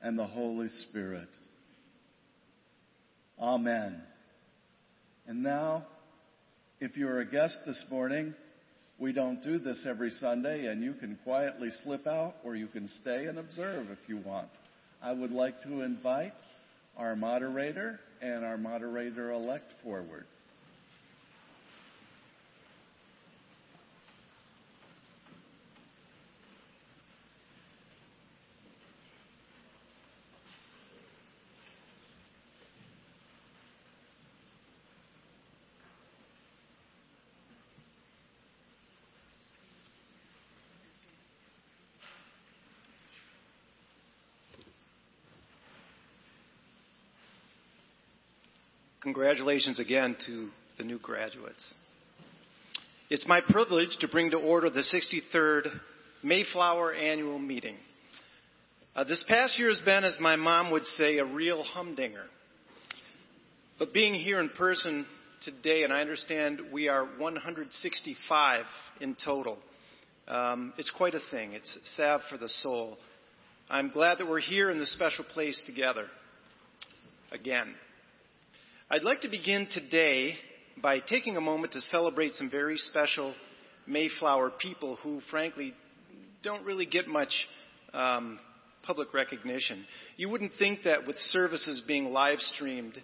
and 0.00 0.18
the 0.18 0.26
Holy 0.26 0.68
Spirit. 0.68 1.28
Amen. 3.40 4.02
And 5.26 5.42
now, 5.42 5.86
if 6.80 6.96
you're 6.96 7.20
a 7.20 7.26
guest 7.26 7.58
this 7.66 7.84
morning, 7.90 8.34
we 8.98 9.12
don't 9.12 9.42
do 9.42 9.58
this 9.58 9.86
every 9.88 10.10
Sunday, 10.10 10.66
and 10.66 10.82
you 10.82 10.94
can 10.94 11.18
quietly 11.22 11.68
slip 11.84 12.06
out 12.06 12.34
or 12.44 12.56
you 12.56 12.66
can 12.66 12.88
stay 12.88 13.26
and 13.26 13.38
observe 13.38 13.88
if 13.90 14.08
you 14.08 14.18
want. 14.18 14.48
I 15.02 15.12
would 15.12 15.30
like 15.30 15.62
to 15.62 15.82
invite 15.82 16.32
our 16.96 17.14
moderator 17.14 18.00
and 18.20 18.44
our 18.44 18.58
moderator 18.58 19.30
elect 19.30 19.72
forward. 19.84 20.26
Congratulations 49.08 49.80
again 49.80 50.18
to 50.26 50.50
the 50.76 50.84
new 50.84 50.98
graduates. 50.98 51.72
It's 53.08 53.26
my 53.26 53.40
privilege 53.40 53.96
to 54.00 54.06
bring 54.06 54.32
to 54.32 54.36
order 54.36 54.68
the 54.68 54.82
63rd 54.82 55.80
Mayflower 56.22 56.92
Annual 56.92 57.38
Meeting. 57.38 57.76
Uh, 58.94 59.04
this 59.04 59.24
past 59.26 59.58
year 59.58 59.70
has 59.70 59.80
been, 59.80 60.04
as 60.04 60.18
my 60.20 60.36
mom 60.36 60.70
would 60.72 60.84
say, 60.84 61.16
a 61.16 61.24
real 61.24 61.62
humdinger. 61.62 62.26
But 63.78 63.94
being 63.94 64.12
here 64.12 64.40
in 64.40 64.50
person 64.50 65.06
today, 65.42 65.84
and 65.84 65.92
I 65.92 66.02
understand 66.02 66.60
we 66.70 66.88
are 66.88 67.06
165 67.16 68.64
in 69.00 69.16
total, 69.24 69.58
um, 70.28 70.74
it's 70.76 70.90
quite 70.90 71.14
a 71.14 71.20
thing. 71.30 71.54
It's 71.54 71.78
salve 71.96 72.20
for 72.28 72.36
the 72.36 72.50
soul. 72.50 72.98
I'm 73.70 73.88
glad 73.88 74.18
that 74.18 74.28
we're 74.28 74.38
here 74.38 74.70
in 74.70 74.78
this 74.78 74.92
special 74.92 75.24
place 75.24 75.64
together 75.66 76.08
again. 77.32 77.74
I'd 78.90 79.02
like 79.02 79.20
to 79.20 79.28
begin 79.28 79.68
today 79.70 80.34
by 80.82 81.00
taking 81.00 81.36
a 81.36 81.42
moment 81.42 81.74
to 81.74 81.80
celebrate 81.82 82.32
some 82.32 82.50
very 82.50 82.78
special 82.78 83.34
Mayflower 83.86 84.50
people 84.58 84.96
who, 85.02 85.20
frankly, 85.30 85.74
don't 86.42 86.64
really 86.64 86.86
get 86.86 87.06
much 87.06 87.28
um, 87.92 88.40
public 88.82 89.12
recognition. 89.12 89.84
You 90.16 90.30
wouldn't 90.30 90.52
think 90.58 90.84
that 90.84 91.06
with 91.06 91.18
services 91.18 91.82
being 91.86 92.06
live 92.06 92.38
streamed 92.38 92.96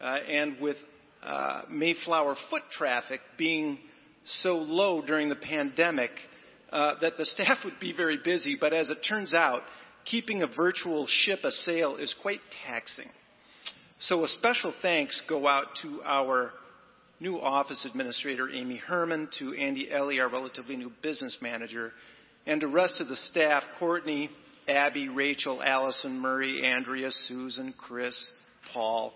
uh, 0.00 0.16
and 0.28 0.60
with 0.60 0.76
uh, 1.22 1.62
Mayflower 1.70 2.34
foot 2.50 2.64
traffic 2.72 3.20
being 3.36 3.78
so 4.24 4.56
low 4.56 5.02
during 5.02 5.28
the 5.28 5.36
pandemic, 5.36 6.10
uh, 6.72 6.94
that 7.00 7.16
the 7.16 7.24
staff 7.24 7.58
would 7.64 7.78
be 7.80 7.94
very 7.96 8.18
busy. 8.24 8.56
But 8.60 8.72
as 8.72 8.90
it 8.90 9.06
turns 9.08 9.32
out, 9.34 9.62
keeping 10.04 10.42
a 10.42 10.48
virtual 10.48 11.06
ship 11.08 11.44
a 11.44 11.52
sail 11.52 11.94
is 11.94 12.12
quite 12.22 12.40
taxing. 12.66 13.10
So 14.00 14.24
a 14.24 14.28
special 14.28 14.72
thanks 14.80 15.20
go 15.28 15.48
out 15.48 15.66
to 15.82 16.00
our 16.04 16.52
new 17.18 17.40
office 17.40 17.84
administrator, 17.84 18.48
Amy 18.48 18.76
Herman, 18.76 19.28
to 19.40 19.54
Andy 19.54 19.90
Ellie, 19.90 20.20
our 20.20 20.30
relatively 20.30 20.76
new 20.76 20.92
business 21.02 21.36
manager, 21.42 21.90
and 22.46 22.62
the 22.62 22.68
rest 22.68 23.00
of 23.00 23.08
the 23.08 23.16
staff, 23.16 23.64
Courtney, 23.80 24.30
Abby, 24.68 25.08
Rachel, 25.08 25.60
Allison, 25.60 26.20
Murray, 26.20 26.64
Andrea, 26.64 27.10
Susan, 27.10 27.74
Chris, 27.76 28.30
Paul. 28.72 29.12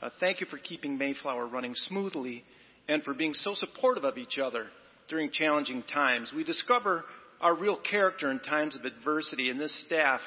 Uh, 0.00 0.08
thank 0.20 0.40
you 0.40 0.46
for 0.46 0.56
keeping 0.56 0.96
Mayflower 0.96 1.46
running 1.46 1.74
smoothly 1.74 2.44
and 2.88 3.02
for 3.02 3.12
being 3.12 3.34
so 3.34 3.52
supportive 3.54 4.04
of 4.04 4.16
each 4.16 4.38
other 4.38 4.68
during 5.10 5.30
challenging 5.32 5.82
times. 5.82 6.32
We 6.34 6.44
discover 6.44 7.04
our 7.42 7.54
real 7.54 7.78
character 7.78 8.30
in 8.30 8.40
times 8.40 8.74
of 8.74 8.86
adversity, 8.86 9.50
and 9.50 9.60
this 9.60 9.84
staff 9.84 10.20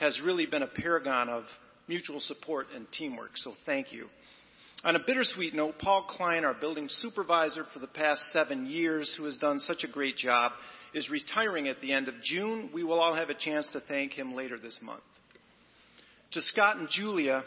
has 0.00 0.20
really 0.24 0.46
been 0.46 0.62
a 0.64 0.66
paragon 0.66 1.28
of 1.28 1.44
mutual 1.88 2.20
support 2.20 2.66
and 2.74 2.86
teamwork, 2.92 3.30
so 3.34 3.52
thank 3.66 3.92
you. 3.92 4.06
On 4.84 4.96
a 4.96 5.00
bittersweet 5.06 5.54
note, 5.54 5.76
Paul 5.78 6.04
Klein, 6.08 6.44
our 6.44 6.52
building 6.52 6.88
supervisor 6.88 7.64
for 7.72 7.78
the 7.78 7.86
past 7.86 8.22
seven 8.30 8.66
years, 8.66 9.14
who 9.16 9.24
has 9.24 9.36
done 9.38 9.58
such 9.58 9.82
a 9.82 9.90
great 9.90 10.16
job, 10.16 10.52
is 10.92 11.08
retiring 11.08 11.68
at 11.68 11.80
the 11.80 11.92
end 11.92 12.06
of 12.06 12.14
June. 12.22 12.70
We 12.72 12.84
will 12.84 13.00
all 13.00 13.14
have 13.14 13.30
a 13.30 13.34
chance 13.34 13.66
to 13.72 13.80
thank 13.80 14.12
him 14.12 14.34
later 14.34 14.58
this 14.58 14.78
month. 14.82 15.02
To 16.32 16.40
Scott 16.42 16.76
and 16.76 16.88
Julia, 16.90 17.44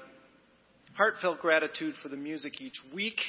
heartfelt 0.95 1.39
gratitude 1.39 1.93
for 2.01 2.09
the 2.09 2.17
music 2.17 2.59
each 2.59 2.79
week. 2.93 3.19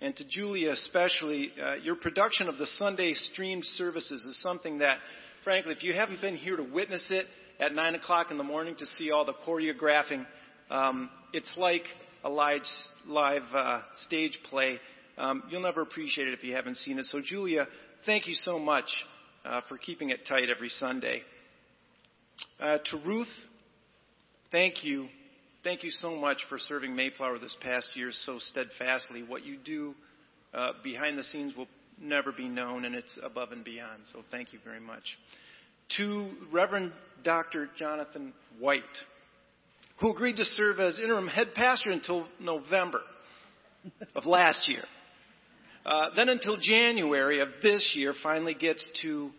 And 0.00 0.16
to 0.16 0.24
Julia 0.28 0.72
especially, 0.72 1.52
uh, 1.62 1.74
your 1.74 1.94
production 1.94 2.48
of 2.48 2.58
the 2.58 2.66
Sunday 2.66 3.12
streamed 3.12 3.64
services 3.64 4.22
is 4.22 4.42
something 4.42 4.78
that, 4.78 4.98
frankly, 5.44 5.72
if 5.72 5.84
you 5.84 5.92
haven't 5.92 6.20
been 6.20 6.36
here 6.36 6.56
to 6.56 6.64
witness 6.64 7.06
it 7.10 7.26
at 7.60 7.74
9 7.74 7.94
o'clock 7.94 8.30
in 8.30 8.38
the 8.38 8.44
morning 8.44 8.74
to 8.76 8.86
see 8.86 9.10
all 9.10 9.24
the 9.24 9.34
choreographing, 9.46 10.26
um, 10.70 11.10
it's 11.32 11.52
like 11.56 11.84
a 12.24 12.30
live, 12.30 12.62
live 13.06 13.42
uh, 13.52 13.82
stage 14.06 14.38
play. 14.48 14.78
Um, 15.18 15.42
you'll 15.50 15.62
never 15.62 15.82
appreciate 15.82 16.28
it 16.28 16.34
if 16.34 16.42
you 16.42 16.54
haven't 16.54 16.76
seen 16.76 16.98
it. 16.98 17.04
So, 17.06 17.20
Julia, 17.22 17.68
thank 18.06 18.26
you 18.26 18.34
so 18.34 18.58
much 18.58 18.86
uh, 19.44 19.60
for 19.68 19.76
keeping 19.76 20.10
it 20.10 20.20
tight 20.26 20.48
every 20.54 20.70
Sunday. 20.70 21.22
Uh, 22.58 22.78
to 22.86 22.96
Ruth, 23.04 23.28
thank 24.50 24.82
you. 24.82 25.08
Thank 25.62 25.84
you 25.84 25.90
so 25.90 26.16
much 26.16 26.38
for 26.48 26.58
serving 26.58 26.96
Mayflower 26.96 27.38
this 27.38 27.54
past 27.60 27.88
year 27.94 28.10
so 28.12 28.38
steadfastly. 28.38 29.22
What 29.26 29.44
you 29.44 29.58
do 29.62 29.94
uh, 30.54 30.72
behind 30.82 31.18
the 31.18 31.24
scenes 31.24 31.54
will 31.54 31.68
never 32.00 32.32
be 32.32 32.48
known, 32.48 32.86
and 32.86 32.94
it's 32.94 33.18
above 33.22 33.52
and 33.52 33.62
beyond. 33.62 34.02
So, 34.04 34.20
thank 34.30 34.54
you 34.54 34.58
very 34.64 34.80
much. 34.80 35.04
To 35.96 36.30
Reverend 36.52 36.92
Dr. 37.24 37.68
Jonathan 37.76 38.32
White 38.58 38.82
who 40.00 40.10
agreed 40.10 40.36
to 40.36 40.44
serve 40.44 40.80
as 40.80 40.98
interim 40.98 41.28
head 41.28 41.54
pastor 41.54 41.90
until 41.90 42.26
November 42.40 43.00
of 44.14 44.24
last 44.24 44.68
year. 44.68 44.82
Uh, 45.84 46.08
then 46.16 46.28
until 46.28 46.56
January 46.60 47.40
of 47.40 47.48
this 47.62 47.92
year, 47.94 48.14
finally 48.22 48.54
gets 48.54 48.88
to 49.02 49.30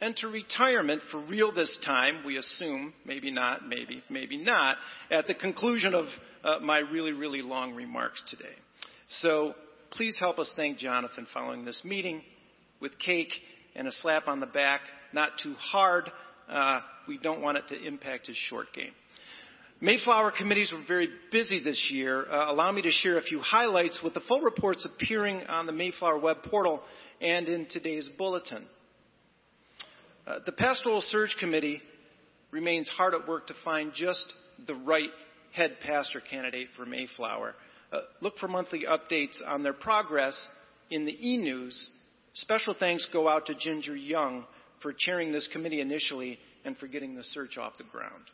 enter 0.00 0.28
retirement 0.28 1.02
for 1.10 1.20
real 1.20 1.52
this 1.52 1.78
time, 1.84 2.24
we 2.24 2.38
assume, 2.38 2.92
maybe 3.04 3.30
not, 3.30 3.68
maybe, 3.68 4.02
maybe 4.08 4.36
not, 4.36 4.76
at 5.10 5.26
the 5.26 5.34
conclusion 5.34 5.94
of 5.94 6.06
uh, 6.42 6.58
my 6.60 6.78
really, 6.78 7.12
really 7.12 7.42
long 7.42 7.74
remarks 7.74 8.22
today. 8.30 8.54
So 9.08 9.54
please 9.90 10.16
help 10.18 10.38
us 10.38 10.52
thank 10.56 10.78
Jonathan 10.78 11.26
following 11.34 11.64
this 11.64 11.82
meeting 11.84 12.22
with 12.80 12.98
cake 12.98 13.32
and 13.76 13.86
a 13.86 13.92
slap 13.92 14.26
on 14.26 14.40
the 14.40 14.46
back, 14.46 14.80
not 15.12 15.32
too 15.42 15.54
hard. 15.54 16.10
Uh, 16.48 16.80
we 17.06 17.18
don't 17.18 17.40
want 17.40 17.58
it 17.58 17.68
to 17.68 17.86
impact 17.86 18.26
his 18.26 18.36
short 18.36 18.66
game. 18.74 18.92
Mayflower 19.82 20.32
committees 20.36 20.72
were 20.72 20.84
very 20.86 21.08
busy 21.32 21.62
this 21.62 21.88
year. 21.90 22.26
Uh, 22.30 22.52
allow 22.52 22.70
me 22.70 22.82
to 22.82 22.90
share 22.90 23.16
a 23.16 23.22
few 23.22 23.40
highlights 23.40 24.00
with 24.04 24.12
the 24.12 24.20
full 24.20 24.42
reports 24.42 24.86
appearing 24.86 25.42
on 25.44 25.64
the 25.64 25.72
Mayflower 25.72 26.18
web 26.18 26.42
portal 26.44 26.82
and 27.20 27.48
in 27.48 27.66
today's 27.66 28.08
bulletin. 28.18 28.66
Uh, 30.26 30.40
the 30.44 30.52
Pastoral 30.52 31.00
Search 31.00 31.34
Committee 31.40 31.80
remains 32.50 32.90
hard 32.90 33.14
at 33.14 33.26
work 33.26 33.46
to 33.46 33.54
find 33.64 33.92
just 33.94 34.32
the 34.66 34.74
right 34.74 35.10
head 35.52 35.76
pastor 35.82 36.20
candidate 36.20 36.68
for 36.76 36.84
Mayflower. 36.84 37.54
Uh, 37.90 38.00
look 38.20 38.36
for 38.36 38.48
monthly 38.48 38.84
updates 38.86 39.36
on 39.46 39.62
their 39.62 39.72
progress 39.72 40.40
in 40.90 41.06
the 41.06 41.16
e-news. 41.26 41.90
Special 42.34 42.74
thanks 42.78 43.08
go 43.12 43.28
out 43.28 43.46
to 43.46 43.54
Ginger 43.54 43.96
Young 43.96 44.44
for 44.82 44.94
chairing 44.96 45.32
this 45.32 45.48
committee 45.52 45.80
initially 45.80 46.38
and 46.64 46.76
for 46.76 46.86
getting 46.86 47.14
the 47.14 47.24
search 47.24 47.58
off 47.58 47.78
the 47.78 47.84
ground. 47.84 48.24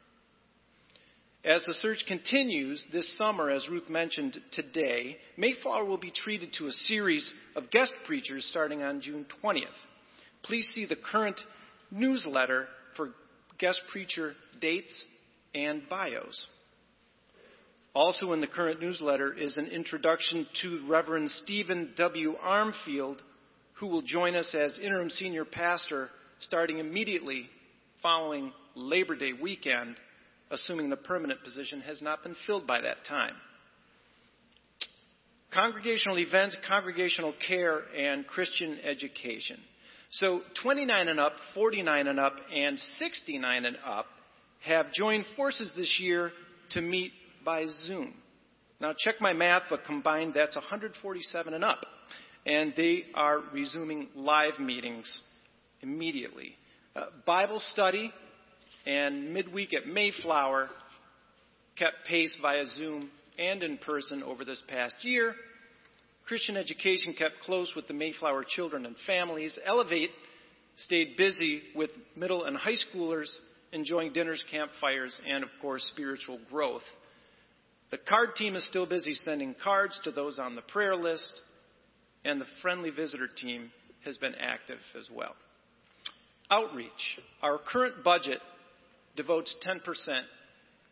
As 1.44 1.64
the 1.64 1.74
search 1.74 2.04
continues 2.08 2.84
this 2.92 3.16
summer, 3.16 3.50
as 3.50 3.68
Ruth 3.68 3.88
mentioned 3.88 4.36
today, 4.50 5.16
Mayflower 5.36 5.84
will 5.84 5.96
be 5.96 6.10
treated 6.10 6.52
to 6.54 6.66
a 6.66 6.72
series 6.72 7.32
of 7.54 7.70
guest 7.70 7.92
preachers 8.04 8.44
starting 8.46 8.82
on 8.82 9.00
June 9.00 9.24
20th. 9.44 9.62
Please 10.42 10.68
see 10.74 10.86
the 10.86 10.96
current 10.96 11.40
newsletter 11.92 12.66
for 12.96 13.10
guest 13.58 13.80
preacher 13.92 14.34
dates 14.60 15.04
and 15.54 15.88
bios. 15.88 16.46
Also 17.94 18.32
in 18.32 18.40
the 18.40 18.46
current 18.46 18.80
newsletter 18.80 19.32
is 19.32 19.56
an 19.56 19.68
introduction 19.68 20.46
to 20.62 20.84
Reverend 20.88 21.30
Stephen 21.30 21.92
W. 21.96 22.34
Armfield, 22.44 23.18
who 23.74 23.86
will 23.86 24.02
join 24.02 24.34
us 24.34 24.54
as 24.54 24.78
interim 24.78 25.10
senior 25.10 25.44
pastor 25.44 26.10
starting 26.40 26.78
immediately 26.78 27.48
following 28.02 28.52
Labor 28.74 29.16
Day 29.16 29.32
weekend 29.32 29.96
assuming 30.50 30.90
the 30.90 30.96
permanent 30.96 31.42
position 31.42 31.80
has 31.80 32.00
not 32.02 32.22
been 32.22 32.36
filled 32.46 32.66
by 32.66 32.80
that 32.80 32.98
time. 33.08 33.34
Congregational 35.52 36.18
events, 36.18 36.56
congregational 36.68 37.34
care, 37.46 37.82
and 37.96 38.26
Christian 38.26 38.78
education. 38.84 39.58
So 40.10 40.40
29 40.62 41.08
and 41.08 41.18
up, 41.18 41.32
49 41.54 42.06
and 42.06 42.20
up, 42.20 42.34
and 42.54 42.78
69 42.78 43.64
and 43.64 43.76
up 43.84 44.06
have 44.64 44.92
joined 44.92 45.24
forces 45.36 45.72
this 45.76 45.98
year 46.00 46.30
to 46.70 46.80
meet 46.80 47.12
by 47.44 47.66
Zoom. 47.66 48.14
Now 48.80 48.92
check 48.96 49.16
my 49.20 49.32
math, 49.32 49.62
but 49.70 49.84
combined 49.84 50.34
that's 50.34 50.56
147 50.56 51.54
and 51.54 51.64
up. 51.64 51.80
And 52.44 52.74
they 52.76 53.04
are 53.14 53.40
resuming 53.52 54.08
live 54.14 54.60
meetings 54.60 55.22
immediately. 55.86 56.56
Uh, 56.94 57.06
Bible 57.26 57.60
study 57.60 58.12
and 58.86 59.32
midweek 59.32 59.72
at 59.72 59.86
Mayflower 59.86 60.68
kept 61.78 62.06
pace 62.06 62.36
via 62.42 62.66
Zoom 62.66 63.10
and 63.38 63.62
in 63.62 63.78
person 63.78 64.22
over 64.22 64.44
this 64.44 64.62
past 64.68 64.96
year. 65.02 65.34
Christian 66.26 66.56
education 66.56 67.14
kept 67.16 67.36
close 67.44 67.72
with 67.76 67.86
the 67.86 67.94
Mayflower 67.94 68.44
children 68.48 68.84
and 68.84 68.96
families. 69.06 69.58
Elevate 69.64 70.10
stayed 70.76 71.16
busy 71.16 71.62
with 71.74 71.90
middle 72.16 72.44
and 72.44 72.56
high 72.56 72.74
schoolers 72.74 73.28
enjoying 73.72 74.12
dinners, 74.12 74.42
campfires, 74.50 75.20
and 75.28 75.44
of 75.44 75.50
course, 75.60 75.84
spiritual 75.92 76.40
growth. 76.50 76.82
The 77.90 77.98
card 77.98 78.34
team 78.36 78.56
is 78.56 78.66
still 78.66 78.86
busy 78.86 79.12
sending 79.14 79.54
cards 79.62 80.00
to 80.04 80.10
those 80.10 80.38
on 80.38 80.56
the 80.56 80.62
prayer 80.62 80.96
list, 80.96 81.32
and 82.24 82.40
the 82.40 82.46
friendly 82.62 82.90
visitor 82.90 83.28
team 83.28 83.70
has 84.04 84.18
been 84.18 84.34
active 84.34 84.78
as 84.98 85.08
well. 85.14 85.34
Outreach. 86.50 87.20
Our 87.42 87.58
current 87.58 88.04
budget 88.04 88.40
devotes 89.16 89.54
10% 89.66 89.80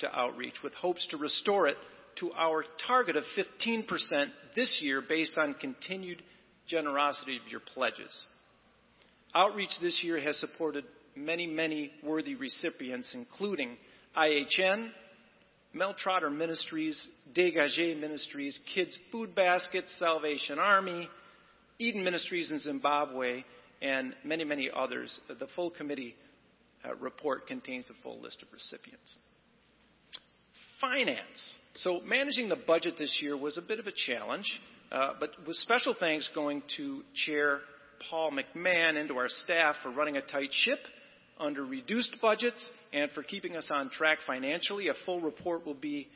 to 0.01 0.19
outreach 0.19 0.55
with 0.63 0.73
hopes 0.75 1.07
to 1.11 1.17
restore 1.17 1.69
it 1.69 1.77
to 2.17 2.33
our 2.33 2.65
target 2.87 3.17
of 3.17 3.25
15% 3.37 3.87
this 4.57 4.81
year 4.83 5.03
based 5.09 5.37
on 5.39 5.55
continued 5.61 6.23
generosity 6.67 7.37
of 7.37 7.51
your 7.51 7.61
pledges. 7.61 8.27
Outreach 9.35 9.71
this 9.81 10.03
year 10.05 10.21
has 10.21 10.37
supported 10.39 10.85
many, 11.17 11.47
many 11.47 11.93
worthy 12.03 12.35
recipients, 12.35 13.15
including 13.15 13.77
IHN, 14.17 14.91
Mel 15.73 15.95
Trotter 15.95 16.31
Ministries, 16.31 17.09
Dégagé 17.37 17.99
Ministries, 17.99 18.59
Kids 18.75 18.97
Food 19.11 19.35
Basket, 19.35 19.85
Salvation 19.97 20.59
Army, 20.59 21.09
Eden 21.79 22.05
Ministries 22.05 22.53
in 22.53 22.61
Zimbabwe, 22.61 23.43
and 23.83 24.15
many, 24.25 24.45
many 24.45 24.71
others. 24.73 25.21
The 25.29 25.47
full 25.55 25.71
committee 25.71 26.15
uh, 26.85 26.95
report 26.97 27.47
contains 27.47 27.91
a 27.91 28.03
full 28.03 28.21
list 28.21 28.43
of 28.43 28.49
recipients. 28.53 29.17
Finance. 30.81 31.55
So, 31.77 32.01
managing 32.05 32.49
the 32.49 32.59
budget 32.67 32.95
this 32.99 33.19
year 33.23 33.37
was 33.37 33.59
a 33.59 33.63
bit 33.63 33.79
of 33.79 33.87
a 33.87 33.93
challenge, 33.93 34.61
uh, 34.93 35.15
but 35.19 35.31
with 35.47 35.57
special 35.57 35.95
thanks 35.99 36.29
going 36.35 36.63
to 36.77 37.03
Chair 37.15 37.61
Paul 38.11 38.33
McMahon 38.33 38.97
and 38.97 39.09
to 39.09 39.17
our 39.17 39.29
staff 39.29 39.77
for 39.83 39.91
running 39.91 40.17
a 40.17 40.23
tight 40.23 40.51
ship 40.53 40.79
under 41.39 41.65
reduced 41.65 42.17
budgets 42.21 42.71
and 42.93 43.11
for 43.13 43.23
keeping 43.23 43.57
us 43.57 43.69
on 43.71 43.91
track 43.91 44.19
financially. 44.27 44.89
A 44.89 44.95
full 45.05 45.21
report 45.21 45.67
will 45.67 45.75
be 45.75 46.09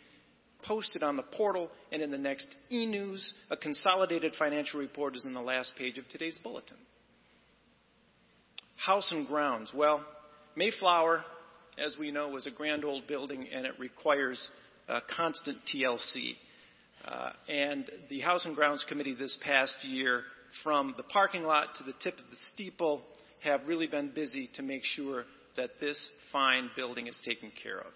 posted 0.63 1.03
on 1.03 1.17
the 1.17 1.23
portal 1.23 1.71
and 1.93 2.03
in 2.03 2.11
the 2.11 2.19
next 2.19 2.47
e 2.71 2.87
news. 2.87 3.35
A 3.51 3.57
consolidated 3.57 4.35
financial 4.39 4.81
report 4.81 5.17
is 5.17 5.25
in 5.25 5.35
the 5.35 5.41
last 5.41 5.73
page 5.77 5.99
of 5.99 6.09
today's 6.09 6.39
bulletin. 6.43 6.77
House 8.85 9.11
and 9.13 9.27
grounds. 9.27 9.73
Well, 9.75 10.05
Mayflower, 10.57 11.25
as 11.85 11.97
we 11.99 12.11
know, 12.11 12.31
was 12.31 12.47
a 12.47 12.51
grand 12.51 12.85
old 12.85 13.07
building 13.07 13.47
and 13.53 13.67
it 13.67 13.79
requires 13.79 14.49
constant 15.15 15.59
TLC. 15.73 16.35
Uh, 17.05 17.31
and 17.49 17.91
the 18.11 18.21
House 18.21 18.45
and 18.45 18.57
Grounds 18.57 18.85
Committee 18.89 19.15
this 19.15 19.37
past 19.43 19.77
year, 19.83 20.23
from 20.65 20.95
the 20.97 21.03
parking 21.05 21.43
lot 21.43 21.75
to 21.77 21.85
the 21.85 21.93
tip 22.03 22.15
of 22.15 22.31
the 22.31 22.37
steeple, 22.55 23.03
have 23.45 23.67
really 23.67 23.87
been 23.87 24.11
busy 24.15 24.51
to 24.55 24.63
make 24.63 24.83
sure 24.85 25.25
that 25.57 25.71
this 25.81 26.09
fine 26.33 26.71
building 26.75 27.07
is 27.07 27.21
taken 27.25 27.53
care 27.63 27.79
of. 27.79 27.93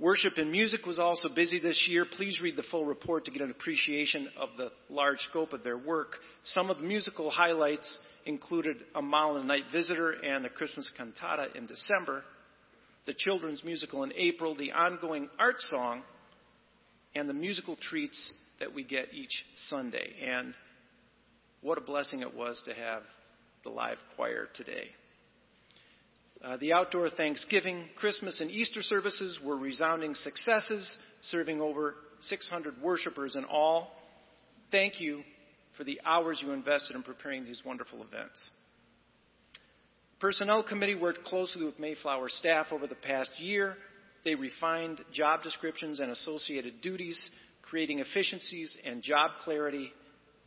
Worship 0.00 0.34
and 0.36 0.52
music 0.52 0.86
was 0.86 1.00
also 1.00 1.28
busy 1.28 1.58
this 1.58 1.88
year. 1.90 2.06
Please 2.16 2.40
read 2.40 2.54
the 2.54 2.62
full 2.70 2.84
report 2.84 3.24
to 3.24 3.32
get 3.32 3.42
an 3.42 3.50
appreciation 3.50 4.28
of 4.38 4.50
the 4.56 4.70
large 4.88 5.18
scope 5.18 5.52
of 5.52 5.64
their 5.64 5.76
work. 5.76 6.12
Some 6.44 6.70
of 6.70 6.76
the 6.76 6.84
musical 6.84 7.30
highlights 7.30 7.98
included 8.24 8.76
Amahl 8.94 9.42
Night 9.42 9.64
Visitor 9.72 10.12
and 10.12 10.46
a 10.46 10.50
Christmas 10.50 10.88
cantata 10.96 11.48
in 11.56 11.66
December, 11.66 12.22
the 13.06 13.14
children's 13.14 13.64
musical 13.64 14.04
in 14.04 14.12
April, 14.12 14.54
the 14.54 14.70
ongoing 14.70 15.28
art 15.36 15.58
song, 15.58 16.04
and 17.16 17.28
the 17.28 17.34
musical 17.34 17.74
treats 17.74 18.32
that 18.60 18.72
we 18.72 18.84
get 18.84 19.12
each 19.12 19.44
Sunday. 19.68 20.12
And 20.24 20.54
what 21.60 21.76
a 21.76 21.80
blessing 21.80 22.20
it 22.20 22.36
was 22.36 22.62
to 22.66 22.74
have 22.74 23.02
the 23.64 23.70
live 23.70 23.98
choir 24.14 24.46
today. 24.54 24.90
Uh, 26.42 26.56
the 26.58 26.72
outdoor 26.72 27.10
Thanksgiving, 27.10 27.84
Christmas, 27.96 28.40
and 28.40 28.50
Easter 28.50 28.80
services 28.80 29.40
were 29.44 29.56
resounding 29.56 30.14
successes, 30.14 30.96
serving 31.22 31.60
over 31.60 31.96
600 32.22 32.80
worshipers 32.80 33.34
in 33.34 33.44
all. 33.44 33.90
Thank 34.70 35.00
you 35.00 35.22
for 35.76 35.82
the 35.84 36.00
hours 36.04 36.40
you 36.44 36.52
invested 36.52 36.94
in 36.94 37.02
preparing 37.02 37.44
these 37.44 37.62
wonderful 37.64 38.02
events. 38.02 38.50
Personnel 40.20 40.64
Committee 40.64 40.94
worked 40.94 41.24
closely 41.24 41.64
with 41.64 41.78
Mayflower 41.78 42.28
staff 42.28 42.66
over 42.72 42.86
the 42.86 42.96
past 42.96 43.30
year. 43.38 43.76
They 44.24 44.34
refined 44.34 45.00
job 45.12 45.42
descriptions 45.42 46.00
and 46.00 46.10
associated 46.10 46.80
duties, 46.80 47.20
creating 47.62 48.00
efficiencies 48.00 48.76
and 48.84 49.02
job 49.02 49.32
clarity. 49.42 49.92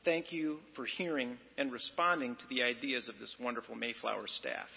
Thank 0.03 0.31
you 0.31 0.59
for 0.75 0.85
hearing 0.85 1.37
and 1.57 1.71
responding 1.71 2.35
to 2.35 2.43
the 2.49 2.63
ideas 2.63 3.07
of 3.07 3.15
this 3.19 3.35
wonderful 3.39 3.75
Mayflower 3.75 4.27
staff. 4.27 4.67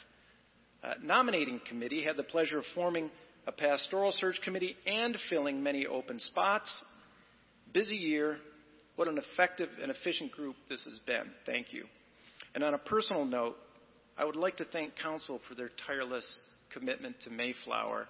Uh, 0.84 0.94
nominating 1.02 1.60
committee 1.66 2.04
had 2.04 2.16
the 2.16 2.22
pleasure 2.22 2.58
of 2.58 2.64
forming 2.74 3.10
a 3.46 3.52
pastoral 3.52 4.12
search 4.12 4.38
committee 4.44 4.76
and 4.86 5.16
filling 5.30 5.62
many 5.62 5.86
open 5.86 6.20
spots. 6.20 6.84
Busy 7.72 7.96
year. 7.96 8.36
What 8.96 9.08
an 9.08 9.18
effective 9.18 9.70
and 9.82 9.90
efficient 9.90 10.32
group 10.32 10.56
this 10.68 10.84
has 10.84 10.98
been. 11.06 11.30
Thank 11.46 11.72
you. 11.72 11.86
And 12.54 12.62
on 12.62 12.74
a 12.74 12.78
personal 12.78 13.24
note, 13.24 13.56
I 14.18 14.24
would 14.24 14.36
like 14.36 14.58
to 14.58 14.64
thank 14.66 14.92
Council 15.02 15.40
for 15.48 15.54
their 15.54 15.70
tireless 15.86 16.40
commitment 16.72 17.16
to 17.22 17.30
Mayflower. 17.30 18.06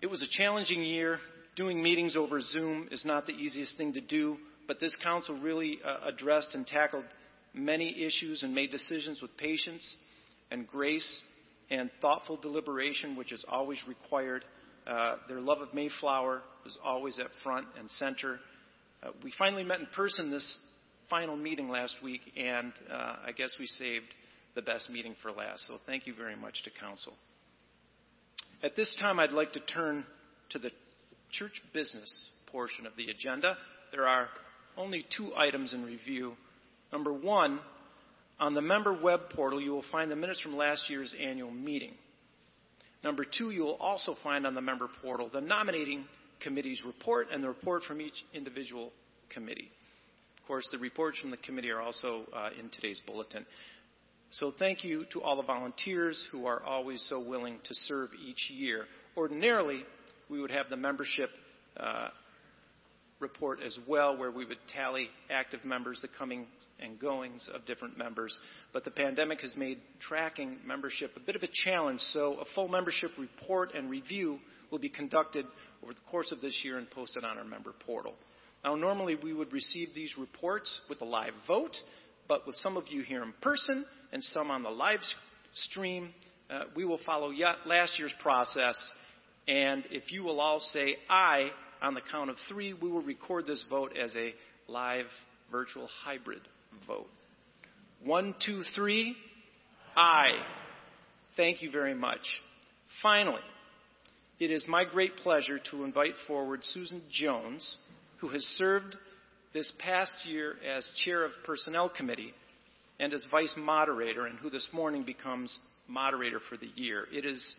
It 0.00 0.06
was 0.06 0.22
a 0.22 0.26
challenging 0.30 0.82
year. 0.82 1.18
Doing 1.54 1.82
meetings 1.82 2.16
over 2.16 2.40
Zoom 2.40 2.88
is 2.90 3.04
not 3.04 3.26
the 3.26 3.34
easiest 3.34 3.76
thing 3.76 3.92
to 3.92 4.00
do, 4.00 4.38
but 4.66 4.80
this 4.80 4.96
Council 5.02 5.38
really 5.40 5.80
uh, 5.84 6.08
addressed 6.08 6.54
and 6.54 6.66
tackled 6.66 7.04
many 7.52 8.04
issues 8.04 8.42
and 8.42 8.54
made 8.54 8.70
decisions 8.70 9.20
with 9.20 9.36
patience 9.36 9.96
and 10.50 10.66
grace 10.66 11.22
and 11.70 11.90
thoughtful 12.00 12.36
deliberation, 12.36 13.16
which 13.16 13.32
is 13.32 13.44
always 13.48 13.78
required. 13.86 14.44
Uh, 14.86 15.16
their 15.28 15.40
love 15.40 15.60
of 15.60 15.74
Mayflower 15.74 16.42
was 16.64 16.78
always 16.82 17.18
at 17.18 17.26
front 17.42 17.66
and 17.78 17.90
center. 17.90 18.40
Uh, 19.02 19.10
we 19.22 19.32
finally 19.38 19.64
met 19.64 19.80
in 19.80 19.86
person 19.94 20.30
this 20.30 20.56
final 21.10 21.36
meeting 21.36 21.68
last 21.68 21.96
week, 22.02 22.20
and 22.36 22.72
uh, 22.90 23.16
I 23.26 23.32
guess 23.36 23.54
we 23.58 23.66
saved 23.66 24.06
the 24.54 24.62
best 24.62 24.90
meeting 24.90 25.14
for 25.22 25.30
last. 25.30 25.66
So 25.66 25.76
thank 25.86 26.06
you 26.06 26.14
very 26.14 26.36
much 26.36 26.62
to 26.64 26.70
Council. 26.80 27.12
At 28.62 28.76
this 28.76 28.96
time, 29.00 29.20
I'd 29.20 29.30
like 29.30 29.52
to 29.52 29.60
turn 29.60 30.04
to 30.50 30.58
the 30.58 30.70
church 31.30 31.62
business 31.72 32.30
portion 32.50 32.86
of 32.86 32.92
the 32.96 33.10
agenda. 33.10 33.56
There 33.92 34.08
are 34.08 34.28
only 34.76 35.04
two 35.16 35.32
items 35.36 35.74
in 35.74 35.84
review. 35.84 36.34
Number 36.92 37.12
one, 37.12 37.60
on 38.40 38.54
the 38.54 38.62
member 38.62 38.92
web 38.92 39.20
portal, 39.34 39.60
you 39.60 39.72
will 39.72 39.84
find 39.90 40.10
the 40.10 40.16
minutes 40.16 40.40
from 40.40 40.56
last 40.56 40.88
year's 40.88 41.14
annual 41.20 41.50
meeting. 41.50 41.92
Number 43.02 43.24
two, 43.24 43.50
you 43.50 43.62
will 43.62 43.76
also 43.76 44.16
find 44.22 44.46
on 44.46 44.54
the 44.54 44.60
member 44.60 44.88
portal 45.02 45.30
the 45.32 45.40
nominating 45.40 46.04
committee's 46.40 46.82
report 46.84 47.28
and 47.32 47.42
the 47.42 47.48
report 47.48 47.82
from 47.84 48.00
each 48.00 48.24
individual 48.32 48.92
committee. 49.30 49.70
Of 50.40 50.46
course, 50.46 50.68
the 50.72 50.78
reports 50.78 51.18
from 51.18 51.30
the 51.30 51.36
committee 51.38 51.70
are 51.70 51.80
also 51.80 52.24
uh, 52.34 52.50
in 52.58 52.70
today's 52.70 53.00
bulletin. 53.06 53.44
So 54.30 54.52
thank 54.58 54.84
you 54.84 55.04
to 55.12 55.22
all 55.22 55.36
the 55.36 55.42
volunteers 55.42 56.26
who 56.30 56.46
are 56.46 56.62
always 56.62 57.04
so 57.08 57.26
willing 57.26 57.58
to 57.64 57.74
serve 57.74 58.10
each 58.24 58.50
year. 58.50 58.84
Ordinarily, 59.16 59.84
we 60.28 60.40
would 60.40 60.50
have 60.50 60.68
the 60.68 60.76
membership 60.76 61.30
uh, 61.78 62.08
report 63.20 63.60
as 63.64 63.78
well, 63.88 64.16
where 64.16 64.30
we 64.30 64.44
would 64.44 64.58
tally 64.72 65.08
active 65.30 65.64
members, 65.64 66.00
the 66.00 66.08
coming 66.18 66.46
and 66.80 66.98
goings 66.98 67.48
of 67.52 67.66
different 67.66 67.98
members. 67.98 68.36
But 68.72 68.84
the 68.84 68.90
pandemic 68.90 69.40
has 69.40 69.56
made 69.56 69.78
tracking 70.00 70.58
membership 70.64 71.10
a 71.16 71.20
bit 71.20 71.36
of 71.36 71.42
a 71.42 71.48
challenge, 71.64 72.00
so 72.00 72.34
a 72.34 72.44
full 72.54 72.68
membership 72.68 73.10
report 73.18 73.74
and 73.74 73.90
review 73.90 74.38
will 74.70 74.78
be 74.78 74.88
conducted 74.88 75.46
over 75.82 75.92
the 75.92 76.00
course 76.10 76.32
of 76.32 76.40
this 76.40 76.60
year 76.62 76.78
and 76.78 76.90
posted 76.90 77.24
on 77.24 77.38
our 77.38 77.44
member 77.44 77.72
portal. 77.86 78.14
Now, 78.64 78.74
normally 78.74 79.16
we 79.22 79.32
would 79.32 79.52
receive 79.52 79.88
these 79.94 80.16
reports 80.18 80.80
with 80.88 81.00
a 81.00 81.04
live 81.04 81.34
vote, 81.46 81.76
but 82.28 82.46
with 82.46 82.56
some 82.56 82.76
of 82.76 82.84
you 82.88 83.02
here 83.02 83.22
in 83.22 83.32
person 83.40 83.84
and 84.12 84.22
some 84.22 84.50
on 84.50 84.62
the 84.62 84.70
live 84.70 85.00
stream, 85.54 86.10
uh, 86.50 86.64
we 86.74 86.84
will 86.84 87.00
follow 87.04 87.32
last 87.66 87.98
year's 87.98 88.14
process. 88.20 88.76
And 89.46 89.84
if 89.90 90.12
you 90.12 90.22
will 90.22 90.40
all 90.40 90.60
say 90.60 90.96
aye 91.08 91.50
on 91.82 91.94
the 91.94 92.00
count 92.10 92.30
of 92.30 92.36
three, 92.48 92.74
we 92.74 92.90
will 92.90 93.02
record 93.02 93.46
this 93.46 93.64
vote 93.68 93.96
as 93.96 94.14
a 94.16 94.34
live 94.68 95.06
virtual 95.50 95.88
hybrid 96.04 96.40
vote. 96.86 97.08
One, 98.04 98.34
two, 98.44 98.62
three. 98.74 99.16
Aye. 99.96 100.40
Thank 101.36 101.62
you 101.62 101.70
very 101.70 101.94
much. 101.94 102.20
Finally, 103.02 103.42
it 104.38 104.50
is 104.50 104.66
my 104.68 104.84
great 104.84 105.16
pleasure 105.16 105.58
to 105.70 105.84
invite 105.84 106.14
forward 106.26 106.60
Susan 106.62 107.02
Jones, 107.10 107.76
who 108.20 108.28
has 108.28 108.42
served 108.42 108.96
this 109.52 109.72
past 109.78 110.14
year 110.24 110.54
as 110.76 110.88
chair 111.04 111.24
of 111.24 111.32
Personnel 111.44 111.88
Committee 111.88 112.34
and 113.00 113.12
as 113.12 113.24
vice 113.30 113.54
moderator, 113.56 114.26
and 114.26 114.38
who 114.38 114.50
this 114.50 114.68
morning 114.72 115.04
becomes 115.04 115.56
moderator 115.86 116.40
for 116.48 116.56
the 116.56 116.70
year. 116.74 117.06
It 117.12 117.24
is 117.24 117.54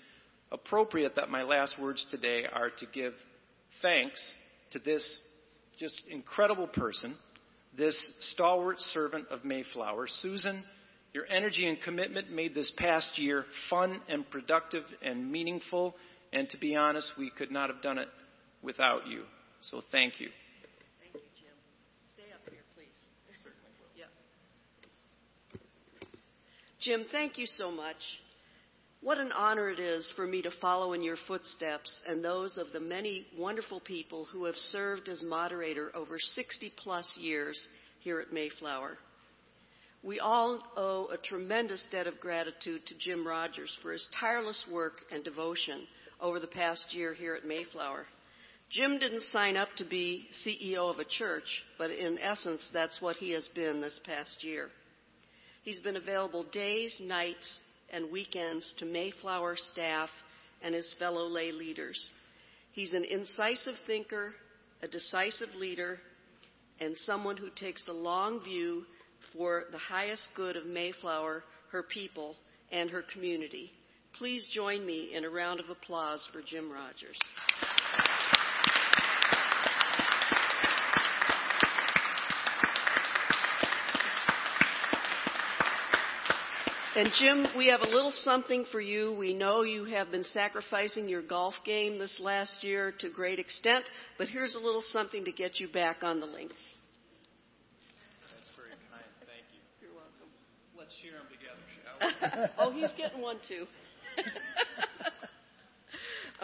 appropriate 0.52 1.16
that 1.16 1.30
my 1.30 1.44
last 1.44 1.80
words 1.82 2.06
today 2.12 2.44
are 2.52 2.70
to 2.70 2.86
give 2.94 3.14
thanks 3.82 4.36
to 4.72 4.80
this 4.80 5.20
just 5.80 6.02
incredible 6.10 6.68
person, 6.68 7.16
this 7.78 7.96
stalwart 8.34 8.80
servant 8.80 9.28
of 9.30 9.46
Mayflower. 9.46 10.08
Susan, 10.08 10.64
your 11.14 11.26
energy 11.28 11.68
and 11.68 11.82
commitment 11.82 12.32
made 12.32 12.54
this 12.54 12.72
past 12.78 13.18
year 13.18 13.46
fun 13.70 14.02
and 14.10 14.30
productive 14.30 14.84
and 15.02 15.32
meaningful, 15.32 15.96
and 16.34 16.50
to 16.50 16.58
be 16.58 16.76
honest, 16.76 17.12
we 17.18 17.32
could 17.32 17.52
not 17.52 17.70
have 17.70 17.82
done 17.82 17.98
it 17.98 18.10
without 18.62 19.08
you. 19.08 19.24
So 19.62 19.82
thank 19.92 20.20
you. 20.20 20.30
Thank 21.02 21.16
you, 21.16 21.30
Jim. 21.40 21.56
Stay 22.14 22.34
up 22.34 22.42
here, 22.50 22.64
please. 22.76 22.88
Yep. 23.96 24.10
Jim, 26.80 27.06
thank 27.12 27.38
you 27.38 27.46
so 27.46 27.72
much. 27.72 27.98
What 29.02 29.18
an 29.18 29.32
honor 29.32 29.70
it 29.70 29.80
is 29.80 30.12
for 30.18 30.28
me 30.28 30.42
to 30.42 30.52
follow 30.60 30.92
in 30.92 31.02
your 31.02 31.16
footsteps 31.26 32.02
and 32.06 32.24
those 32.24 32.58
of 32.58 32.68
the 32.74 32.82
many 32.82 33.26
wonderful 33.38 33.80
people 33.80 34.26
who 34.26 34.44
have 34.44 34.58
served 34.58 35.08
as 35.08 35.24
moderator 35.24 35.90
over 35.96 36.20
60 36.20 36.74
plus 36.78 37.18
years 37.18 37.68
here 38.02 38.20
at 38.20 38.34
Mayflower. 38.34 38.98
We 40.04 40.20
all 40.20 40.62
owe 40.76 41.08
a 41.14 41.18
tremendous 41.18 41.86
debt 41.92 42.08
of 42.08 42.20
gratitude 42.20 42.86
to 42.88 42.98
Jim 42.98 43.26
Rogers 43.26 43.72
for 43.82 43.94
his 43.94 44.08
tireless 44.20 44.66
work 44.72 44.94
and 45.14 45.24
devotion 45.24 45.88
over 46.20 46.42
the 46.42 46.48
past 46.48 46.94
year 46.94 47.14
here 47.14 47.36
at 47.36 47.48
Mayflower. 47.48 48.06
Jim 48.70 49.00
didn't 49.00 49.24
sign 49.32 49.56
up 49.56 49.70
to 49.78 49.86
be 49.86 50.28
CEO 50.46 50.92
of 50.92 51.00
a 51.00 51.06
church, 51.06 51.64
but 51.78 51.90
in 51.90 52.20
essence, 52.20 52.70
that's 52.74 53.02
what 53.02 53.16
he 53.16 53.32
has 53.32 53.48
been 53.56 53.82
this 53.82 54.00
past 54.06 54.44
year. 54.44 54.70
He's 55.64 55.80
been 55.80 55.98
available 55.98 56.44
days, 56.52 56.96
nights, 57.02 57.60
and 57.94 58.12
weekends 58.12 58.74
to 58.80 58.86
Mayflower 58.86 59.56
staff 59.56 60.10
and 60.62 60.76
his 60.76 60.94
fellow 61.00 61.28
lay 61.28 61.52
leaders. 61.52 62.00
He's 62.72 62.94
an 62.94 63.04
incisive 63.04 63.76
thinker, 63.88 64.34
a 64.82 64.88
decisive 64.88 65.50
leader, 65.58 66.00
and 66.80 66.96
someone 66.98 67.38
who 67.38 67.50
takes 67.56 67.84
the 67.84 67.94
long 67.94 68.42
view 68.44 68.84
for 69.34 69.66
the 69.72 69.78
highest 69.78 70.30
good 70.36 70.56
of 70.56 70.66
Mayflower, 70.66 71.44
her 71.72 71.84
people, 71.84 72.36
and 72.72 72.90
her 72.90 73.04
community. 73.14 73.72
Please 74.18 74.48
join 74.54 74.86
me 74.86 75.12
in 75.14 75.24
a 75.24 75.30
round 75.30 75.60
of 75.60 75.70
applause 75.70 76.28
for 76.32 76.42
Jim 76.42 76.72
Rogers. 76.72 77.20
And 87.00 87.14
Jim, 87.18 87.48
we 87.58 87.68
have 87.68 87.80
a 87.80 87.88
little 87.88 88.12
something 88.12 88.66
for 88.74 88.82
you. 88.82 89.14
We 89.14 89.34
know 89.34 89.62
you 89.62 89.86
have 89.86 90.12
been 90.12 90.26
sacrificing 90.26 91.08
your 91.08 91.22
golf 91.22 91.54
game 91.64 91.98
this 91.98 92.20
last 92.22 92.62
year 92.62 92.94
to 93.00 93.10
great 93.10 93.40
extent, 93.40 93.86
but 94.18 94.28
here's 94.28 94.54
a 94.54 94.60
little 94.60 94.82
something 94.82 95.24
to 95.24 95.32
get 95.32 95.62
you 95.62 95.70
back 95.70 96.04
on 96.04 96.20
the 96.20 96.26
links. 96.26 96.58
That's 98.20 98.50
very 98.58 98.72
kind. 98.92 99.06
Thank 99.22 99.46
you. 99.54 99.62
You're 99.82 99.96
welcome. 99.96 100.28
Let's 100.78 100.94
share 101.02 101.14
them 101.14 101.28
together, 101.32 101.64
shall 101.80 102.68
we? 102.68 102.78
oh, 102.82 102.82
he's 102.82 102.92
getting 102.98 103.22
one 103.22 103.38
too. 103.48 103.66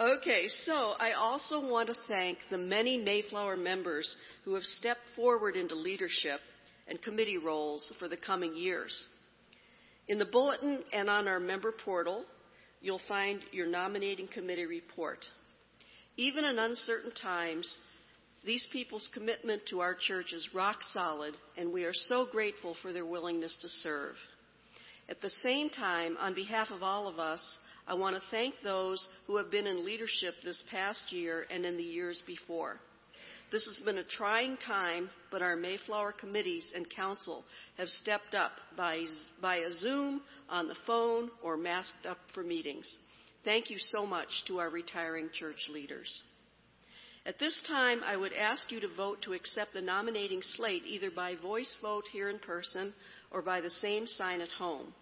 okay, 0.00 0.46
so 0.64 0.94
I 0.98 1.12
also 1.12 1.70
want 1.70 1.88
to 1.88 1.94
thank 2.08 2.38
the 2.50 2.56
many 2.56 2.96
Mayflower 2.96 3.58
members 3.58 4.16
who 4.46 4.54
have 4.54 4.64
stepped 4.64 5.04
forward 5.16 5.54
into 5.54 5.74
leadership 5.74 6.40
and 6.88 7.02
committee 7.02 7.36
roles 7.36 7.92
for 7.98 8.08
the 8.08 8.16
coming 8.16 8.56
years. 8.56 9.06
In 10.08 10.18
the 10.18 10.24
bulletin 10.24 10.82
and 10.92 11.10
on 11.10 11.26
our 11.26 11.40
member 11.40 11.72
portal, 11.72 12.24
you'll 12.80 13.00
find 13.08 13.40
your 13.52 13.66
nominating 13.66 14.28
committee 14.28 14.66
report. 14.66 15.24
Even 16.16 16.44
in 16.44 16.58
uncertain 16.58 17.12
times, 17.12 17.76
these 18.44 18.66
people's 18.72 19.08
commitment 19.12 19.62
to 19.70 19.80
our 19.80 19.94
church 19.94 20.32
is 20.32 20.48
rock 20.54 20.78
solid, 20.92 21.34
and 21.56 21.72
we 21.72 21.84
are 21.84 21.92
so 21.92 22.26
grateful 22.30 22.76
for 22.80 22.92
their 22.92 23.04
willingness 23.04 23.58
to 23.62 23.68
serve. 23.68 24.14
At 25.08 25.20
the 25.20 25.30
same 25.42 25.68
time, 25.70 26.16
on 26.20 26.34
behalf 26.34 26.68
of 26.70 26.82
all 26.82 27.08
of 27.08 27.18
us, 27.18 27.58
I 27.88 27.94
want 27.94 28.16
to 28.16 28.22
thank 28.30 28.54
those 28.62 29.06
who 29.26 29.36
have 29.36 29.50
been 29.50 29.66
in 29.66 29.84
leadership 29.84 30.34
this 30.44 30.62
past 30.70 31.12
year 31.12 31.46
and 31.50 31.64
in 31.64 31.76
the 31.76 31.82
years 31.82 32.22
before. 32.26 32.78
This 33.52 33.66
has 33.66 33.80
been 33.84 33.98
a 33.98 34.04
trying 34.04 34.56
time, 34.56 35.08
but 35.30 35.40
our 35.40 35.56
Mayflower 35.56 36.12
committees 36.12 36.68
and 36.74 36.88
council 36.90 37.44
have 37.78 37.88
stepped 37.88 38.34
up 38.34 38.52
by, 38.76 39.04
via 39.40 39.72
Zoom, 39.74 40.22
on 40.48 40.66
the 40.66 40.76
phone, 40.86 41.30
or 41.42 41.56
masked 41.56 42.06
up 42.08 42.18
for 42.34 42.42
meetings. 42.42 42.98
Thank 43.44 43.70
you 43.70 43.78
so 43.78 44.04
much 44.04 44.28
to 44.48 44.58
our 44.58 44.68
retiring 44.68 45.30
church 45.32 45.68
leaders. 45.72 46.22
At 47.24 47.38
this 47.38 47.60
time, 47.68 48.02
I 48.04 48.16
would 48.16 48.32
ask 48.32 48.70
you 48.70 48.80
to 48.80 48.88
vote 48.96 49.22
to 49.22 49.32
accept 49.32 49.72
the 49.72 49.80
nominating 49.80 50.42
slate 50.42 50.82
either 50.84 51.10
by 51.10 51.36
voice 51.36 51.76
vote 51.80 52.04
here 52.12 52.28
in 52.28 52.40
person 52.40 52.92
or 53.30 53.42
by 53.42 53.60
the 53.60 53.70
same 53.70 54.06
sign 54.06 54.40
at 54.40 54.48
home. 54.50 54.92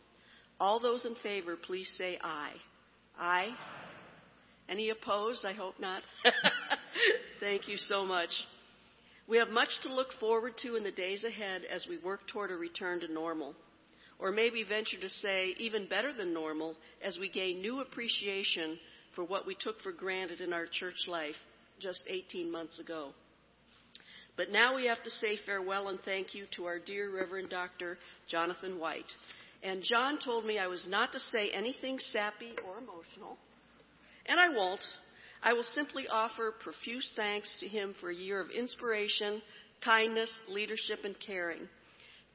All 0.60 0.80
those 0.80 1.06
in 1.06 1.14
favor, 1.22 1.56
please 1.56 1.90
say 1.96 2.18
aye. 2.22 2.54
Aye. 3.18 3.54
Any 4.68 4.90
opposed? 4.90 5.44
I 5.44 5.52
hope 5.52 5.78
not. 5.80 6.02
Thank 7.40 7.68
you 7.68 7.76
so 7.76 8.04
much. 8.04 8.30
We 9.26 9.38
have 9.38 9.48
much 9.48 9.70
to 9.82 9.92
look 9.92 10.08
forward 10.20 10.52
to 10.62 10.76
in 10.76 10.84
the 10.84 10.90
days 10.90 11.24
ahead 11.24 11.62
as 11.70 11.86
we 11.88 11.98
work 11.98 12.20
toward 12.28 12.50
a 12.50 12.56
return 12.56 13.00
to 13.00 13.12
normal. 13.12 13.54
Or 14.18 14.30
maybe 14.30 14.64
venture 14.64 15.00
to 15.00 15.08
say 15.08 15.54
even 15.58 15.88
better 15.88 16.12
than 16.12 16.32
normal 16.32 16.76
as 17.02 17.18
we 17.18 17.28
gain 17.28 17.60
new 17.60 17.80
appreciation 17.80 18.78
for 19.14 19.24
what 19.24 19.46
we 19.46 19.56
took 19.58 19.80
for 19.80 19.92
granted 19.92 20.40
in 20.40 20.52
our 20.52 20.66
church 20.66 21.06
life 21.08 21.34
just 21.80 22.02
18 22.08 22.50
months 22.50 22.78
ago. 22.78 23.10
But 24.36 24.50
now 24.50 24.74
we 24.74 24.86
have 24.86 25.02
to 25.02 25.10
say 25.10 25.38
farewell 25.46 25.88
and 25.88 25.98
thank 26.04 26.34
you 26.34 26.46
to 26.56 26.64
our 26.64 26.78
dear 26.78 27.14
Reverend 27.14 27.50
Dr. 27.50 27.98
Jonathan 28.28 28.78
White. 28.78 29.10
And 29.62 29.82
John 29.82 30.18
told 30.22 30.44
me 30.44 30.58
I 30.58 30.66
was 30.66 30.86
not 30.88 31.12
to 31.12 31.18
say 31.18 31.50
anything 31.50 31.98
sappy 32.12 32.52
or 32.66 32.78
emotional, 32.78 33.38
and 34.26 34.38
I 34.38 34.50
won't. 34.50 34.80
I 35.44 35.52
will 35.52 35.64
simply 35.74 36.08
offer 36.08 36.54
profuse 36.58 37.12
thanks 37.14 37.54
to 37.60 37.68
him 37.68 37.94
for 38.00 38.08
a 38.08 38.14
year 38.14 38.40
of 38.40 38.48
inspiration, 38.50 39.42
kindness, 39.84 40.32
leadership, 40.48 41.00
and 41.04 41.14
caring. 41.20 41.68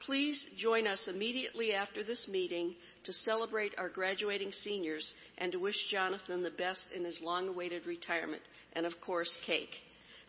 Please 0.06 0.46
join 0.60 0.86
us 0.86 1.10
immediately 1.12 1.74
after 1.74 2.04
this 2.04 2.28
meeting 2.28 2.76
to 3.06 3.12
celebrate 3.12 3.74
our 3.80 3.90
graduating 3.90 4.52
seniors 4.52 5.12
and 5.40 5.52
to 5.52 5.58
wish 5.58 5.76
Jonathan 5.90 6.44
the 6.44 6.52
best 6.52 6.84
in 6.96 7.04
his 7.04 7.20
long 7.20 7.50
awaited 7.50 7.88
retirement, 7.88 8.44
and 8.74 8.86
of 8.86 8.94
course, 9.02 9.36
cake. 9.44 9.74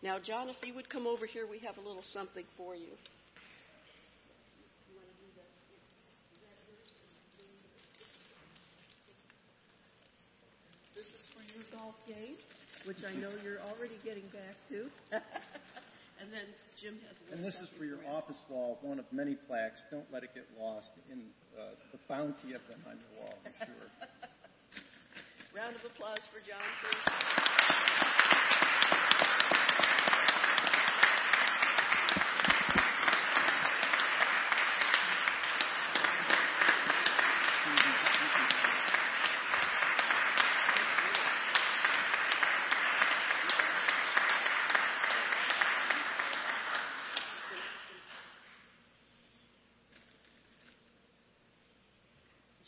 Now, 0.03 0.19
John, 0.19 0.49
if 0.49 0.57
you 0.65 0.75
would 0.75 0.89
come 0.89 1.07
over 1.07 1.27
here, 1.27 1.47
we 1.47 1.59
have 1.59 1.77
a 1.77 1.87
little 1.87 2.03
something 2.03 2.47
for 2.57 2.75
you. 2.75 2.89
This 10.97 11.05
is 11.05 11.27
for 11.35 11.43
your 11.55 11.65
golf 11.79 11.95
game 12.09 12.37
which 12.85 13.05
I 13.05 13.13
know 13.21 13.31
you're 13.45 13.61
already 13.61 13.99
getting 14.05 14.25
back 14.33 14.57
to. 14.71 14.89
and 16.21 16.33
then 16.33 16.47
Jim 16.81 16.97
has. 17.09 17.17
A 17.29 17.35
And 17.37 17.45
this 17.45 17.57
is 17.61 17.69
for 17.77 17.85
your 17.85 18.01
office 18.09 18.41
wall, 18.49 18.79
one 18.83 18.99
of 18.99 19.05
many 19.13 19.35
plaques. 19.35 19.83
Don't 19.91 20.07
let 20.13 20.25
it 20.25 20.31
get 20.35 20.47
lost 20.59 20.91
in 21.11 21.21
uh, 21.59 21.77
the 21.93 21.99
bounty 22.09 22.55
of 22.55 22.63
them 22.69 22.81
on 22.89 22.97
your 22.97 23.25
wall. 23.25 23.35
I'm 23.45 23.67
sure. 23.67 23.89
Round 25.57 25.75
of 25.75 25.85
applause 25.85 26.23
for 26.33 26.39
John, 26.47 26.63
please. 26.81 27.51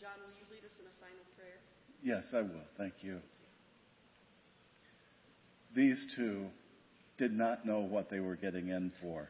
John, 0.02 0.18
will 0.18 0.34
you 0.34 0.43
lead 0.51 0.66
us 0.66 0.74
in 0.82 0.86
a 0.90 0.94
final 0.98 1.22
prayer? 1.39 1.62
Yes, 2.23 2.35
I 2.35 2.43
will. 2.43 2.62
Thank 2.78 2.94
you. 3.01 3.19
These 5.74 6.15
two 6.16 6.47
did 7.19 7.32
not 7.32 7.66
know 7.66 7.81
what 7.81 8.11
they 8.11 8.20
were 8.20 8.36
getting 8.36 8.69
in 8.69 8.93
for. 9.01 9.28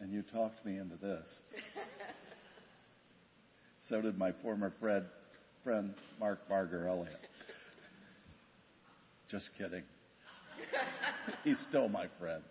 And 0.00 0.12
you 0.12 0.22
talked 0.22 0.64
me 0.64 0.78
into 0.78 0.96
this. 0.96 1.26
So 3.90 4.00
did 4.00 4.16
my 4.16 4.32
former 4.42 4.72
friend, 4.80 5.04
friend 5.62 5.92
Mark 6.18 6.48
Barger 6.48 6.88
Elliott. 6.88 7.20
Just 9.30 9.50
kidding. 9.58 9.82
He's 11.44 11.62
still 11.68 11.90
my 11.90 12.06
friend. 12.18 12.42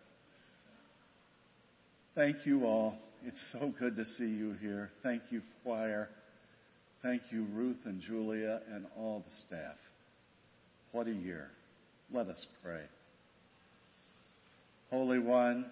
Thank 2.14 2.46
you 2.46 2.66
all. 2.66 3.00
It's 3.26 3.44
so 3.52 3.72
good 3.80 3.96
to 3.96 4.06
see 4.06 4.28
you 4.28 4.54
here. 4.62 4.92
Thank 5.02 5.24
you, 5.32 5.42
choir. 5.64 6.08
Thank 7.04 7.24
you, 7.32 7.46
Ruth 7.54 7.80
and 7.84 8.00
Julia, 8.00 8.62
and 8.74 8.86
all 8.98 9.26
the 9.28 9.36
staff. 9.46 9.76
What 10.94 11.08
a 11.08 11.12
year. 11.12 11.50
Let 12.14 12.28
us 12.28 12.46
pray. 12.64 12.84
Holy 14.90 15.20
One, 15.20 15.70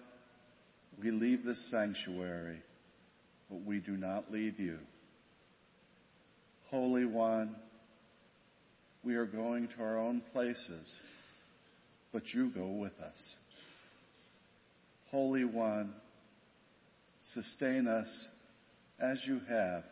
we 1.02 1.10
leave 1.10 1.42
this 1.42 1.70
sanctuary, 1.70 2.60
but 3.48 3.62
we 3.64 3.78
do 3.78 3.92
not 3.92 4.30
leave 4.30 4.60
you. 4.60 4.76
Holy 6.70 7.06
One, 7.06 7.56
we 9.02 9.14
are 9.14 9.24
going 9.24 9.68
to 9.68 9.82
our 9.82 9.98
own 9.98 10.20
places, 10.34 11.00
but 12.12 12.24
you 12.34 12.50
go 12.50 12.66
with 12.66 12.98
us. 13.00 13.36
Holy 15.10 15.46
One, 15.46 15.94
sustain 17.32 17.86
us 17.86 18.26
as 19.00 19.18
you 19.26 19.40
have 19.48 19.84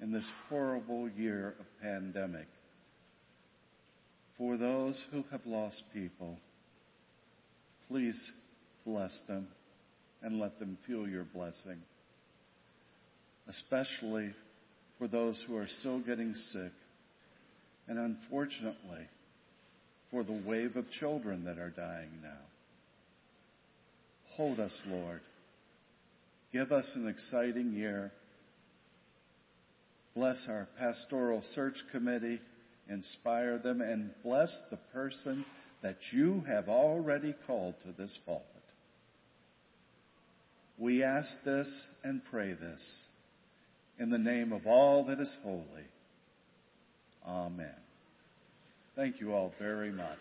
in 0.00 0.12
this 0.12 0.28
horrible 0.48 1.08
year 1.08 1.54
of 1.58 1.66
pandemic. 1.82 2.46
For 4.38 4.56
those 4.56 5.02
who 5.10 5.24
have 5.30 5.46
lost 5.46 5.82
people, 5.94 6.38
please 7.88 8.32
bless 8.84 9.18
them 9.28 9.48
and 10.22 10.38
let 10.38 10.58
them 10.58 10.76
feel 10.86 11.08
your 11.08 11.24
blessing. 11.24 11.80
Especially 13.48 14.34
for 14.98 15.08
those 15.08 15.42
who 15.46 15.56
are 15.56 15.68
still 15.80 16.00
getting 16.00 16.34
sick, 16.34 16.72
and 17.88 17.98
unfortunately, 17.98 19.06
for 20.10 20.24
the 20.24 20.42
wave 20.46 20.76
of 20.76 20.90
children 20.98 21.44
that 21.44 21.58
are 21.58 21.70
dying 21.70 22.10
now. 22.22 22.40
Hold 24.36 24.60
us, 24.60 24.76
Lord. 24.86 25.20
Give 26.52 26.72
us 26.72 26.90
an 26.94 27.08
exciting 27.08 27.72
year. 27.72 28.12
Bless 30.16 30.46
our 30.48 30.66
pastoral 30.78 31.42
search 31.54 31.74
committee, 31.92 32.40
inspire 32.88 33.58
them, 33.58 33.82
and 33.82 34.10
bless 34.24 34.50
the 34.70 34.78
person 34.90 35.44
that 35.82 35.96
you 36.10 36.42
have 36.46 36.70
already 36.70 37.34
called 37.46 37.74
to 37.82 37.92
this 37.92 38.18
pulpit. 38.24 38.46
We 40.78 41.02
ask 41.02 41.28
this 41.44 41.86
and 42.02 42.22
pray 42.30 42.54
this 42.54 43.04
in 43.98 44.08
the 44.08 44.18
name 44.18 44.52
of 44.52 44.66
all 44.66 45.04
that 45.04 45.20
is 45.20 45.36
holy. 45.42 45.84
Amen. 47.26 47.76
Thank 48.94 49.20
you 49.20 49.34
all 49.34 49.52
very 49.58 49.92
much. 49.92 50.18